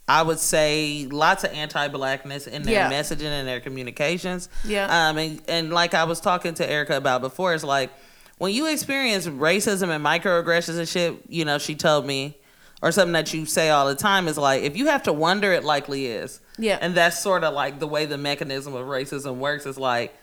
I 0.07 0.21
would 0.23 0.39
say 0.39 1.09
lots 1.11 1.45
of 1.45 1.53
anti-blackness 1.53 2.47
in 2.47 2.63
their 2.63 2.75
Yeah. 2.75 2.91
messaging 2.93 3.23
and 3.31 3.49
their 3.49 3.61
communications. 3.61 4.51
Yeah. 4.63 5.09
Um, 5.09 5.17
and, 5.17 5.41
and 5.49 5.73
like 5.73 5.95
I 5.95 6.05
was 6.05 6.21
talking 6.21 6.53
to 6.55 6.69
Ericka 6.69 6.95
about 6.97 7.23
before, 7.23 7.55
it's 7.55 7.65
like 7.65 7.91
when 8.37 8.53
you 8.53 8.67
experience 8.71 9.27
racism 9.27 9.89
and 9.89 10.05
microaggressions 10.05 10.79
and 10.79 10.87
shit, 10.87 11.17
you 11.29 11.47
know, 11.47 11.57
she 11.57 11.75
told 11.75 12.05
me, 12.05 12.37
or 12.85 12.93
something 12.93 13.15
that 13.15 13.33
you 13.33 13.47
say 13.47 13.71
all 13.71 13.87
the 13.87 13.95
time 13.95 14.29
is 14.29 14.37
like, 14.37 14.63
if 14.63 14.77
you 14.77 14.89
have 14.89 15.05
to 15.05 15.13
wonder, 15.13 15.51
it 15.51 15.65
likely 15.65 16.05
is. 16.05 16.39
Yeah. 16.59 16.77
And 16.83 16.95
that's 16.95 17.19
sort 17.19 17.43
of 17.43 17.55
like 17.55 17.79
the 17.79 17.87
way 17.87 18.05
the 18.05 18.19
mechanism 18.19 18.75
of 18.75 18.87
racism 18.87 19.37
works 19.37 19.65
is 19.65 19.79
like, 19.79 20.15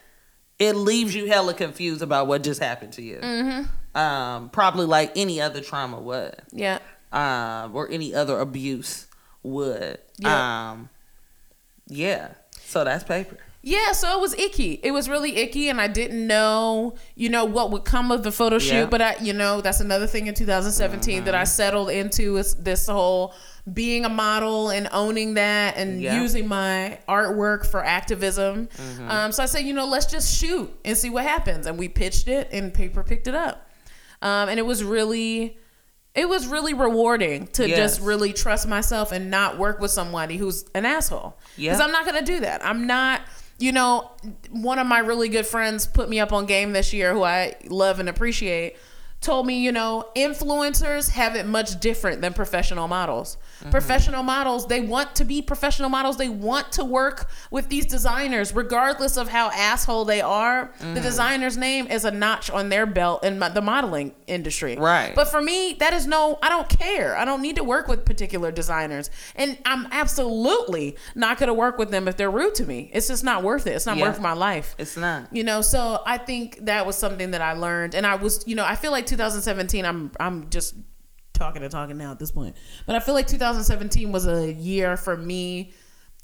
it 0.59 0.75
leaves 0.75 1.15
you 1.15 1.25
hella 1.25 1.55
confused 1.55 2.03
about 2.03 2.27
what 2.27 2.43
just 2.43 2.61
happened 2.61 2.93
to 2.93 3.01
you. 3.01 3.17
Mm-hmm. 3.17 3.97
Um, 3.97 4.51
probably 4.51 4.85
like 4.85 5.11
any 5.15 5.41
other 5.41 5.59
trauma 5.59 5.99
would 5.99 6.39
yeah. 6.51 6.77
um, 7.11 7.75
or 7.75 7.89
any 7.89 8.13
other 8.13 8.37
abuse 8.39 9.07
would. 9.41 9.97
Yeah. 10.19 10.69
Um, 10.69 10.89
yeah. 11.87 12.33
So 12.59 12.83
that's 12.83 13.03
paper. 13.03 13.39
Yeah, 13.63 13.91
so 13.91 14.11
it 14.17 14.19
was 14.19 14.33
icky. 14.33 14.79
It 14.81 14.89
was 14.91 15.07
really 15.07 15.35
icky, 15.37 15.69
and 15.69 15.79
I 15.79 15.87
didn't 15.87 16.25
know, 16.25 16.95
you 17.15 17.29
know, 17.29 17.45
what 17.45 17.69
would 17.71 17.85
come 17.85 18.11
of 18.11 18.23
the 18.23 18.31
photo 18.31 18.57
shoot. 18.57 18.73
Yeah. 18.73 18.85
But 18.87 19.01
I, 19.03 19.15
you 19.21 19.33
know, 19.33 19.61
that's 19.61 19.79
another 19.79 20.07
thing 20.07 20.25
in 20.25 20.33
2017 20.33 21.25
that 21.25 21.35
I 21.35 21.43
settled 21.43 21.91
into 21.91 22.37
is 22.37 22.55
this 22.55 22.87
whole 22.87 23.35
being 23.71 24.03
a 24.03 24.09
model 24.09 24.71
and 24.71 24.87
owning 24.91 25.35
that 25.35 25.77
and 25.77 26.01
Yeah. 26.01 26.19
using 26.19 26.47
my 26.47 26.97
artwork 27.07 27.67
for 27.69 27.85
activism. 27.85 28.65
Mm-hmm. 28.67 29.11
Um, 29.11 29.31
so 29.31 29.43
I 29.43 29.45
said, 29.45 29.59
you 29.59 29.73
know, 29.73 29.85
let's 29.85 30.07
just 30.07 30.35
shoot 30.35 30.73
and 30.83 30.97
see 30.97 31.11
what 31.11 31.23
happens. 31.23 31.67
And 31.67 31.77
we 31.77 31.87
pitched 31.87 32.27
it, 32.27 32.49
and 32.51 32.73
paper 32.73 33.03
picked 33.03 33.27
it 33.27 33.35
up. 33.35 33.69
Um, 34.23 34.49
and 34.49 34.57
it 34.59 34.65
was 34.65 34.83
really, 34.83 35.59
it 36.15 36.27
was 36.27 36.47
really 36.47 36.73
rewarding 36.73 37.45
to 37.49 37.69
Yes. 37.69 37.77
just 37.77 38.01
really 38.01 38.33
trust 38.33 38.67
myself 38.67 39.11
and 39.11 39.29
not 39.29 39.59
work 39.59 39.79
with 39.79 39.91
somebody 39.91 40.37
who's 40.37 40.65
an 40.73 40.85
asshole. 40.87 41.37
Yeah. 41.57 41.73
Because 41.73 41.85
I'm 41.85 41.91
not 41.91 42.05
gonna 42.07 42.25
do 42.25 42.39
that. 42.39 42.65
I'm 42.65 42.87
not. 42.87 43.21
You 43.61 43.71
know, 43.71 44.11
one 44.49 44.79
of 44.79 44.87
my 44.87 44.99
really 44.99 45.29
good 45.29 45.45
friends 45.45 45.85
put 45.85 46.09
me 46.09 46.19
up 46.19 46.33
on 46.33 46.45
game 46.45 46.73
this 46.73 46.93
year, 46.93 47.13
who 47.13 47.23
I 47.23 47.55
love 47.67 47.99
and 47.99 48.09
appreciate. 48.09 48.75
Told 49.21 49.45
me, 49.45 49.59
you 49.61 49.71
know, 49.71 50.09
influencers 50.15 51.11
have 51.11 51.35
it 51.35 51.45
much 51.45 51.79
different 51.79 52.21
than 52.21 52.33
professional 52.33 52.87
models. 52.87 53.37
Mm-hmm. 53.61 53.71
Professional 53.71 54.23
models, 54.23 54.67
they 54.67 54.81
want 54.81 55.15
to 55.15 55.25
be 55.25 55.41
professional 55.41 55.89
models. 55.89 56.17
They 56.17 56.29
want 56.29 56.71
to 56.73 56.83
work 56.83 57.29
with 57.51 57.69
these 57.69 57.85
designers, 57.85 58.53
regardless 58.53 59.17
of 59.17 59.29
how 59.29 59.51
asshole 59.51 60.05
they 60.05 60.21
are. 60.21 60.73
The 60.79 60.85
mm-hmm. 60.85 61.01
designer's 61.01 61.57
name 61.57 61.87
is 61.87 62.05
a 62.05 62.11
notch 62.11 62.49
on 62.49 62.69
their 62.69 62.85
belt 62.85 63.23
in 63.23 63.39
the 63.39 63.61
modeling 63.61 64.13
industry. 64.27 64.75
Right. 64.77 65.13
But 65.15 65.27
for 65.27 65.41
me, 65.41 65.73
that 65.79 65.93
is 65.93 66.07
no, 66.07 66.39
I 66.41 66.49
don't 66.49 66.67
care. 66.67 67.15
I 67.15 67.25
don't 67.25 67.41
need 67.41 67.57
to 67.57 67.63
work 67.63 67.87
with 67.87 68.05
particular 68.05 68.51
designers. 68.51 69.09
And 69.35 69.57
I'm 69.65 69.87
absolutely 69.91 70.97
not 71.15 71.37
going 71.37 71.47
to 71.47 71.53
work 71.53 71.77
with 71.77 71.91
them 71.91 72.07
if 72.07 72.17
they're 72.17 72.31
rude 72.31 72.55
to 72.55 72.65
me. 72.65 72.89
It's 72.93 73.07
just 73.07 73.23
not 73.23 73.43
worth 73.43 73.67
it. 73.67 73.71
It's 73.71 73.85
not 73.85 73.97
Yeah. 73.97 74.07
worth 74.07 74.19
my 74.19 74.33
life. 74.33 74.75
It's 74.77 74.97
not. 74.97 75.27
You 75.31 75.43
know, 75.43 75.61
so 75.61 76.01
I 76.05 76.17
think 76.17 76.65
that 76.65 76.85
was 76.85 76.97
something 76.97 77.31
that 77.31 77.41
I 77.41 77.53
learned, 77.53 77.95
and 77.95 78.05
I 78.05 78.15
was, 78.15 78.43
you 78.47 78.55
know, 78.55 78.65
I 78.65 78.75
feel 78.75 78.91
like 78.91 79.05
2017. 79.05 79.85
I'm, 79.85 80.11
I'm 80.19 80.49
just 80.49 80.75
talking 81.41 81.63
and 81.63 81.71
talking 81.71 81.97
now 81.97 82.11
at 82.11 82.19
this 82.19 82.31
point, 82.31 82.55
but 82.85 82.95
I 82.95 82.99
feel 82.99 83.13
like 83.13 83.27
2017 83.27 84.11
was 84.11 84.27
a 84.27 84.51
year 84.53 84.95
for 84.97 85.17
me, 85.17 85.73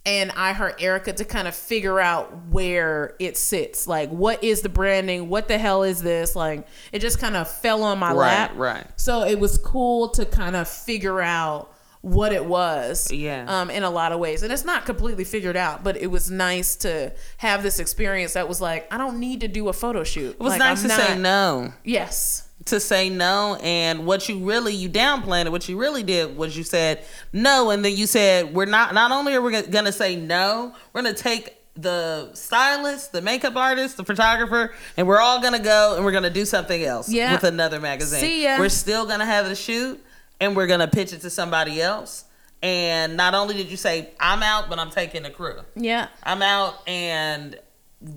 and 0.06 0.32
I 0.38 0.54
Heart 0.54 0.80
Ericka 0.80 1.16
to 1.18 1.26
kind 1.26 1.48
of 1.48 1.56
figure 1.56 2.00
out 2.00 2.46
where 2.50 3.16
it 3.20 3.36
sits. 3.36 3.88
Like, 3.88 4.10
what 4.10 4.44
is 4.44 4.62
the 4.62 4.70
branding? 4.70 5.28
What 5.28 5.48
the 5.48 5.58
hell 5.58 5.84
is 5.84 6.02
this? 6.02 6.36
Like, 6.36 6.68
it 6.94 7.00
just 7.00 7.20
kind 7.20 7.36
of 7.36 7.50
fell 7.50 7.84
on 7.84 8.00
my 8.00 8.10
Right, 8.14 8.16
lap. 8.18 8.52
right. 8.56 8.88
So 8.96 9.24
it 9.24 9.40
was 9.40 9.58
cool 9.58 10.10
to 10.10 10.26
kind 10.26 10.56
of 10.56 10.68
figure 10.70 11.20
out 11.22 11.74
what 12.02 12.32
it 12.32 12.46
was 12.46 13.12
Yeah. 13.12 13.44
um, 13.50 13.70
in 13.70 13.84
a 13.84 13.90
lot 13.90 14.14
of 14.14 14.20
ways. 14.20 14.44
And 14.44 14.54
it's 14.54 14.64
not 14.64 14.86
completely 14.86 15.26
figured 15.26 15.58
out, 15.58 15.84
but 15.84 15.98
it 15.98 16.08
was 16.08 16.32
nice 16.32 16.76
to 16.78 17.12
have 17.38 17.64
this 17.64 17.80
experience 17.80 18.34
that 18.34 18.48
was 18.48 18.62
like, 18.62 18.88
I 18.94 18.98
don't 18.98 19.20
need 19.20 19.42
to 19.42 19.50
do 19.50 19.68
a 19.68 19.74
photo 19.74 20.06
shoot. 20.06 20.36
It 20.36 20.40
was 20.40 20.56
nice 20.58 20.84
to 20.84 20.90
say 20.90 21.18
no. 21.18 21.74
Yes. 21.84 22.47
To 22.68 22.80
say 22.80 23.10
no 23.10 23.56
and 23.62 24.06
what 24.06 24.28
you 24.30 24.38
really 24.40 24.74
you 24.74 24.90
downplayed 24.90 25.46
it 25.46 25.52
what 25.52 25.68
you 25.68 25.78
really 25.78 26.04
did 26.04 26.36
was 26.38 26.58
you 26.58 26.64
said 26.64 27.04
no 27.34 27.70
and 27.72 27.84
then 27.84 27.96
you 27.96 28.06
said 28.08 28.54
we're 28.54 28.66
not 28.66 28.94
not 28.94 29.12
only 29.12 29.34
are 29.34 29.42
we 29.42 29.62
gonna 29.64 29.92
say 29.92 30.16
no 30.16 30.74
we're 30.94 31.02
gonna 31.02 31.14
take 31.14 31.56
the 31.76 32.30
stylist 32.34 33.12
the 33.12 33.22
makeup 33.22 33.56
artist 33.56 33.98
the 33.98 34.04
photographer 34.06 34.74
and 34.98 35.08
we're 35.08 35.20
all 35.20 35.42
gonna 35.42 35.60
go 35.60 35.96
and 35.96 36.04
we're 36.06 36.12
gonna 36.12 36.30
do 36.30 36.46
something 36.46 36.84
else 36.84 37.08
Yeah. 37.10 37.32
with 37.34 37.44
another 37.44 37.80
magazine 37.80 38.20
See 38.20 38.44
ya. 38.44 38.58
we're 38.60 38.70
still 38.70 39.06
gonna 39.06 39.26
have 39.26 39.48
the 39.48 39.56
shoot 39.56 40.04
and 40.40 40.56
we're 40.56 40.68
gonna 40.68 40.88
pitch 40.88 41.14
it 41.14 41.22
to 41.22 41.30
somebody 41.30 41.82
else 41.82 42.26
and 42.64 43.16
not 43.16 43.34
only 43.36 43.54
did 43.56 43.70
you 43.70 43.78
say 43.78 44.10
i'm 44.20 44.42
out 44.42 44.70
but 44.70 44.80
i'm 44.80 44.90
taking 44.90 45.24
the 45.24 45.30
crew 45.30 45.60
Yeah. 45.76 46.08
i'm 46.24 46.42
out 46.42 46.76
and 46.88 47.58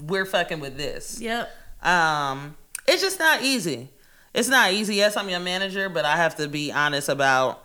we're 0.06 0.24
fucking 0.26 0.60
with 0.60 0.76
this 0.78 1.20
Yep. 1.20 1.50
um 1.82 2.56
it's 2.88 3.02
just 3.02 3.18
not 3.18 3.42
easy 3.42 3.90
it's 4.34 4.48
not 4.48 4.72
easy 4.72 4.94
yes 4.96 5.16
i'm 5.16 5.28
your 5.28 5.40
manager 5.40 5.88
but 5.88 6.04
i 6.04 6.16
have 6.16 6.36
to 6.36 6.48
be 6.48 6.70
honest 6.72 7.08
about 7.08 7.64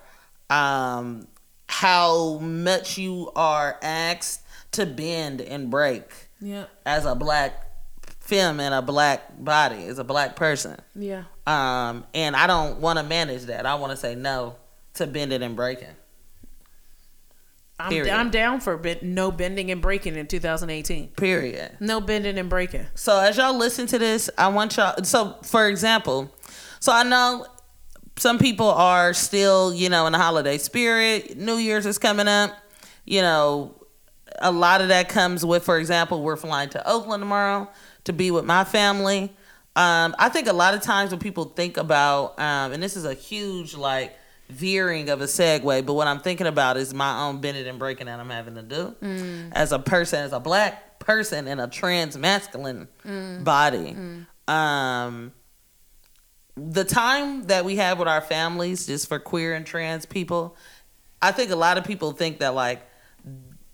um 0.50 1.26
how 1.68 2.38
much 2.38 2.98
you 2.98 3.30
are 3.36 3.78
asked 3.82 4.42
to 4.72 4.86
bend 4.86 5.40
and 5.40 5.70
break 5.70 6.04
Yep. 6.40 6.68
as 6.84 7.04
a 7.06 7.14
black 7.14 7.62
femme 8.20 8.60
and 8.60 8.74
a 8.74 8.82
black 8.82 9.42
body 9.42 9.84
as 9.86 9.98
a 9.98 10.04
black 10.04 10.36
person 10.36 10.78
Yeah. 10.94 11.24
um 11.46 12.04
and 12.14 12.34
i 12.36 12.46
don't 12.46 12.80
want 12.80 12.98
to 12.98 13.04
manage 13.04 13.42
that 13.44 13.64
i 13.66 13.74
want 13.76 13.92
to 13.92 13.96
say 13.96 14.14
no 14.14 14.56
to 14.94 15.06
bending 15.06 15.42
and 15.42 15.54
breaking 15.56 15.94
I'm, 17.78 17.90
Period. 17.90 18.10
I'm 18.14 18.30
down 18.30 18.60
for 18.60 18.74
bit, 18.78 19.02
no 19.02 19.30
bending 19.30 19.70
and 19.70 19.82
breaking 19.82 20.16
in 20.16 20.26
2018. 20.26 21.08
period 21.08 21.76
No 21.78 22.00
bending 22.00 22.38
and 22.38 22.48
breaking. 22.48 22.86
So 22.94 23.18
as 23.20 23.36
y'all 23.36 23.54
listen 23.54 23.86
to 23.88 23.98
this, 23.98 24.30
I 24.38 24.48
want 24.48 24.78
y'all. 24.78 24.94
So 25.04 25.36
for 25.42 25.68
example, 25.68 26.32
so 26.86 26.92
I 26.92 27.02
know 27.02 27.44
some 28.16 28.38
people 28.38 28.68
are 28.68 29.12
still, 29.12 29.74
you 29.74 29.88
know, 29.88 30.06
in 30.06 30.12
the 30.12 30.18
holiday 30.18 30.56
spirit. 30.56 31.36
New 31.36 31.56
Year's 31.56 31.84
is 31.84 31.98
coming 31.98 32.28
up. 32.28 32.56
You 33.04 33.22
know, 33.22 33.74
a 34.38 34.52
lot 34.52 34.80
of 34.80 34.86
that 34.86 35.08
comes 35.08 35.44
with, 35.44 35.64
for 35.64 35.78
example, 35.78 36.22
we're 36.22 36.36
flying 36.36 36.68
to 36.68 36.88
Oakland 36.88 37.22
tomorrow 37.22 37.68
to 38.04 38.12
be 38.12 38.30
with 38.30 38.44
my 38.44 38.62
family. 38.62 39.32
Um, 39.74 40.14
I 40.16 40.28
think 40.28 40.46
a 40.46 40.52
lot 40.52 40.74
of 40.74 40.80
times 40.80 41.10
when 41.10 41.18
people 41.18 41.46
think 41.46 41.76
about, 41.76 42.38
um, 42.38 42.70
and 42.72 42.80
this 42.80 42.96
is 42.96 43.04
a 43.04 43.14
huge 43.14 43.74
like 43.74 44.16
veering 44.48 45.08
of 45.08 45.20
a 45.20 45.24
segue, 45.24 45.84
but 45.84 45.92
what 45.92 46.06
I'm 46.06 46.20
thinking 46.20 46.46
about 46.46 46.76
is 46.76 46.94
my 46.94 47.26
own 47.26 47.40
bending 47.40 47.66
and 47.66 47.80
breaking 47.80 48.06
that 48.06 48.20
I'm 48.20 48.30
having 48.30 48.54
to 48.54 48.62
do 48.62 48.94
as 49.50 49.72
a 49.72 49.80
person, 49.80 50.20
as 50.20 50.32
a 50.32 50.38
black 50.38 51.00
person 51.00 51.48
in 51.48 51.58
a 51.58 51.66
trans 51.66 52.16
masculine 52.16 52.86
body. 53.42 53.96
Um, 54.46 55.32
the 56.56 56.84
time 56.84 57.44
that 57.44 57.64
we 57.64 57.76
have 57.76 57.98
with 57.98 58.08
our 58.08 58.20
families, 58.20 58.86
just 58.86 59.08
for 59.08 59.18
queer 59.18 59.54
and 59.54 59.66
trans 59.66 60.06
people, 60.06 60.56
I 61.20 61.32
think 61.32 61.50
a 61.50 61.56
lot 61.56 61.78
of 61.78 61.84
people 61.84 62.12
think 62.12 62.38
that 62.38 62.54
like 62.54 62.82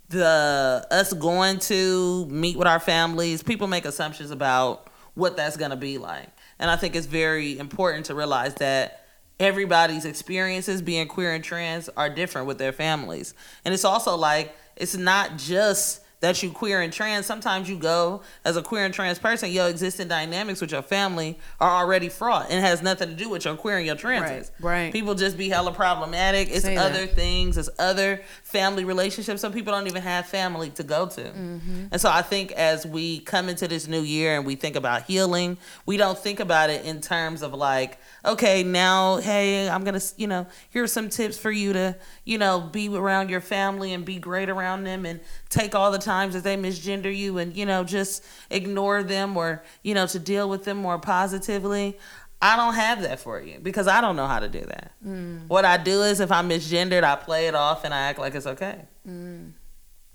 the 0.08 0.86
us 0.90 1.12
going 1.12 1.58
to 1.60 2.26
meet 2.26 2.56
with 2.56 2.66
our 2.66 2.80
families, 2.80 3.42
people 3.42 3.66
make 3.66 3.84
assumptions 3.84 4.30
about 4.30 4.88
what 5.14 5.36
that's 5.36 5.56
gonna 5.56 5.76
be 5.76 5.98
like. 5.98 6.28
And 6.58 6.70
I 6.70 6.76
think 6.76 6.96
it's 6.96 7.06
very 7.06 7.58
important 7.58 8.06
to 8.06 8.14
realize 8.14 8.54
that 8.56 9.06
everybody's 9.40 10.04
experiences 10.04 10.82
being 10.82 11.08
queer 11.08 11.34
and 11.34 11.42
trans 11.42 11.88
are 11.90 12.10
different 12.10 12.46
with 12.46 12.58
their 12.58 12.72
families. 12.72 13.34
And 13.64 13.72
it's 13.72 13.84
also 13.84 14.16
like 14.16 14.54
it's 14.76 14.96
not 14.96 15.36
just 15.36 16.01
that 16.22 16.42
you 16.42 16.50
queer 16.50 16.80
and 16.80 16.92
trans. 16.92 17.26
Sometimes 17.26 17.68
you 17.68 17.76
go 17.76 18.22
as 18.44 18.56
a 18.56 18.62
queer 18.62 18.84
and 18.84 18.94
trans 18.94 19.18
person, 19.18 19.50
your 19.50 19.68
existing 19.68 20.08
dynamics 20.08 20.60
with 20.60 20.70
your 20.70 20.82
family 20.82 21.38
are 21.60 21.70
already 21.70 22.08
fraught 22.08 22.46
and 22.48 22.64
has 22.64 22.80
nothing 22.80 23.08
to 23.08 23.14
do 23.14 23.28
with 23.28 23.44
your 23.44 23.56
queer 23.56 23.76
and 23.76 23.84
your 23.84 23.96
trans. 23.96 24.50
Right, 24.60 24.72
right. 24.84 24.92
People 24.92 25.14
just 25.14 25.36
be 25.36 25.48
hella 25.48 25.72
problematic. 25.72 26.48
It's 26.48 26.62
Say 26.62 26.76
that. 26.76 26.92
other 26.92 27.06
things. 27.06 27.58
It's 27.58 27.68
other 27.78 28.22
family 28.44 28.84
relationships. 28.84 29.40
Some 29.40 29.52
people 29.52 29.72
don't 29.72 29.88
even 29.88 30.02
have 30.02 30.26
family 30.26 30.70
to 30.70 30.84
go 30.84 31.06
to. 31.06 31.22
Mm-hmm. 31.22 31.86
And 31.90 32.00
so 32.00 32.08
I 32.08 32.22
think 32.22 32.52
as 32.52 32.86
we 32.86 33.18
come 33.20 33.48
into 33.48 33.66
this 33.66 33.88
new 33.88 34.02
year 34.02 34.36
and 34.36 34.46
we 34.46 34.54
think 34.54 34.76
about 34.76 35.02
healing, 35.02 35.58
we 35.86 35.96
don't 35.96 36.18
think 36.18 36.38
about 36.38 36.70
it 36.70 36.84
in 36.84 37.00
terms 37.00 37.42
of 37.42 37.52
like, 37.52 37.98
okay, 38.24 38.62
now, 38.62 39.16
hey, 39.16 39.68
I'm 39.68 39.84
going 39.84 39.98
to, 39.98 40.14
you 40.16 40.26
know, 40.26 40.46
here's 40.70 40.92
some 40.92 41.08
tips 41.08 41.38
for 41.38 41.50
you 41.50 41.72
to, 41.72 41.96
you 42.24 42.38
know, 42.38 42.60
be 42.60 42.94
around 42.94 43.30
your 43.30 43.40
family 43.40 43.92
and 43.92 44.04
be 44.04 44.18
great 44.18 44.48
around 44.48 44.84
them 44.84 45.04
and 45.06 45.20
take 45.48 45.74
all 45.74 45.90
the 45.90 45.98
times 45.98 46.34
that 46.34 46.44
they 46.44 46.56
misgender 46.56 47.14
you 47.14 47.38
and, 47.38 47.56
you 47.56 47.66
know, 47.66 47.84
just 47.84 48.24
ignore 48.50 49.02
them 49.02 49.36
or, 49.36 49.62
you 49.82 49.94
know, 49.94 50.06
to 50.06 50.18
deal 50.18 50.48
with 50.48 50.64
them 50.64 50.76
more 50.76 50.98
positively. 50.98 51.98
I 52.40 52.56
don't 52.56 52.74
have 52.74 53.02
that 53.02 53.20
for 53.20 53.40
you 53.40 53.60
because 53.62 53.86
I 53.86 54.00
don't 54.00 54.16
know 54.16 54.26
how 54.26 54.40
to 54.40 54.48
do 54.48 54.60
that. 54.60 54.92
Mm. 55.06 55.46
What 55.46 55.64
I 55.64 55.76
do 55.76 56.02
is 56.02 56.18
if 56.18 56.32
I'm 56.32 56.48
misgendered, 56.48 57.04
I 57.04 57.14
play 57.14 57.46
it 57.46 57.54
off 57.54 57.84
and 57.84 57.94
I 57.94 58.08
act 58.08 58.18
like 58.18 58.34
it's 58.34 58.46
okay. 58.46 58.82
Mm. 59.08 59.52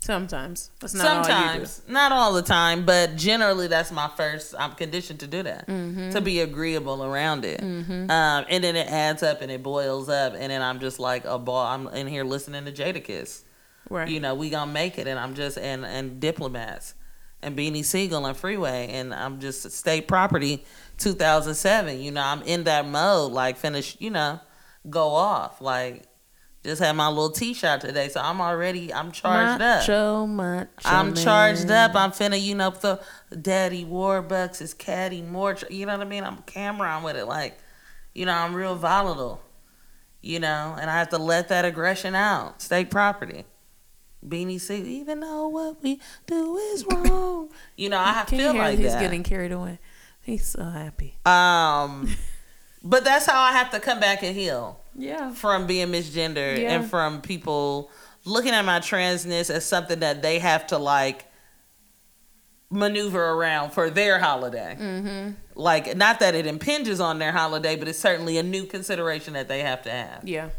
Sometimes. 0.00 0.70
That's 0.80 0.94
not 0.94 1.06
all. 1.18 1.24
Sometimes, 1.24 1.82
not 1.88 2.12
all 2.12 2.32
the 2.32 2.42
time, 2.42 2.86
but 2.86 3.16
generally 3.16 3.66
that's 3.66 3.90
my 3.90 4.08
first. 4.16 4.54
I'm 4.58 4.72
conditioned 4.72 5.20
to 5.20 5.26
do 5.26 5.42
that, 5.42 5.66
Mm-hmm. 5.66 6.10
to 6.10 6.20
be 6.20 6.40
agreeable 6.40 7.04
around 7.04 7.44
it, 7.44 7.60
um, 7.60 8.08
and 8.10 8.62
then 8.64 8.76
it 8.76 8.86
adds 8.88 9.22
up 9.22 9.42
and 9.42 9.50
it 9.50 9.62
boils 9.62 10.08
up, 10.08 10.34
and 10.34 10.50
then 10.52 10.62
I'm 10.62 10.78
just 10.80 10.98
like 11.00 11.24
a 11.24 11.38
ball. 11.38 11.66
I'm 11.66 11.88
in 11.88 12.06
here 12.06 12.24
listening 12.24 12.64
to 12.66 12.72
Jadakiss. 12.72 13.42
Right. 13.90 14.08
You 14.08 14.20
know, 14.20 14.34
we 14.34 14.50
gonna 14.50 14.70
make 14.72 14.98
it, 14.98 15.06
and 15.08 15.18
I'm 15.18 15.34
just 15.34 15.58
and 15.58 15.84
and 15.84 16.20
diplomats, 16.20 16.94
and 17.42 17.56
Beanie 17.56 17.84
Sigel 17.84 18.24
and 18.24 18.36
Freeway, 18.36 18.88
and 18.92 19.12
I'm 19.12 19.40
just 19.40 19.70
state 19.72 20.06
property, 20.06 20.64
2007. 20.98 22.00
You 22.00 22.12
know, 22.12 22.22
I'm 22.22 22.42
in 22.42 22.64
that 22.64 22.86
mode, 22.86 23.32
like 23.32 23.56
finish. 23.56 23.96
You 23.98 24.10
know, 24.10 24.40
go 24.88 25.08
off 25.08 25.60
like. 25.60 26.04
Just 26.68 26.82
had 26.82 26.92
my 26.96 27.08
little 27.08 27.30
tea 27.30 27.54
shot 27.54 27.80
today, 27.80 28.10
so 28.10 28.20
I'm 28.20 28.42
already 28.42 28.92
I'm 28.92 29.10
charged 29.10 29.62
up. 29.62 29.80
Macho, 29.80 30.26
macho 30.26 30.68
I'm 30.84 31.06
man. 31.14 31.16
charged 31.16 31.70
up. 31.70 31.94
I'm 31.94 32.10
finna, 32.10 32.38
you 32.38 32.54
know, 32.54 32.68
the 32.68 33.00
Daddy 33.40 33.86
Warbucks 33.86 34.60
is 34.60 34.74
caddy 34.74 35.22
more. 35.22 35.56
You 35.70 35.86
know 35.86 35.92
what 35.96 36.06
I 36.06 36.10
mean? 36.10 36.24
I'm 36.24 36.42
camera 36.42 36.90
on 36.90 37.04
with 37.04 37.16
it. 37.16 37.24
Like, 37.24 37.56
you 38.14 38.26
know, 38.26 38.34
I'm 38.34 38.54
real 38.54 38.74
volatile. 38.74 39.40
You 40.20 40.40
know, 40.40 40.76
and 40.78 40.90
I 40.90 40.98
have 40.98 41.08
to 41.10 41.18
let 41.18 41.48
that 41.48 41.64
aggression 41.64 42.14
out. 42.14 42.60
State 42.60 42.90
property. 42.90 43.46
Beanie 44.26 44.60
C. 44.60 44.74
Even 45.00 45.20
though 45.20 45.48
what 45.48 45.82
we 45.82 46.00
do 46.26 46.56
is 46.58 46.84
wrong. 46.90 47.48
You 47.76 47.88
know, 47.88 47.98
I 47.98 48.24
Can 48.26 48.38
feel 48.38 48.52
hear 48.52 48.62
like 48.62 48.78
he's 48.78 48.92
that. 48.92 49.00
getting 49.00 49.22
carried 49.22 49.52
away? 49.52 49.78
He's 50.20 50.44
so 50.44 50.64
happy. 50.64 51.16
Um, 51.24 52.14
But 52.82 53.04
that's 53.04 53.24
how 53.26 53.40
I 53.40 53.52
have 53.52 53.70
to 53.70 53.80
come 53.80 54.00
back 54.00 54.22
and 54.22 54.36
heal 54.36 54.80
Yeah. 54.98 55.30
from 55.32 55.66
being 55.66 55.88
misgendered 55.88 56.58
Yeah. 56.58 56.72
and 56.74 56.90
from 56.90 57.22
people 57.22 57.90
looking 58.24 58.50
at 58.50 58.64
my 58.64 58.80
transness 58.80 59.48
as 59.48 59.64
something 59.64 60.00
that 60.00 60.20
they 60.20 60.38
have 60.40 60.66
to 60.66 60.76
like 60.78 61.24
maneuver 62.70 63.30
around 63.30 63.70
for 63.70 63.88
their 63.88 64.18
holiday. 64.18 64.76
Mm-hmm. 64.78 65.30
Like, 65.54 65.96
not 65.96 66.20
that 66.20 66.34
it 66.34 66.46
impinges 66.46 67.00
on 67.00 67.18
their 67.18 67.32
holiday, 67.32 67.76
but 67.76 67.88
it's 67.88 67.98
certainly 67.98 68.36
a 68.36 68.42
new 68.42 68.66
consideration 68.66 69.32
that 69.34 69.48
they 69.48 69.60
have 69.60 69.82
to 69.82 69.90
have. 69.90 70.20
Yeah. 70.28 70.50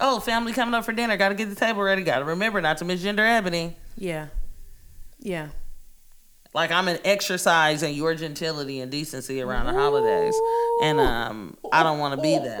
Oh, 0.00 0.18
family 0.18 0.52
coming 0.52 0.74
up 0.74 0.84
for 0.84 0.92
dinner. 0.92 1.16
Got 1.16 1.28
to 1.28 1.34
get 1.36 1.48
the 1.48 1.54
table 1.54 1.82
ready. 1.82 2.02
Got 2.02 2.18
to 2.18 2.24
remember 2.24 2.60
not 2.60 2.78
to 2.78 2.84
misgender 2.84 3.20
Ebony. 3.20 3.76
Yeah. 3.96 4.26
Yeah. 5.20 5.48
Like 6.54 6.70
I'm 6.70 6.86
an 6.86 6.98
exercise 7.04 7.82
in 7.82 7.94
your 7.94 8.14
gentility 8.14 8.80
and 8.80 8.88
decency 8.88 9.42
around 9.42 9.66
the 9.66 9.72
holidays, 9.72 10.36
and 10.80 11.00
um, 11.00 11.56
I 11.72 11.82
don't 11.82 11.98
want 11.98 12.14
to 12.14 12.22
be 12.22 12.38
that. 12.38 12.60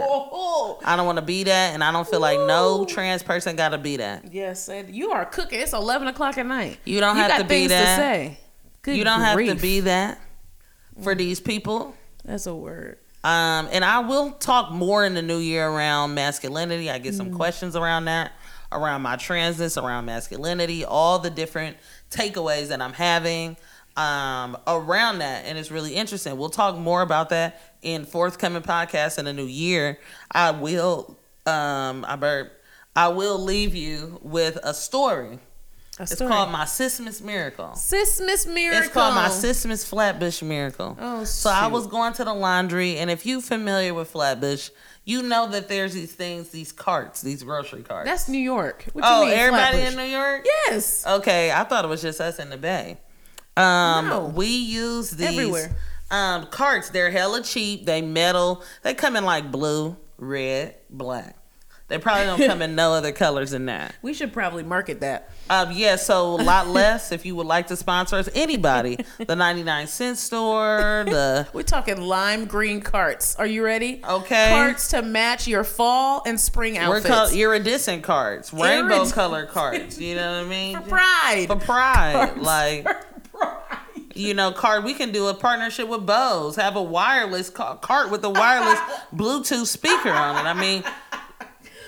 I 0.84 0.96
don't 0.96 1.06
want 1.06 1.18
to 1.18 1.24
be 1.24 1.44
that, 1.44 1.74
and 1.74 1.84
I 1.84 1.92
don't 1.92 2.06
feel 2.06 2.18
like 2.18 2.38
no 2.40 2.84
trans 2.86 3.22
person 3.22 3.54
got 3.54 3.68
to 3.68 3.78
be 3.78 3.98
that. 3.98 4.32
Yes, 4.34 4.68
and 4.68 4.92
you 4.92 5.12
are 5.12 5.24
cooking. 5.24 5.60
It's 5.60 5.72
eleven 5.72 6.08
o'clock 6.08 6.36
at 6.38 6.46
night. 6.46 6.80
You 6.84 6.98
don't 6.98 7.16
you 7.16 7.22
have 7.22 7.40
to 7.42 7.44
be 7.44 7.68
that. 7.68 7.96
to 7.96 8.02
say. 8.02 8.38
Good 8.82 8.96
you 8.96 9.04
don't 9.04 9.20
have 9.20 9.38
to 9.38 9.54
be 9.54 9.80
that 9.80 10.20
for 11.00 11.14
these 11.14 11.38
people. 11.38 11.94
That's 12.24 12.46
a 12.46 12.54
word. 12.54 12.98
Um, 13.22 13.68
and 13.72 13.84
I 13.84 14.00
will 14.00 14.32
talk 14.32 14.72
more 14.72 15.06
in 15.06 15.14
the 15.14 15.22
new 15.22 15.38
year 15.38 15.66
around 15.66 16.14
masculinity. 16.14 16.90
I 16.90 16.98
get 16.98 17.14
some 17.14 17.32
questions 17.32 17.76
around 17.76 18.04
that, 18.06 18.32
around 18.70 19.02
my 19.02 19.16
transness, 19.16 19.80
around 19.80 20.04
masculinity, 20.04 20.84
all 20.84 21.20
the 21.20 21.30
different 21.30 21.76
takeaways 22.10 22.68
that 22.68 22.82
I'm 22.82 22.92
having 22.92 23.56
um, 23.96 24.56
around 24.66 25.18
that. 25.18 25.44
And 25.46 25.58
it's 25.58 25.70
really 25.70 25.94
interesting. 25.94 26.36
We'll 26.36 26.48
talk 26.50 26.76
more 26.76 27.02
about 27.02 27.28
that 27.30 27.60
in 27.82 28.04
forthcoming 28.04 28.62
podcasts 28.62 29.18
in 29.18 29.24
the 29.24 29.32
new 29.32 29.46
year. 29.46 29.98
I 30.30 30.50
will, 30.50 31.16
um, 31.46 32.04
I 32.08 32.16
burp, 32.16 32.52
I 32.96 33.08
will 33.08 33.38
leave 33.38 33.74
you 33.74 34.20
with 34.22 34.58
a 34.62 34.74
story. 34.74 35.38
A 35.98 36.02
It's 36.02 36.14
story. 36.14 36.28
called 36.28 36.50
My 36.50 36.64
Sismas 36.64 37.22
Miracle. 37.22 37.68
Sismas 37.76 38.52
Miracle. 38.52 38.82
It's 38.82 38.92
called 38.92 39.14
my 39.14 39.28
Sismas 39.28 39.86
Flatbush 39.86 40.42
Miracle. 40.42 40.96
Oh, 41.00 41.22
so 41.22 41.50
I 41.50 41.68
was 41.68 41.86
going 41.86 42.12
to 42.14 42.24
the 42.24 42.34
laundry, 42.34 42.96
and 42.98 43.10
if 43.10 43.24
you 43.24 43.40
familiar 43.40 43.94
with 43.94 44.10
Flatbush, 44.10 44.70
you 45.04 45.22
know 45.22 45.46
that 45.48 45.68
there's 45.68 45.94
these 45.94 46.12
things, 46.12 46.48
these 46.48 46.72
carts, 46.72 47.22
these 47.22 47.44
grocery 47.44 47.82
carts. 47.82 48.08
That's 48.08 48.28
New 48.28 48.38
York. 48.38 48.86
What 48.92 49.04
oh, 49.06 49.20
you 49.20 49.28
mean, 49.28 49.38
everybody 49.38 49.76
Flatbush? 49.78 49.92
in 49.92 49.96
New 49.96 50.10
York. 50.16 50.46
Yes. 50.66 51.06
Okay, 51.06 51.52
I 51.52 51.62
thought 51.62 51.84
it 51.84 51.88
was 51.88 52.02
just 52.02 52.20
us 52.20 52.40
in 52.40 52.50
the 52.50 52.56
Bay. 52.56 52.98
Um, 53.56 54.08
No. 54.08 54.24
we 54.34 54.46
use 54.46 55.10
these 55.10 55.28
Everywhere. 55.28 55.76
um 56.10 56.46
carts. 56.46 56.90
They're 56.90 57.10
hella 57.10 57.42
cheap. 57.42 57.86
They 57.86 58.02
metal. 58.02 58.62
They 58.82 58.94
come 58.94 59.16
in 59.16 59.24
like 59.24 59.50
blue, 59.50 59.96
red, 60.18 60.74
black. 60.90 61.36
They 61.86 61.98
probably 61.98 62.24
don't 62.24 62.48
come 62.48 62.62
in 62.62 62.74
no 62.76 62.94
other 62.94 63.12
colors 63.12 63.50
than 63.50 63.66
that. 63.66 63.94
We 64.00 64.14
should 64.14 64.32
probably 64.32 64.62
market 64.62 65.00
that. 65.02 65.28
Um, 65.50 65.70
yeah, 65.72 65.96
so 65.96 66.28
a 66.34 66.40
lot 66.42 66.66
less 66.66 67.12
if 67.12 67.26
you 67.26 67.36
would 67.36 67.46
like 67.46 67.66
to 67.66 67.76
sponsor 67.76 68.16
us. 68.16 68.26
Anybody, 68.34 68.96
the 69.26 69.36
99 69.36 69.86
cent 69.86 70.16
store, 70.16 71.04
the 71.06 71.46
We're 71.52 71.62
talking 71.62 72.00
lime 72.00 72.46
green 72.46 72.80
carts. 72.80 73.36
Are 73.36 73.46
you 73.46 73.62
ready? 73.62 74.00
Okay. 74.02 74.48
Carts 74.48 74.88
to 74.88 75.02
match 75.02 75.46
your 75.46 75.62
fall 75.62 76.22
and 76.26 76.40
spring 76.40 76.74
we're 76.74 76.96
outfits. 76.96 77.06
called 77.06 77.32
iridescent 77.34 78.02
carts, 78.02 78.50
rainbow 78.52 79.04
Irid- 79.04 79.12
color 79.12 79.44
cards. 79.44 80.00
You 80.00 80.14
know 80.16 80.38
what 80.38 80.46
I 80.46 80.48
mean? 80.48 80.76
For 80.80 80.88
pride. 80.88 81.44
For 81.48 81.56
pride, 81.56 82.14
Cards 82.14 82.40
like 82.40 82.82
for. 82.84 83.13
You 84.14 84.34
know, 84.34 84.52
card. 84.52 84.84
We 84.84 84.94
can 84.94 85.12
do 85.12 85.26
a 85.28 85.34
partnership 85.34 85.88
with 85.88 86.06
Bose. 86.06 86.56
Have 86.56 86.76
a 86.76 86.82
wireless 86.82 87.50
ca- 87.50 87.76
cart 87.76 88.10
with 88.10 88.24
a 88.24 88.30
wireless 88.30 88.78
Bluetooth 89.14 89.66
speaker 89.66 90.10
on 90.10 90.36
it. 90.36 90.48
I 90.48 90.54
mean. 90.54 90.84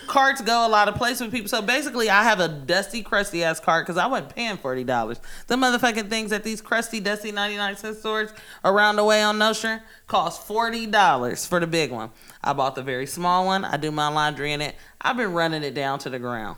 Carts 0.06 0.40
go 0.40 0.64
a 0.64 0.68
lot 0.68 0.86
of 0.86 0.94
places 0.94 1.22
with 1.22 1.32
people. 1.32 1.48
So 1.48 1.60
basically, 1.60 2.08
I 2.08 2.22
have 2.22 2.38
a 2.38 2.46
dusty, 2.46 3.02
crusty 3.02 3.42
ass 3.42 3.58
cart 3.58 3.84
because 3.84 3.96
I 3.98 4.06
wasn't 4.06 4.36
paying 4.36 4.56
forty 4.56 4.84
dollars. 4.84 5.20
The 5.48 5.56
motherfucking 5.56 6.08
things 6.08 6.30
at 6.30 6.44
these 6.44 6.60
crusty, 6.60 7.00
dusty 7.00 7.32
ninety 7.32 7.56
nine 7.56 7.76
cent 7.76 7.96
stores 7.96 8.30
around 8.64 8.96
the 8.96 9.04
way 9.04 9.20
on 9.20 9.36
Nostrand 9.38 9.82
cost 10.06 10.46
forty 10.46 10.86
dollars 10.86 11.44
for 11.44 11.58
the 11.58 11.66
big 11.66 11.90
one. 11.90 12.10
I 12.42 12.52
bought 12.52 12.76
the 12.76 12.84
very 12.84 13.06
small 13.06 13.46
one. 13.46 13.64
I 13.64 13.78
do 13.78 13.90
my 13.90 14.06
laundry 14.06 14.52
in 14.52 14.60
it. 14.60 14.76
I've 15.00 15.16
been 15.16 15.32
running 15.32 15.64
it 15.64 15.74
down 15.74 15.98
to 16.00 16.08
the 16.08 16.20
ground. 16.20 16.56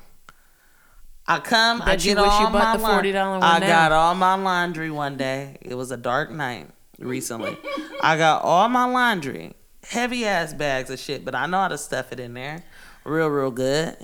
I 1.28 1.38
come. 1.40 1.82
I 1.82 1.84
Bet 1.86 2.00
get 2.00 2.18
all 2.18 2.50
bought 2.50 2.52
my 2.52 2.76
the 2.78 2.82
laun- 2.82 3.04
$40 3.04 3.42
I 3.42 3.58
now. 3.58 3.66
got 3.66 3.92
all 3.92 4.14
my 4.14 4.34
laundry 4.34 4.90
one 4.90 5.16
day. 5.16 5.58
It 5.60 5.74
was 5.74 5.90
a 5.90 5.96
dark 5.98 6.30
night 6.30 6.70
recently. 6.98 7.56
I 8.02 8.16
got 8.16 8.42
all 8.42 8.68
my 8.70 8.86
laundry, 8.86 9.52
heavy 9.84 10.24
ass 10.24 10.54
bags 10.54 10.88
of 10.90 10.98
shit, 10.98 11.24
but 11.24 11.34
I 11.34 11.46
know 11.46 11.58
how 11.60 11.68
to 11.68 11.76
stuff 11.78 12.12
it 12.12 12.18
in 12.18 12.32
there, 12.34 12.64
real, 13.04 13.28
real 13.28 13.50
good. 13.50 13.96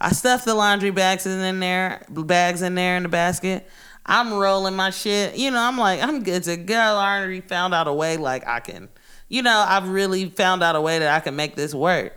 I 0.00 0.12
stuffed 0.12 0.44
the 0.44 0.54
laundry 0.54 0.90
bags 0.90 1.26
in 1.26 1.60
there, 1.60 2.04
bags 2.08 2.62
in 2.62 2.74
there 2.76 2.96
in 2.96 3.02
the 3.02 3.08
basket. 3.08 3.68
I'm 4.06 4.32
rolling 4.34 4.74
my 4.74 4.90
shit. 4.90 5.36
You 5.36 5.50
know, 5.52 5.60
I'm 5.60 5.78
like, 5.78 6.02
I'm 6.02 6.22
good 6.22 6.42
to 6.44 6.56
go. 6.56 6.74
I 6.76 7.18
already 7.18 7.40
found 7.40 7.72
out 7.74 7.86
a 7.88 7.92
way, 7.92 8.16
like 8.16 8.46
I 8.46 8.60
can. 8.60 8.88
You 9.28 9.42
know, 9.42 9.64
I've 9.66 9.88
really 9.88 10.28
found 10.28 10.62
out 10.62 10.74
a 10.76 10.80
way 10.80 10.98
that 10.98 11.08
I 11.14 11.20
can 11.20 11.34
make 11.36 11.54
this 11.56 11.72
work. 11.74 12.12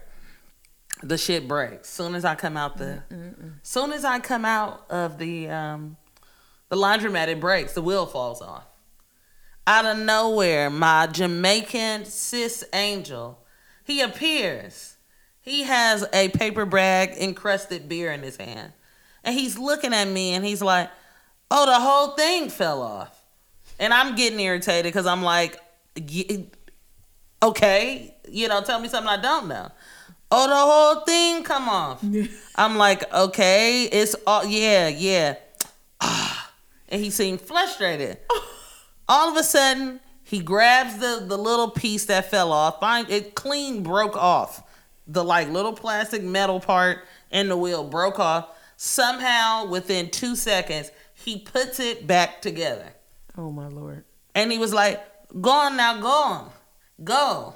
The 1.04 1.18
shit 1.18 1.48
breaks. 1.48 1.90
Soon 1.90 2.16
as 2.16 2.26
I 2.26 2.36
come 2.36 2.56
out 2.58 2.78
the, 2.78 3.04
mm, 3.10 3.18
mm, 3.18 3.36
mm. 3.36 3.54
soon 3.64 3.92
as 3.92 4.06
I 4.06 4.20
come 4.20 4.46
out 4.46 4.86
of 4.90 5.18
the 5.18 5.50
um, 5.50 5.98
the 6.70 6.76
laundromat, 6.76 7.28
it 7.28 7.40
breaks. 7.40 7.74
The 7.74 7.82
wheel 7.82 8.06
falls 8.06 8.42
off. 8.42 8.66
Out 9.68 9.86
of 9.86 9.98
nowhere, 9.98 10.70
my 10.70 11.08
Jamaican 11.08 12.06
cis 12.06 12.64
angel, 12.74 13.40
he 13.84 14.02
appears. 14.02 14.98
He 15.42 15.64
has 15.64 16.06
a 16.14 16.30
paper 16.30 16.66
bag 16.66 17.12
encrusted 17.18 17.88
beer 17.88 18.12
in 18.12 18.24
his 18.24 18.38
hand. 18.38 18.74
And 19.24 19.36
he's 19.36 19.58
looking 19.58 19.94
at 19.94 20.08
me 20.08 20.34
and 20.34 20.46
he's 20.46 20.62
like, 20.62 20.90
Oh, 21.52 21.66
the 21.66 21.80
whole 21.80 22.10
thing 22.16 22.50
fell 22.50 22.82
off. 22.82 23.24
And 23.80 23.94
I'm 23.94 24.16
getting 24.16 24.40
irritated 24.40 24.86
because 24.86 25.06
I'm 25.06 25.22
like, 25.22 25.60
Okay, 27.44 28.16
you 28.30 28.48
know, 28.48 28.62
tell 28.62 28.80
me 28.80 28.88
something 28.88 29.10
I 29.10 29.22
don't 29.22 29.48
know. 29.48 29.70
Oh, 30.38 30.50
the 30.50 30.56
whole 30.56 31.06
thing 31.06 31.44
come 31.44 31.70
off. 31.70 32.04
I'm 32.56 32.76
like, 32.76 33.12
okay, 33.14 33.84
it's 33.84 34.16
all 34.28 34.44
yeah, 34.44 34.90
yeah. 34.90 35.36
Ah. 36.02 36.52
And 36.90 37.02
he 37.02 37.10
seemed 37.10 37.40
frustrated. 37.40 38.18
All 39.08 39.30
of 39.30 39.38
a 39.38 39.44
sudden, 39.44 40.00
he 40.24 40.40
grabs 40.40 40.98
the 40.98 41.24
the 41.26 41.38
little 41.38 41.70
piece 41.70 42.06
that 42.06 42.30
fell 42.30 42.52
off. 42.52 42.80
Find 42.80 43.10
it 43.10 43.34
clean 43.36 43.82
broke 43.82 44.18
off. 44.18 44.62
The 45.08 45.24
like 45.24 45.50
little 45.50 45.74
plastic 45.74 46.22
metal 46.22 46.60
part 46.60 47.00
in 47.32 47.48
the 47.48 47.58
wheel 47.58 47.84
broke 47.84 48.20
off. 48.20 48.50
Somehow, 48.78 49.68
within 49.68 50.10
two 50.10 50.36
seconds, 50.36 50.92
he 51.14 51.40
puts 51.40 51.80
it 51.80 52.06
back 52.06 52.42
together. 52.42 52.94
Oh 53.38 53.52
my 53.52 53.68
lord. 53.68 54.04
And 54.34 54.52
he 54.52 54.58
was 54.58 54.74
like, 54.74 55.02
Go 55.42 55.52
on 55.52 55.78
now, 55.78 56.02
go 56.02 56.08
on. 56.08 56.52
Go. 57.04 57.56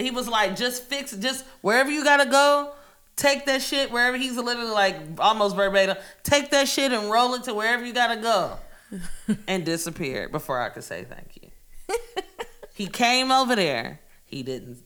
He 0.00 0.10
was 0.10 0.28
like, 0.28 0.56
just 0.56 0.84
fix 0.84 1.12
just 1.16 1.44
wherever 1.60 1.90
you 1.90 2.04
gotta 2.04 2.28
go, 2.28 2.72
take 3.16 3.46
that 3.46 3.62
shit 3.62 3.90
wherever 3.90 4.16
he's 4.16 4.36
literally 4.36 4.70
like 4.70 4.96
almost 5.18 5.56
verbatim, 5.56 5.96
take 6.22 6.50
that 6.50 6.68
shit 6.68 6.92
and 6.92 7.10
roll 7.10 7.34
it 7.34 7.44
to 7.44 7.54
wherever 7.54 7.84
you 7.84 7.92
gotta 7.92 8.20
go. 8.20 8.56
and 9.46 9.64
disappeared 9.64 10.32
before 10.32 10.60
I 10.60 10.68
could 10.68 10.84
say 10.84 11.04
thank 11.04 11.38
you. 11.40 11.96
he 12.74 12.86
came 12.86 13.30
over 13.30 13.54
there. 13.54 14.00
He 14.24 14.42
didn't 14.42 14.78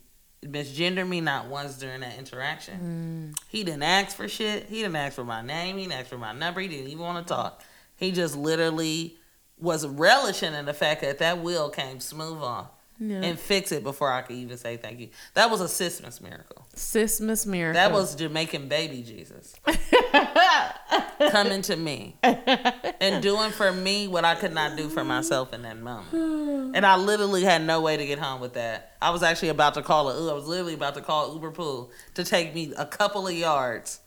misgender 0.45 1.09
me 1.09 1.21
not 1.21 1.47
once 1.47 1.79
during 1.79 2.01
that 2.01 2.19
interaction. 2.19 3.33
Mm. 3.33 3.39
He 3.49 3.65
didn't 3.65 3.83
ask 3.83 4.17
for 4.17 4.29
shit. 4.29 4.67
He 4.67 4.77
didn't 4.77 4.97
ask 4.97 5.15
for 5.15 5.25
my 5.25 5.43
name. 5.43 5.77
He 5.77 5.85
didn't 5.85 6.01
ask 6.01 6.09
for 6.09 6.19
my 6.19 6.33
number. 6.33 6.61
He 6.61 6.69
didn't 6.69 6.89
even 6.89 7.03
want 7.03 7.27
to 7.27 7.35
talk. 7.35 7.63
He 7.97 8.13
just 8.13 8.37
literally 8.37 9.17
was 9.59 9.87
relishing 9.87 10.53
in 10.53 10.67
the 10.67 10.75
fact 10.75 11.01
that 11.01 11.19
that 11.19 11.41
wheel 11.41 11.71
came 11.71 12.01
smooth 12.01 12.43
off 12.43 12.71
Yeah. 12.99 13.23
and 13.23 13.39
fix 13.39 13.73
it 13.73 13.83
before 13.83 14.13
I 14.13 14.23
could 14.23 14.37
even 14.37 14.57
say 14.57 14.77
thank 14.77 15.01
you. 15.01 15.09
That 15.35 15.51
was 15.51 15.61
a 15.61 15.65
Sismas 15.65 16.21
miracle. 16.21 16.65
Sismas 16.77 17.45
miracle. 17.45 17.75
That 17.75 17.93
was 17.93 18.15
Jamaican 18.15 18.69
baby 18.69 19.03
Jesus 19.03 19.55
coming 21.31 21.63
to 21.63 21.77
me 21.77 22.17
and 22.23 23.23
doing 23.23 23.51
for 23.51 23.73
me 23.73 24.07
what 24.09 24.25
I 24.25 24.35
could 24.35 24.53
not 24.53 24.77
do 24.77 24.89
for 24.89 25.05
myself 25.05 25.53
in 25.53 25.63
that 25.63 25.79
moment. 25.79 26.15
And 26.75 26.85
I 26.85 26.97
literally 26.97 27.45
had 27.45 27.63
no 27.63 27.81
way 27.81 27.97
to 27.97 28.05
get 28.05 28.19
home 28.19 28.41
with 28.41 28.55
that. 28.55 28.97
I 29.01 29.11
was 29.11 29.23
actually 29.23 29.51
about 29.51 29.75
to 29.75 29.83
call 29.83 30.11
it. 30.11 30.31
I 30.31 30.35
was 30.35 30.47
literally 30.49 30.75
about 30.75 30.95
to 30.97 31.03
call 31.03 31.33
Uber 31.35 31.53
Pool 31.53 31.93
to 32.15 32.25
take 32.25 32.53
me 32.53 32.73
a 32.77 32.85
couple 32.85 33.29
of 33.29 33.33
yards, 33.33 34.01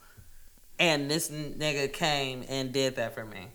and 0.78 1.10
this 1.10 1.30
nigga 1.30 1.90
came 1.90 2.44
and 2.46 2.70
did 2.70 2.96
that 2.96 3.14
for 3.14 3.24
me. 3.24 3.46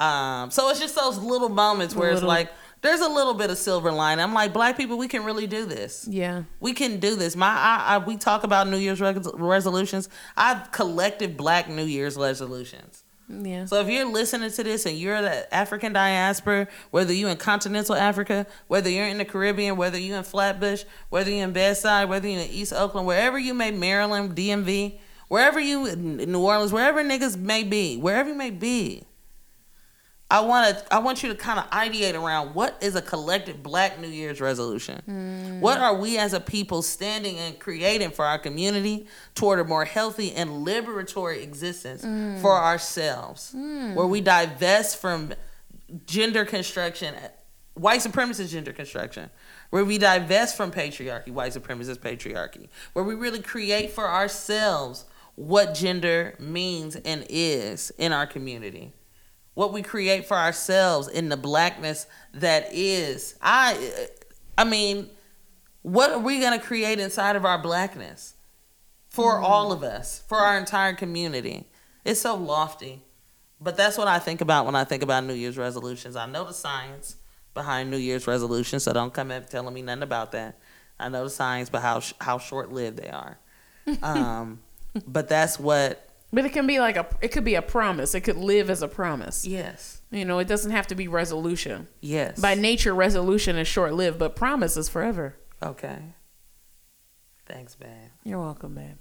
Um, 0.00 0.50
so 0.50 0.70
it's 0.70 0.80
just 0.80 0.94
those 0.94 1.18
little 1.18 1.50
moments 1.50 1.94
where 1.94 2.10
it's 2.10 2.22
like 2.22 2.50
there's 2.86 3.00
a 3.00 3.08
little 3.08 3.34
bit 3.34 3.50
of 3.50 3.58
silver 3.58 3.92
lining. 3.92 4.22
I'm 4.22 4.34
like, 4.34 4.52
black 4.52 4.76
people, 4.76 4.98
we 4.98 5.08
can 5.08 5.24
really 5.24 5.46
do 5.46 5.66
this 5.66 6.06
yeah. 6.08 6.44
we 6.60 6.72
can 6.72 6.98
do 6.98 7.16
this. 7.16 7.36
My, 7.36 7.48
I, 7.48 7.94
I, 7.94 7.98
we 7.98 8.16
talk 8.16 8.44
about 8.44 8.68
New 8.68 8.76
Year's 8.76 9.00
res- 9.00 9.28
resolutions. 9.34 10.08
I've 10.36 10.72
collected 10.72 11.36
Black 11.36 11.68
New 11.68 11.84
Year's 11.84 12.16
resolutions. 12.16 13.04
Yeah. 13.28 13.64
So 13.64 13.80
if 13.80 13.88
you're 13.88 14.04
listening 14.04 14.50
to 14.50 14.62
this 14.62 14.86
and 14.86 14.96
you're 14.96 15.20
the 15.20 15.52
African 15.52 15.92
diaspora, 15.92 16.68
whether 16.92 17.12
you're 17.12 17.30
in 17.30 17.36
continental 17.36 17.96
Africa, 17.96 18.46
whether 18.68 18.88
you're 18.88 19.06
in 19.06 19.18
the 19.18 19.24
Caribbean, 19.24 19.76
whether 19.76 19.98
you're 19.98 20.18
in 20.18 20.24
Flatbush, 20.24 20.84
whether 21.10 21.30
you're 21.30 21.44
in 21.44 21.52
Bed-Stuy, 21.52 22.08
whether 22.08 22.28
you're 22.28 22.40
in 22.40 22.50
East 22.50 22.72
Oakland, 22.72 23.06
wherever 23.06 23.38
you 23.38 23.52
may 23.52 23.72
Maryland, 23.72 24.36
DMV, 24.36 24.98
wherever 25.28 25.58
you 25.58 25.86
in 25.86 26.18
New 26.18 26.40
Orleans, 26.40 26.72
wherever 26.72 27.02
niggas 27.02 27.36
may 27.36 27.64
be, 27.64 27.96
wherever 27.96 28.28
you 28.28 28.36
may 28.36 28.50
be, 28.50 29.02
I 30.28 30.40
want 30.40 30.76
to 30.76 30.94
I 30.94 30.98
want 30.98 31.22
you 31.22 31.28
to 31.28 31.36
kind 31.36 31.60
of 31.60 31.70
ideate 31.70 32.20
around 32.20 32.54
what 32.54 32.76
is 32.80 32.96
a 32.96 33.02
collective 33.02 33.62
black 33.62 34.00
New 34.00 34.08
Year's 34.08 34.40
resolution? 34.40 35.00
Mm. 35.08 35.60
What 35.60 35.78
are 35.78 35.94
we 35.94 36.18
as 36.18 36.32
a 36.32 36.40
people 36.40 36.82
standing 36.82 37.38
and 37.38 37.58
creating 37.60 38.10
for 38.10 38.24
our 38.24 38.38
community 38.38 39.06
toward 39.36 39.60
a 39.60 39.64
more 39.64 39.84
healthy 39.84 40.32
and 40.32 40.66
liberatory 40.66 41.42
existence 41.42 42.04
mm. 42.04 42.40
for 42.40 42.52
ourselves? 42.52 43.54
Mm. 43.56 43.94
Where 43.94 44.06
we 44.06 44.20
divest 44.20 45.00
from 45.00 45.32
gender 46.06 46.44
construction 46.44 47.14
white 47.74 48.00
supremacist 48.00 48.50
gender 48.50 48.72
construction. 48.72 49.30
Where 49.70 49.84
we 49.84 49.96
divest 49.96 50.56
from 50.56 50.72
patriarchy 50.72 51.30
white 51.30 51.52
supremacist 51.52 51.98
patriarchy. 51.98 52.68
Where 52.94 53.04
we 53.04 53.14
really 53.14 53.42
create 53.42 53.92
for 53.92 54.08
ourselves 54.08 55.04
what 55.36 55.74
gender 55.74 56.34
means 56.40 56.96
and 56.96 57.24
is 57.28 57.92
in 57.98 58.12
our 58.12 58.26
community 58.26 58.92
what 59.56 59.72
we 59.72 59.80
create 59.80 60.26
for 60.26 60.36
ourselves 60.36 61.08
in 61.08 61.30
the 61.30 61.36
blackness 61.36 62.06
that 62.34 62.68
is. 62.72 63.34
I 63.40 64.08
i 64.58 64.64
mean 64.64 65.08
what 65.80 66.10
are 66.10 66.18
we 66.18 66.40
going 66.40 66.58
to 66.58 66.64
create 66.64 66.98
inside 66.98 67.36
of 67.36 67.44
our 67.44 67.58
blackness 67.58 68.34
for 69.08 69.40
all 69.40 69.72
of 69.72 69.82
us 69.82 70.22
for 70.28 70.38
our 70.38 70.58
entire 70.58 70.92
community? 70.92 71.66
It's 72.04 72.20
so 72.20 72.34
lofty. 72.34 73.02
But 73.58 73.78
that's 73.78 73.96
what 73.96 74.08
i 74.08 74.18
think 74.18 74.42
about 74.42 74.66
when 74.66 74.76
i 74.76 74.84
think 74.84 75.02
about 75.02 75.24
new 75.24 75.32
year's 75.32 75.56
resolutions. 75.56 76.16
I 76.16 76.26
know 76.26 76.44
the 76.44 76.52
science 76.52 77.16
behind 77.54 77.90
new 77.90 77.96
year's 77.96 78.26
resolutions 78.26 78.82
so 78.82 78.92
don't 78.92 79.14
come 79.14 79.30
up 79.30 79.48
telling 79.48 79.72
me 79.72 79.80
nothing 79.80 80.02
about 80.02 80.32
that. 80.32 80.58
I 81.00 81.08
know 81.08 81.24
the 81.24 81.30
science 81.30 81.70
but 81.70 81.80
how, 81.80 82.00
sh- 82.00 82.12
how 82.20 82.38
short-lived 82.38 82.98
they 82.98 83.08
are. 83.08 83.38
Um, 84.02 84.60
but 85.06 85.28
that's 85.28 85.58
what 85.60 86.05
But 86.32 86.44
it 86.44 86.52
can 86.52 86.66
be 86.66 86.80
like 86.80 86.96
a 86.96 87.06
it 87.20 87.28
could 87.32 87.44
be 87.44 87.54
a 87.54 87.62
promise. 87.62 88.14
It 88.14 88.20
could 88.22 88.36
live 88.36 88.68
as 88.70 88.82
a 88.82 88.88
promise. 88.88 89.46
yes 89.46 90.02
You 90.10 90.24
know, 90.24 90.38
it 90.38 90.48
doesn't 90.48 90.72
have 90.72 90.86
to 90.88 90.94
be 90.94 91.08
resolution. 91.08 91.88
yes 92.00 92.38
By 92.40 92.54
nature, 92.54 92.94
resolution 92.94 93.56
is 93.56 93.68
short 93.68 93.94
lived, 93.94 94.18
but 94.18 94.34
promise 94.36 94.76
is 94.76 94.88
forever. 94.88 95.36
okay 95.62 95.98
thanks 97.46 97.74
babe 97.76 98.10
You're 98.24 98.40
welcome, 98.40 98.74
babe. 98.74 98.96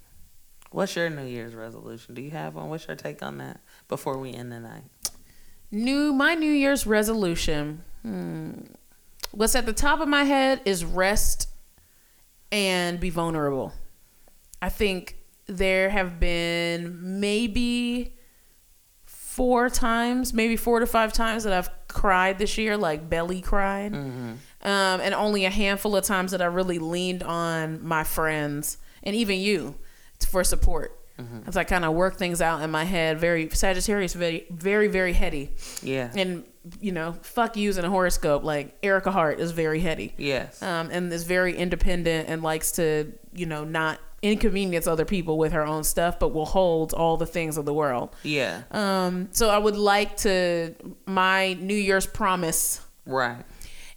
What's 0.72 0.96
your 0.96 1.10
New 1.10 1.26
Year's 1.26 1.56
resolution? 1.56 2.14
Do 2.16 2.22
you 2.22 2.32
have 2.32 2.54
one? 2.56 2.70
What's 2.70 2.86
your 2.88 2.96
take 2.98 3.24
on 3.24 3.38
that 3.38 3.62
before 3.88 4.18
we 4.18 4.34
end 4.34 4.52
the 4.52 4.60
night? 4.60 4.84
New 5.72 6.14
my 6.14 6.36
New 6.36 6.52
Year's 6.52 6.86
resolution. 6.86 7.84
Hmm, 8.04 8.52
what's 9.32 9.56
at 9.56 9.66
the 9.66 9.74
top 9.74 10.00
of 10.00 10.08
my 10.08 10.26
head 10.26 10.62
is 10.66 10.84
rest 10.86 11.50
and 12.52 13.00
be 13.00 13.10
vulnerable. 13.10 13.74
I 14.62 14.70
think 14.70 15.15
there 15.48 15.90
have 15.90 16.20
been 16.20 17.20
maybe 17.20 18.14
four 19.06 19.70
times, 19.70 20.34
maybe 20.34 20.56
four 20.56 20.80
to 20.80 20.88
five 20.88 21.14
times 21.14 21.44
that 21.44 21.54
I've 21.54 21.70
cried 21.88 22.38
this 22.38 22.58
year, 22.58 22.78
like 22.78 23.10
belly 23.10 23.42
cried. 23.42 23.94
Um, 23.94 24.40
and 24.62 25.14
only 25.14 25.46
a 25.46 25.50
handful 25.50 25.96
of 25.96 26.04
times 26.06 26.32
that 26.32 26.42
I 26.42 26.46
really 26.46 26.80
leaned 26.80 27.22
on 27.24 27.86
my 27.86 28.04
friends 28.04 28.78
and 29.04 29.16
even 29.16 29.40
you 29.40 29.76
for 30.28 30.44
support. 30.44 31.00
As 31.48 31.56
I 31.56 31.64
kind 31.64 31.86
of 31.86 31.94
work 31.94 32.18
things 32.18 32.42
out 32.42 32.62
in 32.62 32.70
my 32.72 32.84
head, 32.84 33.20
very 33.20 33.50
Sagittarius, 33.50 34.14
very, 34.14 34.46
very, 34.50 34.90
very 34.90 35.14
heady. 35.14 35.52
Yeah. 35.82 36.12
And 36.14 36.44
you 36.82 36.92
know, 36.92 37.14
fuck 37.22 37.56
using 37.56 37.86
a 37.86 37.90
horoscope. 37.90 38.44
Like 38.44 38.82
Ericka 38.82 39.14
Hart 39.14 39.40
is 39.40 39.52
very 39.52 39.80
heady. 39.80 40.14
yes. 40.18 40.62
Um, 40.62 40.90
and 40.92 41.14
is 41.14 41.24
very 41.24 41.56
independent 41.56 42.28
and 42.28 42.42
likes 42.44 42.74
to, 42.74 43.14
you 43.34 43.46
know, 43.46 43.64
not 43.64 44.00
inconvenience 44.26 44.88
other 44.88 45.06
people 45.06 45.38
with 45.38 45.52
her 45.54 45.64
own 45.66 45.84
stuff, 45.84 46.20
but 46.20 46.30
will 46.30 46.46
hold 46.46 46.94
all 46.94 47.18
the 47.18 47.26
things 47.26 47.58
of 47.58 47.66
the 47.66 47.74
world. 47.74 48.16
yeah. 48.24 48.64
Um, 48.72 49.30
so 49.32 49.50
I 49.50 49.58
would 49.58 49.78
like 49.78 50.18
to 50.18 50.74
my 51.06 51.54
New 51.54 51.76
Year's 51.76 52.06
promise 52.06 52.82
right. 53.06 53.44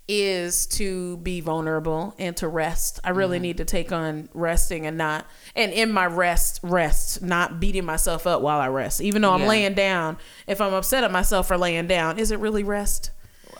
is 0.06 0.66
to 0.66 1.16
be 1.18 1.40
vulnerable 1.40 2.14
and 2.18 2.36
to 2.38 2.48
rest. 2.48 2.98
I 3.04 3.10
really 3.10 3.38
need 3.38 3.58
to 3.58 3.64
take 3.64 3.92
on 3.92 4.28
resting 4.34 4.86
and 4.86 4.96
not 4.96 5.26
and 5.54 5.72
in 5.72 5.92
my 5.92 6.06
rest 6.06 6.60
rest, 6.62 7.22
not 7.22 7.60
beating 7.60 7.84
myself 7.84 8.26
up 8.26 8.40
while 8.40 8.58
I 8.60 8.68
rest. 8.68 9.00
Even 9.00 9.22
though 9.22 9.32
I'm 9.32 9.42
Yeah. 9.42 9.48
laying 9.48 9.74
down, 9.74 10.16
if 10.46 10.60
I'm 10.60 10.72
upset 10.74 11.04
at 11.04 11.10
myself 11.12 11.48
for 11.48 11.58
laying 11.58 11.86
down, 11.86 12.18
is 12.18 12.30
it 12.30 12.38
really 12.38 12.62
rest? 12.64 13.10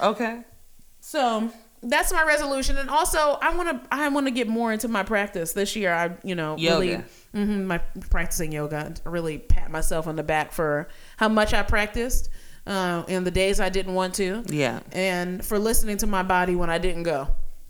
Okay. 0.03 0.43
So 1.01 1.51
that's 1.83 2.12
my 2.12 2.22
resolution, 2.24 2.76
and 2.76 2.91
also 2.91 3.39
I 3.41 3.55
want 3.57 3.68
to 3.83 3.89
I 3.95 4.09
want 4.09 4.26
to 4.26 4.31
get 4.31 4.49
more 4.49 4.72
into 4.72 4.89
my 4.89 5.03
practice 5.03 5.53
this 5.53 5.76
year. 5.76 5.93
I 5.93 6.16
you 6.24 6.35
know 6.35 6.55
really 6.57 6.91
Yoga. 6.93 7.05
hmm 7.33 7.64
my 7.66 7.79
practicing 8.11 8.53
yoga. 8.53 8.95
I 9.05 9.09
really 9.09 9.39
pat 9.39 9.70
myself 9.70 10.07
on 10.07 10.16
the 10.16 10.22
back 10.22 10.53
for 10.53 10.89
how 11.16 11.29
much 11.29 11.55
I 11.55 11.62
practiced 11.62 12.29
uh, 12.66 13.05
and 13.09 13.26
the 13.26 13.31
days 13.31 13.61
I 13.61 13.68
didn't 13.68 13.95
want 13.95 14.14
to 14.16 14.43
Yeah. 14.49 14.81
and 14.93 15.45
for 15.45 15.59
listening 15.59 15.97
to 15.99 16.07
my 16.07 16.22
body 16.22 16.55
when 16.57 16.68
I 16.70 16.79
didn't 16.79 17.05
go 17.05 17.29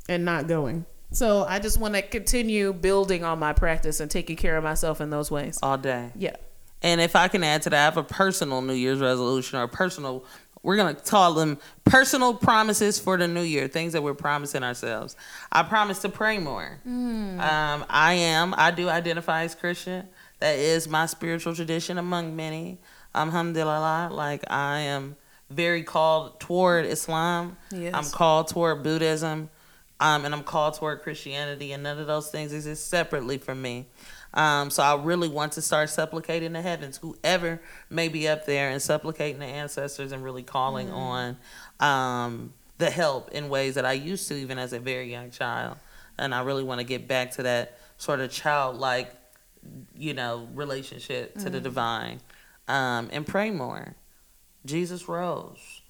and 0.09 0.25
not 0.25 0.47
going. 0.49 0.87
So 1.11 1.45
I 1.45 1.59
just 1.59 1.79
want 1.79 1.95
to 1.95 2.03
continue 2.03 2.73
building 2.73 3.25
on 3.25 3.39
my 3.39 3.53
practice 3.53 4.01
and 4.01 4.11
taking 4.11 4.37
care 4.37 4.57
of 4.57 4.65
myself 4.65 5.01
in 5.01 5.09
those 5.11 5.31
ways. 5.31 5.59
All 5.63 5.79
day. 5.79 6.11
Yeah. 6.17 6.37
And 6.83 7.01
if 7.01 7.17
I 7.17 7.29
can 7.29 7.43
add 7.43 7.63
to 7.63 7.71
that, 7.71 7.81
I 7.81 7.85
have 7.85 7.97
a 7.97 8.03
personal 8.05 8.61
New 8.63 8.73
Year's 8.75 9.01
resolution 9.01 9.59
or 9.59 9.63
a 9.65 9.69
personal, 9.69 10.25
we're 10.63 10.77
going 10.77 10.95
to 10.95 11.01
call 11.03 11.35
them 11.35 11.59
personal 11.85 12.35
promises 12.35 12.99
for 12.99 13.17
the 13.17 13.29
new 13.29 13.43
year, 13.43 13.69
things 13.69 13.93
that 13.93 14.03
we're 14.03 14.15
promising 14.15 14.63
ourselves. 14.63 15.17
I 15.51 15.63
promise 15.63 16.01
to 16.01 16.09
pray 16.09 16.39
more. 16.39 16.79
Um, 16.87 17.85
I 17.89 18.15
am, 18.15 18.55
I 18.57 18.71
do 18.71 18.89
identify 18.89 19.45
as 19.45 19.55
Christian. 19.55 20.09
That 20.41 20.57
is 20.57 20.89
my 20.89 21.07
spiritual 21.07 21.55
tradition 21.55 21.99
among 21.99 22.37
many. 22.37 22.79
Alhamdulillah. 23.15 24.11
Like 24.13 24.45
I 24.51 24.81
am 24.81 25.17
very 25.51 25.83
called 25.83 26.41
toward 26.41 26.87
Islam. 26.87 27.57
Yes. 27.73 27.95
I'm 27.95 28.05
called 28.11 28.49
toward 28.49 28.83
Buddhism. 28.83 29.51
Um, 30.01 30.25
and 30.25 30.33
I'm 30.33 30.45
called 30.45 30.75
toward 30.75 31.03
Christianity, 31.03 31.73
and 31.73 31.83
none 31.83 31.99
of 31.99 32.07
those 32.07 32.31
things 32.31 32.53
exist 32.53 32.87
separately 32.87 33.37
from 33.37 33.61
me. 33.61 33.87
Um, 34.35 34.71
so 34.71 34.83
I 34.83 35.03
really 35.03 35.29
want 35.29 35.53
to 35.53 35.63
start 35.63 35.91
supplicating 35.91 36.53
the 36.53 36.63
heavens, 36.63 36.99
whoever 36.99 37.61
may 37.89 38.09
be 38.09 38.29
up 38.29 38.47
there, 38.47 38.71
and 38.71 38.81
supplicating 38.81 39.41
the 39.41 39.47
ancestors 39.47 40.13
and 40.13 40.23
really 40.23 40.43
calling 40.43 40.91
on 40.91 41.37
um, 41.81 42.53
the 42.79 42.91
help 42.91 43.31
in 43.33 43.49
ways 43.49 43.75
that 43.75 43.85
I 43.85 43.93
used 43.93 44.29
to, 44.29 44.35
even 44.35 44.59
as 44.59 44.73
a 44.73 44.79
very 44.79 45.11
young 45.11 45.31
child. 45.31 45.77
And 46.19 46.35
I 46.35 46.43
really 46.43 46.65
want 46.65 46.81
to 46.81 46.85
get 46.85 47.09
back 47.09 47.33
to 47.33 47.45
that 47.45 47.79
sort 47.97 48.21
of 48.21 48.31
childlike, 48.31 49.13
you 49.97 50.15
know, 50.15 50.49
relationship 50.55 51.39
to 51.39 51.51
the 51.51 51.61
divine 51.61 52.21
um, 52.69 53.09
and 53.13 53.27
pray 53.27 53.51
more. 53.51 53.95
Jesus 54.65 55.09
rose. 55.09 55.83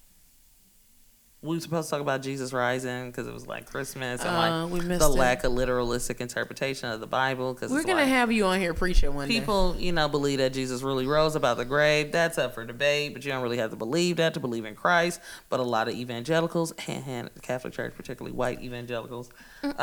We 1.41 1.55
were 1.55 1.61
supposed 1.61 1.87
to 1.87 1.91
talk 1.95 2.01
about 2.01 2.21
Jesus 2.21 2.51
rising 2.51 3.07
because 3.11 3.25
it 3.25 3.33
was 3.33 3.47
like 3.47 3.65
Christmas 3.65 4.19
and 4.21 4.29
Uh, 4.29 4.65
like 4.65 4.73
we 4.73 4.81
missed 4.81 4.99
the 4.99 5.05
it. 5.05 5.17
lack 5.17 5.45
of 5.45 5.53
literalistic 5.53 6.19
interpretation 6.19 6.89
of 6.89 6.99
the 6.99 7.07
Bible. 7.07 7.53
Because 7.53 7.71
We're 7.71 7.83
to 7.83 7.93
like, 7.93 8.07
have 8.09 8.29
you 8.29 8.45
on 8.45 8.59
here 8.59 8.73
preaching 8.73 9.13
one 9.13 9.29
day. 9.29 9.39
people, 9.39 9.73
you 9.79 9.93
know, 9.93 10.09
believe 10.09 10.39
that 10.39 10.51
Jesus 10.51 10.81
really 10.81 11.07
rose 11.07 11.35
about 11.37 11.55
the 11.55 11.63
grave. 11.63 12.11
That's 12.11 12.37
up 12.37 12.53
for 12.55 12.65
debate, 12.65 13.13
but 13.13 13.23
you 13.23 13.31
don't 13.31 13.41
really 13.41 13.57
have 13.57 13.69
to 13.69 13.77
believe 13.77 14.17
that 14.17 14.33
to 14.33 14.41
believe 14.41 14.65
in 14.65 14.75
Christ. 14.75 15.21
But 15.47 15.61
a 15.61 15.63
lot 15.63 15.87
of 15.87 15.95
evangelicals, 15.95 16.73
hand 16.79 17.05
hand 17.05 17.29
Catholic 17.41 17.71
Church, 17.73 17.93
particularly 17.95 18.35
white 18.35 18.61
evangelicals, 18.61 19.29
um, 19.63 19.73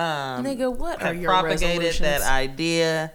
Nigga, 0.44 0.76
what 0.76 1.00
are 1.00 1.06
have 1.06 1.16
your 1.22 1.30
propagated 1.32 1.94
that 2.02 2.20
idea 2.20 3.12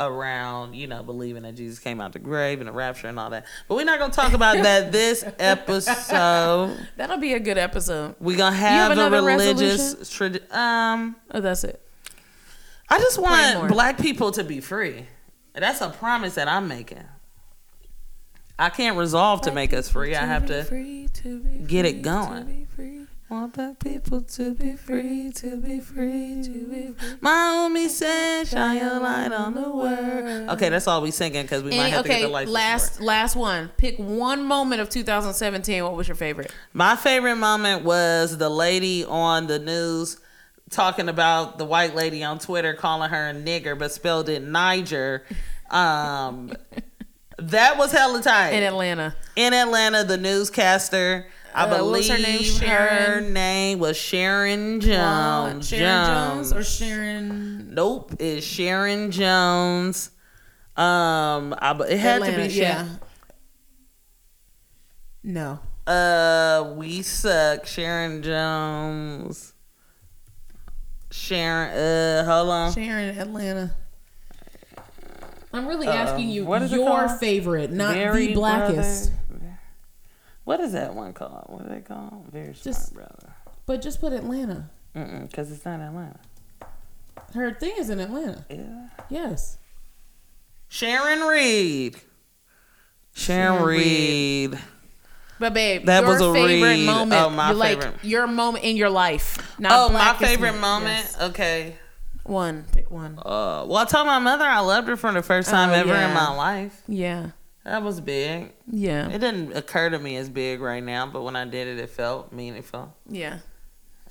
around, 0.00 0.74
you 0.74 0.86
know, 0.86 1.02
believing 1.02 1.42
that 1.42 1.54
Jesus 1.54 1.78
came 1.78 2.00
out 2.00 2.12
the 2.12 2.18
grave 2.18 2.60
and 2.60 2.68
the 2.68 2.72
rapture 2.72 3.06
and 3.06 3.18
all 3.18 3.30
that. 3.30 3.46
But 3.68 3.74
we're 3.76 3.84
not 3.84 3.98
gonna 3.98 4.12
talk 4.12 4.32
about 4.32 4.56
that 4.62 4.90
this 4.92 5.24
episode. 5.38 6.88
That'll 6.96 7.18
be 7.18 7.34
a 7.34 7.40
good 7.40 7.58
episode. 7.58 8.16
We're 8.18 8.36
gonna 8.36 8.56
have 8.56 8.96
have, 8.96 9.12
a 9.12 9.22
religious 9.22 9.94
tradi- 10.10 10.50
um 10.52 11.16
Oh, 11.30 11.40
that's 11.40 11.64
it. 11.64 11.80
I 12.88 12.98
just 12.98 13.18
want 13.20 13.68
black 13.68 13.98
people 13.98 14.32
to 14.32 14.42
be 14.42 14.60
free. 14.60 15.06
That's 15.52 15.80
a 15.80 15.90
promise 15.90 16.34
that 16.34 16.48
I'm 16.48 16.66
making. 16.66 17.04
I 18.58 18.68
can't 18.68 18.96
resolve 18.96 19.42
to 19.42 19.52
make 19.52 19.72
us 19.72 19.88
free. 19.88 20.14
I 20.14 20.26
have 20.26 20.46
to 20.46 21.08
get 21.66 21.84
it 21.86 22.02
going. 22.02 22.66
Want 23.30 23.52
black 23.54 23.78
people 23.78 24.20
to 24.22 24.54
be 24.54 24.72
free, 24.74 25.30
to 25.36 25.56
be 25.56 25.80
free, 25.80 26.42
to 26.42 26.50
be 26.50 26.92
free. 26.92 27.16
My 27.20 27.30
homie 27.30 27.88
said, 27.88 28.44
shine 28.48 28.78
your 28.78 28.98
light 29.00 29.32
on 29.32 29.54
the 29.54 29.70
world. 29.70 30.50
Okay, 30.50 30.68
that's 30.68 30.86
all 30.88 31.00
we 31.02 31.10
singing 31.10 31.42
because 31.42 31.62
we 31.62 31.70
might 31.70 31.76
And, 31.76 31.92
have 31.94 32.02
to 32.02 32.08
get 32.08 32.14
okay, 32.16 32.22
the 32.24 32.28
lights. 32.28 32.50
last 32.50 33.00
last 33.00 33.36
one. 33.36 33.70
Pick 33.76 33.96
one 33.98 34.42
moment 34.44 34.80
of 34.80 34.88
2017. 34.90 35.82
What 35.84 35.94
was 35.94 36.08
your 36.08 36.14
favorite? 36.16 36.52
My 36.72 36.96
favorite 36.96 37.36
moment 37.36 37.84
was 37.84 38.36
the 38.36 38.48
lady 38.50 39.04
on 39.04 39.46
the 39.46 39.58
news 39.58 40.18
talking 40.70 41.08
about 41.08 41.58
the 41.58 41.64
white 41.64 41.94
lady 41.94 42.22
on 42.24 42.38
Twitter 42.38 42.74
calling 42.74 43.10
her 43.10 43.30
a 43.30 43.34
nigger 43.34 43.78
but 43.78 43.90
spelled 43.92 44.28
it 44.28 44.42
Niger. 44.42 45.24
Um, 45.70 46.52
That 47.38 47.78
was 47.78 47.90
hella 47.90 48.20
tight. 48.20 48.50
in 48.50 48.62
Atlanta. 48.62 49.16
in 49.34 49.54
Atlanta, 49.54 50.04
the 50.04 50.18
newscaster, 50.18 51.26
I 51.54 51.64
Uh, 51.64 51.76
believe 51.78 52.08
her 52.10 52.18
name? 52.18 52.44
her 52.68 53.20
name 53.20 53.78
was 53.78 53.96
Sharon 53.96 54.80
Jones. 54.80 55.68
Sharon 55.68 56.06
Jones. 56.06 56.50
Jones 56.50 56.52
or 56.52 56.64
Sharon 56.64 57.74
Nope, 57.74 58.14
it's 58.18 58.46
Sharon 58.46 59.10
Jones. 59.10 60.10
Um, 60.76 61.54
I, 61.58 61.76
it 61.88 61.98
had 61.98 62.16
Atlanta, 62.16 62.36
to 62.36 62.42
be 62.48 62.54
Sharon. 62.54 62.86
yeah. 62.86 62.96
No. 65.22 65.60
Uh, 65.86 66.72
we 66.76 67.02
suck. 67.02 67.66
Sharon 67.66 68.22
Jones. 68.22 69.52
Sharon. 71.10 71.76
Uh, 71.76 72.24
hold 72.24 72.48
on. 72.50 72.72
Sharon 72.72 73.18
Atlanta. 73.18 73.74
I'm 75.52 75.66
really 75.66 75.88
Uh, 75.88 75.92
asking 75.92 76.28
you 76.30 76.44
what 76.44 76.62
is 76.62 76.70
your 76.72 77.08
favorite, 77.08 77.72
not 77.72 77.94
Very 77.94 78.28
the 78.28 78.34
blackest. 78.34 79.10
Brother. 79.10 79.19
What 80.50 80.58
is 80.58 80.72
that 80.72 80.94
one 80.96 81.12
called? 81.12 81.44
What 81.46 81.64
are 81.64 81.68
they 81.68 81.80
called? 81.80 82.26
Very 82.32 82.54
smart 82.54 82.64
Just- 82.64 82.92
brother. 82.92 83.34
But 83.66 83.82
just 83.82 84.00
put 84.00 84.12
Atlanta. 84.12 84.68
Mm 84.96 85.30
because 85.30 85.52
it's 85.52 85.64
not 85.64 85.78
Atlanta. 85.78 86.18
Her 87.34 87.54
thing 87.54 87.74
is 87.78 87.88
in 87.88 88.00
Atlanta. 88.00 88.44
Yeah. 88.50 88.88
Yes. 89.08 89.58
Sharon 90.68 91.20
Reed. 91.20 91.98
Sharon, 93.14 93.58
Sharon 93.58 93.62
Reed. 93.64 94.58
But 95.38 95.54
babe, 95.54 95.86
That 95.86 96.00
your 96.02 96.10
was 96.14 96.20
a 96.20 96.32
favorite 96.32 96.62
read. 96.68 96.86
moment. 96.86 97.20
Oh, 97.22 97.30
my 97.30 97.50
you 97.50 97.56
like 97.56 97.82
favorite. 97.82 98.04
your 98.04 98.26
moment 98.26 98.64
in 98.64 98.76
your 98.76 98.90
life. 98.90 99.56
Not 99.60 99.70
Oh, 99.72 99.84
my 99.92 100.00
blackest 100.00 100.30
favorite 100.30 100.58
moment. 100.58 101.06
Yes. 101.12 101.20
Okay. 101.30 101.76
One. 102.24 102.64
Pick 102.72 102.90
one. 102.90 103.18
Uh, 103.20 103.64
well, 103.68 103.76
I 103.76 103.84
told 103.84 104.08
my 104.08 104.18
mother 104.18 104.44
I 104.44 104.58
loved 104.58 104.88
her 104.88 104.96
for 104.96 105.12
the 105.12 105.22
first 105.22 105.48
time 105.48 105.70
Oh, 105.70 105.74
ever 105.74 105.90
yeah. 105.90 106.08
in 106.08 106.14
my 106.14 106.34
life. 106.34 106.82
Yeah. 106.88 107.30
That 107.64 107.82
was 107.82 108.00
big. 108.00 108.52
Yeah. 108.70 109.08
It 109.10 109.18
didn't 109.18 109.54
occur 109.56 109.90
to 109.90 109.98
me 109.98 110.16
as 110.16 110.28
big 110.30 110.60
right 110.60 110.82
now, 110.82 111.06
but 111.06 111.22
when 111.22 111.36
I 111.36 111.44
did 111.44 111.68
it, 111.68 111.78
it 111.78 111.90
felt 111.90 112.32
meaningful. 112.32 112.94
Yeah. 113.08 113.38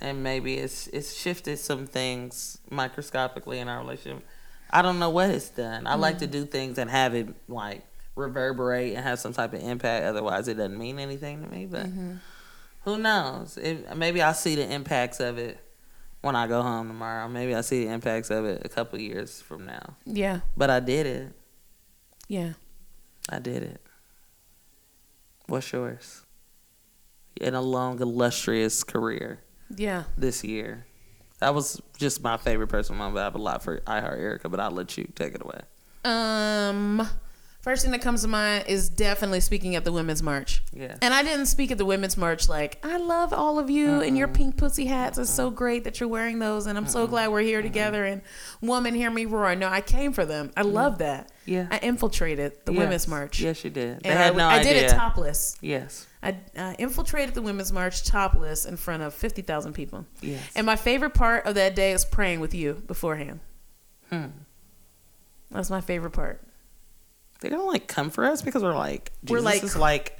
And 0.01 0.23
maybe 0.23 0.55
it's 0.55 0.87
it's 0.87 1.13
shifted 1.15 1.57
some 1.59 1.85
things 1.87 2.59
microscopically 2.69 3.59
in 3.59 3.67
our 3.67 3.79
relationship. 3.79 4.23
I 4.69 4.81
don't 4.83 4.99
know 4.99 5.09
what 5.09 5.29
it's 5.31 5.49
done. 5.49 5.87
I 5.87 5.95
like 5.95 6.19
to 6.19 6.27
Mm. 6.27 6.31
do 6.31 6.45
things 6.45 6.77
and 6.77 6.89
have 6.89 7.15
it 7.15 7.27
like 7.47 7.83
reverberate 8.15 8.93
and 8.95 9.03
have 9.03 9.19
some 9.19 9.33
type 9.33 9.53
of 9.53 9.61
impact. 9.61 10.05
Otherwise, 10.05 10.47
it 10.47 10.53
doesn't 10.55 10.77
mean 10.77 10.99
anything 10.99 11.41
to 11.43 11.49
me. 11.49 11.65
But 11.65 11.87
Mm-hmm. 11.87 12.13
who 12.83 12.97
knows? 12.99 13.57
It, 13.57 13.97
maybe 13.97 14.21
I'll 14.21 14.33
see 14.35 14.55
the 14.55 14.71
impacts 14.71 15.19
of 15.19 15.37
it 15.39 15.59
when 16.21 16.35
I 16.35 16.45
go 16.47 16.61
home 16.61 16.87
tomorrow. 16.87 17.27
Maybe 17.27 17.55
I'll 17.55 17.63
see 17.63 17.85
the 17.85 17.91
impacts 17.91 18.29
of 18.29 18.45
it 18.45 18.61
a 18.63 18.69
couple 18.69 18.99
years 18.99 19.41
from 19.41 19.65
now. 19.65 19.95
Yeah. 20.05 20.41
But 20.55 20.69
I 20.69 20.79
did 20.81 21.07
it. 21.07 21.31
Yeah. 22.27 22.53
I 23.29 23.39
did 23.39 23.63
it. 23.63 23.81
What's 25.47 25.71
yours? 25.71 26.25
In 27.39 27.53
a 27.55 27.61
long, 27.61 28.01
illustrious 28.01 28.83
career 28.83 29.39
Yeah. 29.75 30.03
this 30.17 30.43
year. 30.43 30.85
That 31.39 31.53
was 31.55 31.79
just 31.97 32.21
my 32.21 32.37
favorite 32.37 32.67
person. 32.67 32.99
I 32.99 33.09
have 33.11 33.35
a 33.35 33.37
lot 33.37 33.63
for 33.63 33.81
I 33.87 34.01
Heart 34.01 34.19
Ericka, 34.19 34.51
but 34.51 34.59
I'll 34.59 34.71
let 34.71 34.97
you 34.97 35.07
take 35.15 35.35
it 35.35 35.41
away. 35.41 35.61
Um, 36.03 37.07
first 37.61 37.83
thing 37.83 37.91
that 37.91 38.01
comes 38.01 38.21
to 38.21 38.27
mind 38.27 38.65
is 38.67 38.89
definitely 38.89 39.39
speaking 39.41 39.75
at 39.75 39.83
the 39.83 39.91
Women's 39.91 40.23
March. 40.23 40.63
Yeah. 40.73 40.95
And 41.01 41.13
I 41.13 41.23
didn't 41.23 41.47
speak 41.47 41.71
at 41.71 41.77
the 41.77 41.85
Women's 41.85 42.15
March 42.17 42.47
like, 42.47 42.79
I 42.85 42.97
love 42.97 43.33
all 43.33 43.59
of 43.59 43.69
you 43.69 44.01
and 44.01 44.17
your 44.17 44.27
pink 44.29 44.55
pussy 44.57 44.85
hats. 44.85 45.17
It's 45.17 45.29
so 45.29 45.49
great 45.49 45.83
that 45.83 45.99
you're 45.99 46.09
wearing 46.09 46.39
those. 46.39 46.67
And 46.67 46.77
I'm 46.77 46.87
so 46.87 47.05
glad 47.07 47.29
we're 47.31 47.41
here 47.41 47.61
together. 47.61 48.05
And 48.05 48.21
woman, 48.61 48.93
hear 48.95 49.11
me 49.11 49.25
roar. 49.25 49.53
No, 49.55 49.67
I 49.67 49.81
came 49.81 50.13
for 50.13 50.25
them. 50.25 50.51
I 50.55 50.61
love 50.61 50.99
that. 50.99 51.31
Yeah. 51.45 51.67
I 51.71 51.79
infiltrated 51.79 52.53
the 52.65 52.71
Yes. 52.73 52.79
Women's 52.79 53.07
March. 53.07 53.39
Yes, 53.41 53.63
you 53.63 53.69
did. 53.71 54.03
They 54.03 54.09
And 54.09 54.17
had 54.19 54.33
I, 54.33 54.37
no 54.37 54.47
I 54.47 54.59
idea. 54.59 54.73
did 54.73 54.83
it 54.85 54.89
topless. 54.91 55.57
Yes. 55.61 56.05
I 56.21 56.35
uh, 56.55 56.73
infiltrated 56.79 57.33
the 57.33 57.41
Women's 57.41 57.71
March 57.71 58.03
topless 58.05 58.65
in 58.65 58.77
front 58.77 59.03
of 59.03 59.13
50,000 59.13 59.73
people. 59.73 60.05
Yes. 60.21 60.41
And 60.55 60.65
my 60.65 60.75
favorite 60.75 61.13
part 61.13 61.45
of 61.45 61.55
that 61.55 61.75
day 61.75 61.91
is 61.91 62.05
praying 62.05 62.39
with 62.39 62.53
you 62.53 62.73
beforehand. 62.87 63.39
Hmm. 64.09 64.25
That's 65.51 65.69
my 65.69 65.81
favorite 65.81 66.11
part. 66.11 66.41
They 67.41 67.49
don't 67.49 67.67
like 67.67 67.87
come 67.87 68.09
for 68.09 68.25
us 68.25 68.41
because 68.41 68.63
we're 68.63 68.75
like 68.75 69.11
Jesus 69.23 69.31
We're 69.31 69.41
like- 69.41 69.63
is 69.63 69.75
like 69.75 70.15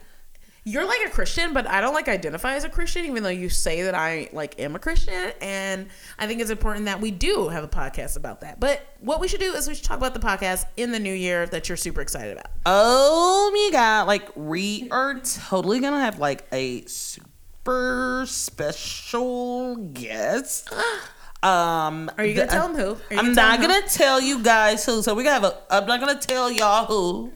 You're 0.65 0.86
like 0.86 0.99
a 1.07 1.09
Christian, 1.09 1.53
but 1.53 1.65
I 1.67 1.82
don't 1.82 1.93
like 1.93 2.07
identify 2.07 2.53
as 2.55 2.63
a 2.63 2.70
Christian, 2.70 3.05
even 3.05 3.24
though 3.24 3.30
you 3.30 3.49
say 3.49 3.84
that 3.84 3.95
I 3.95 4.30
like 4.34 4.59
am 4.59 4.76
a 4.76 4.80
Christian. 4.80 5.32
And 5.41 5.88
I 6.20 6.28
think 6.28 6.41
it's 6.41 6.51
important 6.51 6.86
that 6.86 7.01
we 7.01 7.11
do 7.11 7.47
have 7.47 7.63
a 7.63 7.67
podcast 7.67 8.17
about 8.17 8.41
that. 8.41 8.59
But 8.59 8.86
what 8.99 9.20
we 9.20 9.28
should 9.28 9.39
do 9.39 9.53
is 9.53 9.67
we 9.67 9.74
should 9.76 9.86
talk 9.86 9.97
about 9.97 10.13
the 10.13 10.20
podcast 10.20 10.65
in 10.78 10.91
the 10.91 10.99
new 10.99 11.13
year 11.13 11.47
that 11.47 11.70
you're 11.70 11.78
super 11.78 12.01
excited 12.01 12.34
about. 12.34 12.51
Oh 12.65 13.49
my 13.53 13.70
god! 13.72 14.07
Like 14.07 14.36
we 14.36 14.88
are 14.91 15.20
totally 15.22 15.80
gonna 15.80 16.01
have 16.01 16.20
like 16.20 16.45
a 16.51 16.86
super 16.86 18.26
special 18.28 19.76
guest. 19.76 20.70
Um, 21.42 22.12
Are 22.18 22.26
you 22.26 22.34
gonna 22.34 22.48
the- 22.48 22.52
tell 22.54 22.68
them 22.74 22.78
who? 22.78 23.18
I'm 23.18 23.34
not 23.34 23.62
gonna 23.62 23.82
tell 23.88 24.20
you 24.20 24.44
guys 24.44 24.86
who. 24.86 25.02
So 25.02 25.16
we're 25.16 25.24
gonna 25.24 25.36
have 25.42 25.44
a. 25.46 25.58
I'm 25.70 25.86
not 25.86 26.00
gonna 26.00 26.20
tell 26.20 26.52
y'all 26.52 26.86
who. 26.86 27.32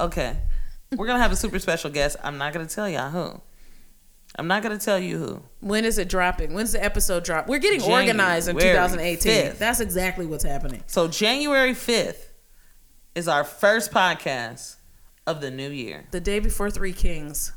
Okay, 0.00 0.36
we're 0.96 1.06
gonna 1.06 1.22
have 1.22 1.30
a 1.32 1.36
super 1.36 1.58
special 1.60 1.90
guest. 1.90 2.16
I'm 2.24 2.36
not 2.36 2.52
gonna 2.52 2.66
tell 2.66 2.88
y'all 2.88 3.10
who. 3.10 3.40
I'm 4.36 4.48
not 4.48 4.64
gonna 4.64 4.78
tell 4.78 4.98
you 4.98 5.18
who. 5.18 5.26
who? 5.26 5.42
When 5.60 5.84
is 5.84 5.98
it 5.98 6.08
dropping? 6.08 6.54
When's 6.54 6.72
the 6.72 6.82
episode 6.82 7.22
drop? 7.22 7.46
We're 7.46 7.60
getting 7.60 7.78
January 7.78 8.08
organized 8.08 8.48
in 8.48 8.56
2018. 8.58 9.52
5th. 9.52 9.58
That's 9.58 9.78
exactly 9.78 10.26
what's 10.26 10.42
happening. 10.42 10.82
So 10.88 11.06
January 11.06 11.72
5th 11.72 12.30
is 13.14 13.28
our 13.28 13.44
first 13.44 13.92
podcast 13.92 14.74
of 15.28 15.40
the 15.40 15.52
new 15.52 15.70
year. 15.70 16.06
The 16.10 16.18
day 16.20 16.40
before 16.40 16.70
Three 16.70 16.92
Kings. 16.92 17.52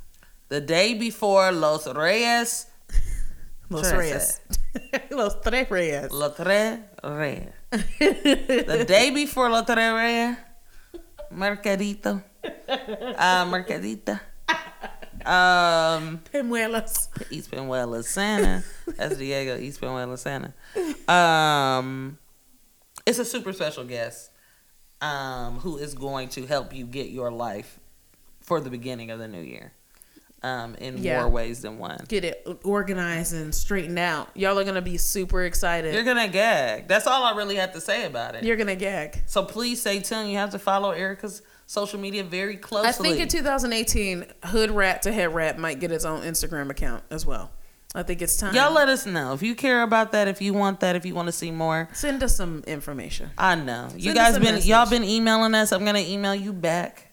The 0.49 0.61
day 0.61 0.93
before 0.93 1.51
Los 1.51 1.87
Reyes, 1.87 2.67
Los 3.69 3.89
Tres. 3.89 3.93
Reyes. 3.93 4.41
Los 5.11 5.41
Tres 5.41 5.69
Reyes. 5.69 6.11
Los 6.11 6.35
Tres 6.35 6.79
Reyes. 7.03 7.49
the 7.71 8.85
day 8.87 9.11
before 9.11 9.49
Los 9.49 9.65
Tres 9.65 9.93
Reyes, 9.93 10.37
Mercadito, 11.31 12.23
uh, 12.43 13.45
Mercadita, 13.45 14.21
um, 15.25 16.19
Pemuelas. 16.31 17.09
East 17.29 17.51
Santa. 18.03 18.63
That's 18.95 19.17
Diego, 19.17 19.57
East 19.57 19.81
Penuela 19.81 20.17
Santa. 20.17 20.53
Um, 21.07 22.17
it's 23.05 23.19
a 23.19 23.25
super 23.25 23.51
special 23.51 23.83
guest 23.83 24.31
um, 25.01 25.59
who 25.59 25.77
is 25.77 25.93
going 25.93 26.29
to 26.29 26.45
help 26.45 26.73
you 26.73 26.85
get 26.85 27.09
your 27.09 27.31
life 27.31 27.79
for 28.39 28.61
the 28.61 28.69
beginning 28.69 29.11
of 29.11 29.19
the 29.19 29.27
new 29.27 29.41
year 29.41 29.73
um, 30.43 30.75
in 30.75 30.97
Yeah. 30.99 31.21
more 31.21 31.29
ways 31.29 31.61
than 31.61 31.77
one. 31.79 32.05
Get 32.07 32.23
it 32.23 32.47
organized 32.63 33.33
and 33.33 33.53
straightened 33.53 33.99
out. 33.99 34.29
Y'all 34.35 34.57
are 34.59 34.63
gonna 34.63 34.81
be 34.81 34.97
super 34.97 35.43
excited. 35.43 35.93
You're 35.93 36.03
gonna 36.03 36.27
gag. 36.27 36.87
That's 36.87 37.07
all 37.07 37.23
I 37.23 37.35
really 37.35 37.55
have 37.55 37.73
to 37.73 37.81
say 37.81 38.05
about 38.05 38.35
it. 38.35 38.43
You're 38.43 38.55
gonna 38.57 38.75
gag. 38.75 39.23
so 39.25 39.43
please 39.43 39.81
stay 39.81 39.99
tuned. 39.99 40.29
You 40.31 40.37
have 40.37 40.51
to 40.51 40.59
follow 40.59 40.91
Ericka's 40.93 41.41
social 41.65 41.99
media 41.99 42.23
very 42.23 42.55
closely. 42.55 42.87
I 42.89 42.91
think 42.93 43.19
in 43.19 43.27
2018, 43.27 44.25
Hood 44.45 44.71
Rat 44.71 45.01
to 45.01 45.11
Head 45.11 45.33
Wrap 45.33 45.57
might 45.57 45.79
get 45.79 45.91
its 45.91 46.05
own 46.05 46.21
Instagram 46.21 46.69
account 46.69 47.03
as 47.09 47.25
well. 47.25 47.51
I 47.95 48.03
think 48.03 48.21
it's 48.21 48.37
time. 48.37 48.53
Y'all 48.53 48.73
let 48.73 48.89
us 48.89 49.05
know 49.05 49.33
if 49.33 49.41
you 49.41 49.55
care 49.55 49.81
about 49.81 50.11
that, 50.11 50.27
if 50.27 50.41
you 50.41 50.53
want 50.53 50.81
that, 50.81 50.95
if 50.95 51.05
you 51.05 51.15
want 51.15 51.27
to 51.27 51.31
see 51.31 51.49
more. 51.51 51.89
send 51.93 52.21
us 52.21 52.35
some 52.35 52.63
information. 52.67 53.31
I 53.37 53.55
know 53.55 53.87
you 53.95 54.13
Send 54.13 54.17
us 54.19 54.31
guys 54.31 54.33
been 54.39 54.55
message. 54.55 54.69
y'all 54.69 54.89
been 54.89 55.03
emailing 55.03 55.55
us. 55.55 55.71
I'm 55.71 55.83
gonna 55.83 55.99
email 55.99 56.35
you 56.35 56.53
back. 56.53 57.06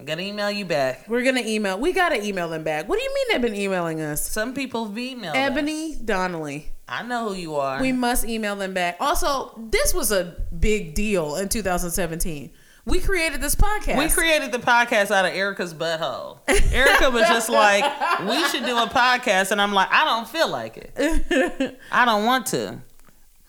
I'm 0.00 0.06
gonna 0.06 0.22
email 0.22 0.50
you 0.50 0.64
back. 0.64 1.04
We're 1.08 1.22
gonna 1.22 1.42
email. 1.44 1.78
We 1.78 1.92
gotta 1.92 2.24
email 2.24 2.48
them 2.48 2.64
back. 2.64 2.88
What 2.88 2.98
do 2.98 3.02
you 3.02 3.14
mean 3.14 3.24
they've 3.30 3.42
been 3.50 3.60
emailing 3.60 4.00
us? 4.00 4.26
Some 4.26 4.54
people 4.54 4.86
have 4.86 4.96
emailed. 4.96 5.34
Ebony 5.34 5.92
us. 5.92 5.98
Donnelly. 5.98 6.72
I 6.88 7.02
know 7.02 7.28
who 7.28 7.34
you 7.34 7.56
are. 7.56 7.82
We 7.82 7.92
must 7.92 8.24
email 8.24 8.56
them 8.56 8.72
back. 8.72 8.96
Also, 8.98 9.52
this 9.70 9.92
was 9.92 10.10
a 10.10 10.42
big 10.58 10.94
deal 10.94 11.36
in 11.36 11.50
2017. 11.50 12.50
We 12.86 13.00
created 13.00 13.42
this 13.42 13.54
podcast. 13.54 13.98
We 13.98 14.08
created 14.08 14.52
the 14.52 14.58
podcast 14.58 15.10
out 15.10 15.26
of 15.26 15.32
Ericka's 15.32 15.74
butthole. 15.74 16.38
Ericka 16.46 17.12
was 17.12 17.28
just 17.28 17.50
like, 17.50 17.84
we 18.20 18.42
should 18.48 18.64
do 18.64 18.78
a 18.78 18.86
podcast. 18.86 19.50
And 19.50 19.60
I'm 19.60 19.74
like, 19.74 19.88
I 19.92 20.06
don't 20.06 20.26
feel 20.26 20.48
like 20.48 20.78
it. 20.78 21.78
I 21.92 22.04
don't 22.06 22.24
want 22.24 22.46
to. 22.46 22.80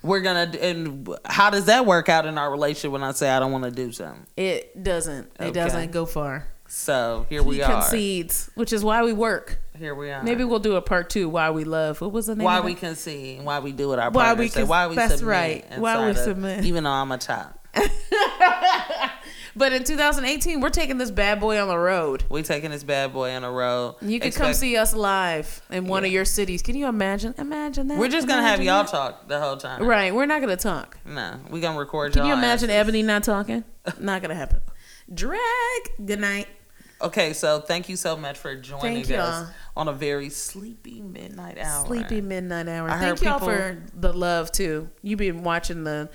We're 0.04 0.22
going 0.22 0.52
to, 0.52 0.64
and 0.66 1.16
how 1.26 1.50
does 1.52 1.66
that 1.66 1.86
work 1.86 2.10
out 2.10 2.26
in 2.26 2.38
our 2.38 2.50
relationship 2.50 2.92
when 2.92 3.04
I 3.04 3.12
say 3.12 3.30
I 3.30 3.40
don't 3.40 3.52
want 3.52 3.66
to 3.66 3.72
do 3.72 3.92
something? 3.92 4.26
It 4.36 4.84
doesn't. 4.84 5.32
It 5.40 5.54
doesn't 5.54 5.92
go 5.92 6.06
far. 6.06 6.48
So 6.68 7.26
here 7.30 7.44
we 7.44 7.56
he 7.58 7.62
are. 7.64 7.82
concedes, 7.82 8.50
which 8.56 8.72
is 8.72 8.84
why 8.84 9.04
we 9.04 9.12
work. 9.14 9.60
Here 9.78 9.94
we 9.94 10.10
are. 10.10 10.24
Maybe 10.24 10.44
we'll 10.46 10.60
do 10.60 10.76
a 10.78 10.82
part 10.82 11.10
two. 11.10 11.28
Why 11.28 11.52
we 11.52 11.66
love. 11.66 12.00
What 12.00 12.14
was 12.14 12.28
the 12.28 12.36
name? 12.36 12.46
why 12.46 12.62
we 12.62 12.76
concede, 12.76 13.44
why 13.44 13.60
we 13.60 13.74
do 13.74 13.90
what 13.90 14.00
our 14.00 14.10
Why 14.10 14.26
partners 14.28 14.44
we 14.46 14.48
say, 14.50 14.60
con- 14.62 14.70
why 14.70 14.88
we 14.88 14.94
submit. 14.96 15.10
that's 15.10 15.20
submit. 15.20 15.36
right. 15.36 15.66
Why 15.80 16.06
we 16.06 16.12
of- 16.12 16.18
submit. 16.18 16.66
Even 16.66 16.86
though 16.86 16.92
I'm 16.92 17.12
a 17.12 17.18
child. 17.18 17.54
But 19.56 19.74
in 19.74 19.84
2018, 19.84 20.62
we're 20.62 20.70
taking 20.70 20.98
this 20.98 21.12
bad 21.12 21.40
boy 21.40 21.60
on 21.62 21.68
the 21.68 21.78
road. 21.78 22.24
We 22.30 22.42
taking 22.42 22.72
this 22.72 22.84
bad 22.84 23.12
boy 23.14 23.32
on 23.36 23.42
the 23.42 23.50
road. 23.50 23.96
You 24.02 24.20
can 24.20 24.32
come 24.32 24.54
see 24.54 24.78
us 24.78 24.94
live 24.94 25.62
in 25.70 25.88
one 25.88 26.06
of 26.06 26.12
your 26.12 26.26
cities. 26.26 26.62
Can 26.62 26.76
you 26.76 26.88
imagine? 26.88 27.36
Imagine 27.38 27.88
that. 27.90 27.98
We're 27.98 28.08
just 28.08 28.28
gonna 28.28 28.42
have 28.42 28.60
Imagine 28.62 28.66
y'all 28.66 28.84
that. 28.84 28.92
talk 28.92 29.28
the 29.28 29.40
whole 29.42 29.58
time. 29.58 29.84
Right. 29.84 30.14
We're 30.16 30.26
not 30.26 30.42
gonna 30.42 30.56
talk. 30.56 30.98
No, 31.06 31.40
we 31.50 31.60
gonna 31.60 31.78
record. 31.78 32.14
Can 32.14 32.26
you 32.26 32.34
imagine 32.34 32.70
asses. 32.70 32.80
Ebony 32.82 33.04
not 33.04 33.24
talking? 33.24 33.64
not 34.00 34.22
gonna 34.22 34.36
happen. 34.36 34.62
drag. 35.14 35.40
Good 36.06 36.20
night. 36.20 36.48
Okay, 37.02 37.34
so 37.34 37.60
thank 37.60 37.90
you 37.90 37.96
so 37.96 38.16
much 38.16 38.38
for 38.38 38.56
joining 38.56 39.04
Thank 39.04 39.20
us 39.20 39.42
y'all. 39.44 39.48
on 39.76 39.88
a 39.88 39.92
very 39.94 40.30
sleepy 40.30 41.02
midnight 41.02 41.58
hour. 41.58 41.88
Sleepy 41.88 42.22
midnight 42.22 42.68
hour. 42.68 42.88
I 42.92 43.00
Thank 43.00 43.24
y'all 43.24 43.40
people- 43.40 43.48
for 43.50 43.84
the 43.96 44.14
love 44.14 44.52
too. 44.52 44.88
You've 45.02 45.18
been 45.18 45.42
watching 45.44 45.84
the 45.84 46.10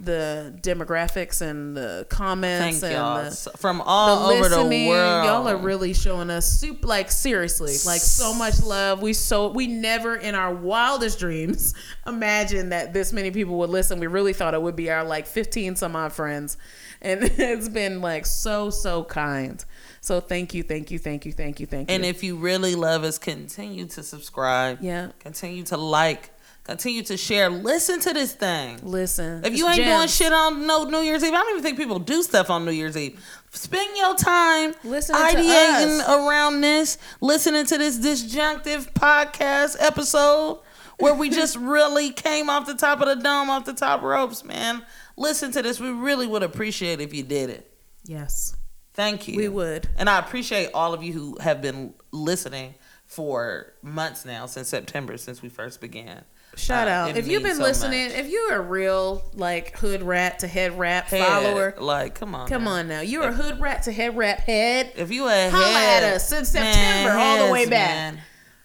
the 0.00 0.54
demographics 0.62 1.40
and 1.40 1.76
the 1.76 2.06
comments 2.08 2.80
Thank 2.80 2.94
and 2.94 3.32
the, 3.32 3.50
from 3.58 3.78
the 3.78 3.84
all 3.84 4.30
over 4.30 4.48
the 4.48 4.56
listening. 4.56 4.88
world. 4.88 5.26
Y'all 5.26 5.48
are 5.48 5.56
really 5.56 5.92
showing 5.92 6.30
us 6.30 6.46
soup 6.60 6.84
like 6.84 7.10
seriously, 7.10 7.76
like 7.84 8.00
so 8.00 8.32
much 8.32 8.62
love. 8.62 9.02
We 9.02 9.12
so 9.12 9.48
we 9.48 9.66
never 9.66 10.16
in 10.16 10.34
our 10.34 10.54
wildest 10.54 11.18
dreams 11.18 11.74
imagined 12.06 12.72
that 12.72 12.92
this 12.92 13.12
many 13.12 13.30
people 13.30 13.58
would 13.58 13.70
listen. 13.70 14.00
We 14.00 14.06
really 14.06 14.32
thought 14.32 14.54
it 14.54 14.62
would 14.62 14.76
be 14.76 14.90
our 14.90 15.04
like 15.04 15.26
15 15.26 15.76
some 15.76 15.94
odd 15.94 16.12
friends. 16.12 16.56
And 17.02 17.22
it's 17.24 17.68
been 17.68 18.00
like 18.00 18.26
so 18.26 18.70
so 18.70 19.04
kind. 19.04 19.64
So 20.00 20.20
thank 20.20 20.54
you, 20.54 20.62
thank 20.62 20.90
you, 20.90 20.98
thank 20.98 21.26
you, 21.26 21.32
thank 21.32 21.60
you, 21.60 21.66
thank 21.66 21.90
you. 21.90 21.94
And 21.94 22.04
if 22.04 22.22
you 22.22 22.36
really 22.36 22.74
love 22.74 23.04
us, 23.04 23.18
continue 23.18 23.86
to 23.86 24.02
subscribe. 24.02 24.78
Yeah. 24.80 25.10
Continue 25.18 25.64
to 25.64 25.76
like. 25.76 26.30
Continue 26.70 27.02
to 27.02 27.16
share. 27.16 27.50
Listen 27.50 27.98
to 27.98 28.12
this 28.12 28.32
thing. 28.32 28.78
listen, 28.84 29.44
If 29.44 29.56
you 29.56 29.66
ain't 29.66 29.82
doing 29.82 30.06
shit 30.06 30.32
on 30.32 30.68
no 30.68 30.84
New 30.84 31.00
Year's 31.00 31.24
Eve, 31.24 31.32
I 31.32 31.38
don't 31.38 31.50
even 31.50 31.64
think 31.64 31.76
people 31.76 31.98
do 31.98 32.22
stuff 32.22 32.48
on 32.48 32.64
New 32.64 32.70
Year's 32.70 32.96
Eve. 32.96 33.20
Spend 33.50 33.96
your 33.96 34.14
time 34.14 34.74
Listening 34.84 35.20
to 35.20 35.36
ideating 35.36 36.08
around 36.08 36.60
this, 36.60 36.96
listening 37.20 37.66
to 37.66 37.76
this 37.76 37.98
disjunctive 37.98 38.94
podcast 38.94 39.78
episode 39.80 40.60
where 41.00 41.12
we 41.12 41.28
just 41.28 41.56
really 41.60 42.12
came 42.12 42.48
off 42.48 42.66
the 42.66 42.74
top 42.74 43.00
of 43.00 43.08
the 43.08 43.16
dome, 43.16 43.50
off 43.50 43.64
the 43.64 43.72
top 43.72 44.02
ropes, 44.02 44.44
man. 44.44 44.84
Listen 45.16 45.50
to 45.50 45.62
this. 45.62 45.80
We 45.80 45.90
really 45.90 46.28
would 46.28 46.44
appreciate 46.44 47.00
if 47.00 47.12
you 47.12 47.24
did 47.24 47.50
it. 47.50 47.68
Yes, 48.04 48.54
Thank 48.94 49.26
you. 49.26 49.36
we 49.36 49.48
would. 49.48 49.88
And 49.96 50.08
I 50.08 50.20
appreciate 50.20 50.70
all 50.72 50.94
of 50.94 51.02
you 51.02 51.12
who 51.12 51.36
have 51.40 51.60
been 51.60 51.94
listening 52.12 52.76
for 53.06 53.72
months 53.82 54.24
now, 54.24 54.46
since 54.46 54.68
September, 54.68 55.16
since 55.16 55.42
we 55.42 55.48
first 55.48 55.80
began. 55.80 56.22
Shout 56.60 56.88
Uh, 56.88 56.90
out. 56.90 57.16
If 57.16 57.26
you've 57.26 57.42
been 57.42 57.56
so 57.56 57.62
listening, 57.62 58.08
much. 58.10 58.18
if 58.18 58.28
you're 58.28 58.54
a 58.54 58.60
real 58.60 59.22
like 59.34 59.76
hood 59.78 60.02
rat 60.02 60.40
to 60.40 60.46
head 60.46 60.78
wrap 60.78 61.06
Head, 61.08 61.24
follower, 61.26 61.74
like, 61.78 62.14
come 62.14 62.34
on, 62.34 62.48
come 62.48 62.64
now. 62.64 62.70
on 62.70 62.88
now. 62.88 63.00
You're 63.00 63.24
a 63.28 63.32
hood 63.32 63.60
rat 63.60 63.84
to 63.84 63.92
head 63.92 64.16
wrap 64.16 64.40
head. 64.40 64.92
If 64.96 65.10
you 65.10 65.26
ahead, 65.26 65.52
Holla 65.52 65.80
at 65.80 66.02
us 66.14 66.28
since 66.28 66.48
September, 66.50 67.12
all 67.18 67.46
the 67.46 67.52
way 67.52 67.64
back. 67.66 67.90
man. 68.14 68.20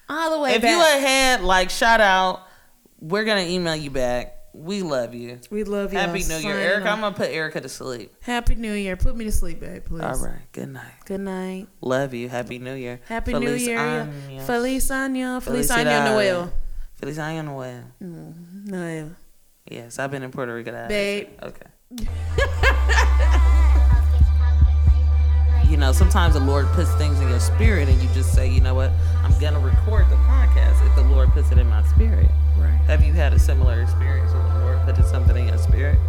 All 0.09 0.31
the 0.31 0.39
way 0.39 0.51
If 0.55 0.63
you 0.63 0.77
back. 0.77 0.97
ahead, 0.97 1.41
like 1.41 1.69
shout 1.69 1.99
out, 2.01 2.41
we're 2.99 3.23
gonna 3.23 3.41
email 3.41 3.75
you 3.75 3.89
back. 3.91 4.33
We 4.53 4.83
love 4.83 5.13
you. 5.13 5.39
we 5.51 5.65
love 5.65 5.91
you. 5.91 5.99
Happy 5.99 6.23
New 6.23 6.37
Year, 6.37 6.55
Ericka. 6.79 6.85
I'm 6.87 7.01
gonna 7.01 7.13
put 7.13 7.29
Ericka 7.29 7.61
to 7.61 7.67
sleep. 7.67 8.13
Happy 8.21 8.55
New 8.55 8.71
Year. 8.71 8.95
Put 8.95 9.17
me 9.17 9.25
to 9.25 9.31
sleep, 9.31 9.59
babe, 9.59 9.83
please. 9.83 10.01
All 10.01 10.17
right. 10.17 10.49
Good 10.53 10.69
night. 10.69 10.93
Good 11.05 11.19
night. 11.19 11.67
Love 11.81 12.13
you. 12.13 12.29
Happy 12.29 12.57
New 12.57 12.73
Year. 12.73 13.01
Happy 13.09 13.33
New 13.33 13.51
Year. 13.53 13.77
año. 13.77 14.41
Feliz 14.43 14.89
año. 14.91 15.41
Feliz 15.41 15.69
año 15.71 16.13
nuevo. 16.13 16.51
Feliz 16.95 17.17
año 17.17 17.43
nuevo. 17.43 17.83
Mm-hmm. 18.01 18.71
Nuevo. 18.71 19.09
Yes, 19.69 19.99
I've 19.99 20.11
been 20.11 20.23
in 20.23 20.31
Puerto 20.31 20.53
Rico. 20.53 20.71
That 20.71 20.89
Babe. 20.89 21.27
Okay. 21.41 21.65
you 25.69 25.77
know, 25.77 25.91
sometimes 25.91 26.35
the 26.35 26.39
Lord 26.39 26.67
puts 26.67 26.93
things 26.95 27.19
in 27.19 27.29
your 27.29 27.39
spirit, 27.39 27.89
and 27.89 28.01
you 28.01 28.07
just 28.13 28.33
say, 28.33 28.49
you 28.49 28.61
know 28.61 28.75
what, 28.75 28.91
I'm 29.23 29.37
gonna 29.39 29.59
record 29.59 30.09
the 30.09 30.15
podcast 30.15 30.85
if 30.87 30.95
the 30.95 31.03
Lord 31.03 31.29
puts 31.31 31.51
it 31.51 31.57
in 31.57 31.67
my 31.67 31.83
spirit. 31.87 32.29
Right. 32.57 32.79
Have 32.87 33.03
you 33.03 33.13
had 33.13 33.33
a 33.33 33.39
similar 33.39 33.81
experience 33.81 34.31
with 34.33 34.43
the 34.53 34.59
Lord 34.59 34.79
putting 34.85 35.05
something 35.05 35.35
in 35.35 35.47
your 35.47 35.57
spirit? 35.57 35.99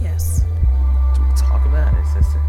Yes. 0.00 0.44
Talk 1.36 1.66
about 1.66 1.92
it, 1.98 2.06
sister. 2.06 2.40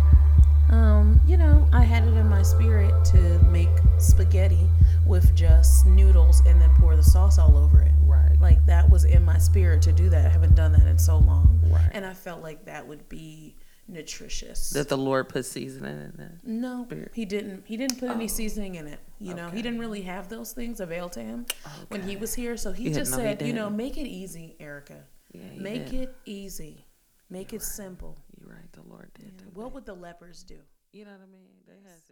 Um, 0.79 1.21
you 1.25 1.37
know, 1.37 1.67
I 1.71 1.83
had 1.83 2.03
it 2.05 2.15
in 2.17 2.27
my 2.27 2.41
spirit 2.43 2.93
to 3.05 3.17
make 3.45 3.69
spaghetti 3.97 4.67
with 5.05 5.33
just 5.33 5.85
noodles 5.85 6.41
and 6.45 6.61
then 6.61 6.69
pour 6.79 6.95
the 6.97 7.03
sauce 7.03 7.39
all 7.39 7.55
over 7.57 7.81
it. 7.81 7.93
Right. 8.01 8.35
Like 8.41 8.65
that 8.65 8.89
was 8.89 9.05
in 9.05 9.23
my 9.23 9.37
spirit 9.37 9.81
to 9.83 9.93
do 9.93 10.09
that. 10.09 10.25
I 10.25 10.29
haven't 10.29 10.55
done 10.55 10.73
that 10.73 10.85
in 10.85 10.97
so 10.97 11.17
long. 11.17 11.61
Right. 11.71 11.89
And 11.93 12.05
I 12.05 12.13
felt 12.13 12.41
like 12.43 12.65
that 12.65 12.85
would 12.85 13.07
be 13.07 13.55
nutritious. 13.87 14.71
That 14.71 14.89
the 14.89 14.97
Lord 14.97 15.29
put 15.29 15.45
seasoning 15.45 16.11
in 16.13 16.19
it. 16.21 16.31
no, 16.43 16.83
Spirit. 16.85 17.11
he 17.13 17.23
didn't. 17.23 17.63
He 17.65 17.77
didn't 17.77 17.99
put 17.99 18.09
any 18.09 18.27
seasoning 18.27 18.75
in 18.75 18.87
it. 18.87 18.99
You 19.19 19.33
know, 19.33 19.45
Okay. 19.47 19.55
he 19.57 19.61
didn't 19.61 19.79
really 19.79 20.01
have 20.01 20.27
those 20.27 20.51
things 20.51 20.81
availed 20.81 21.13
to 21.13 21.21
him 21.21 21.45
when 21.87 22.01
he 22.01 22.17
was 22.17 22.33
here. 22.33 22.57
So 22.57 22.73
he 22.73 22.89
Yeah, 22.89 22.95
just 22.95 23.11
no, 23.11 23.17
he 23.19 23.23
said, 23.23 23.41
you 23.43 23.53
know, 23.53 23.69
make 23.69 23.97
it 23.97 24.07
easy, 24.07 24.57
Ericka. 24.59 24.97
Yeah, 25.31 25.41
make 25.57 25.91
did. 25.91 26.01
it 26.01 26.15
easy. 26.25 26.85
Make 27.29 27.53
it 27.53 27.61
simple. 27.63 28.17
Right. 28.45 28.71
The 28.73 28.83
Lord 28.87 29.09
did. 29.17 29.37
do 29.37 29.45
What 29.53 29.73
would 29.73 29.85
the 29.85 29.95
lepers 29.95 30.43
do? 30.43 30.57
You 30.93 31.05
know 31.05 31.11
what 31.11 31.21
I 31.27 31.31
mean? 31.31 31.49
They 31.67 31.73
had 31.73 31.99
season. 31.99 32.04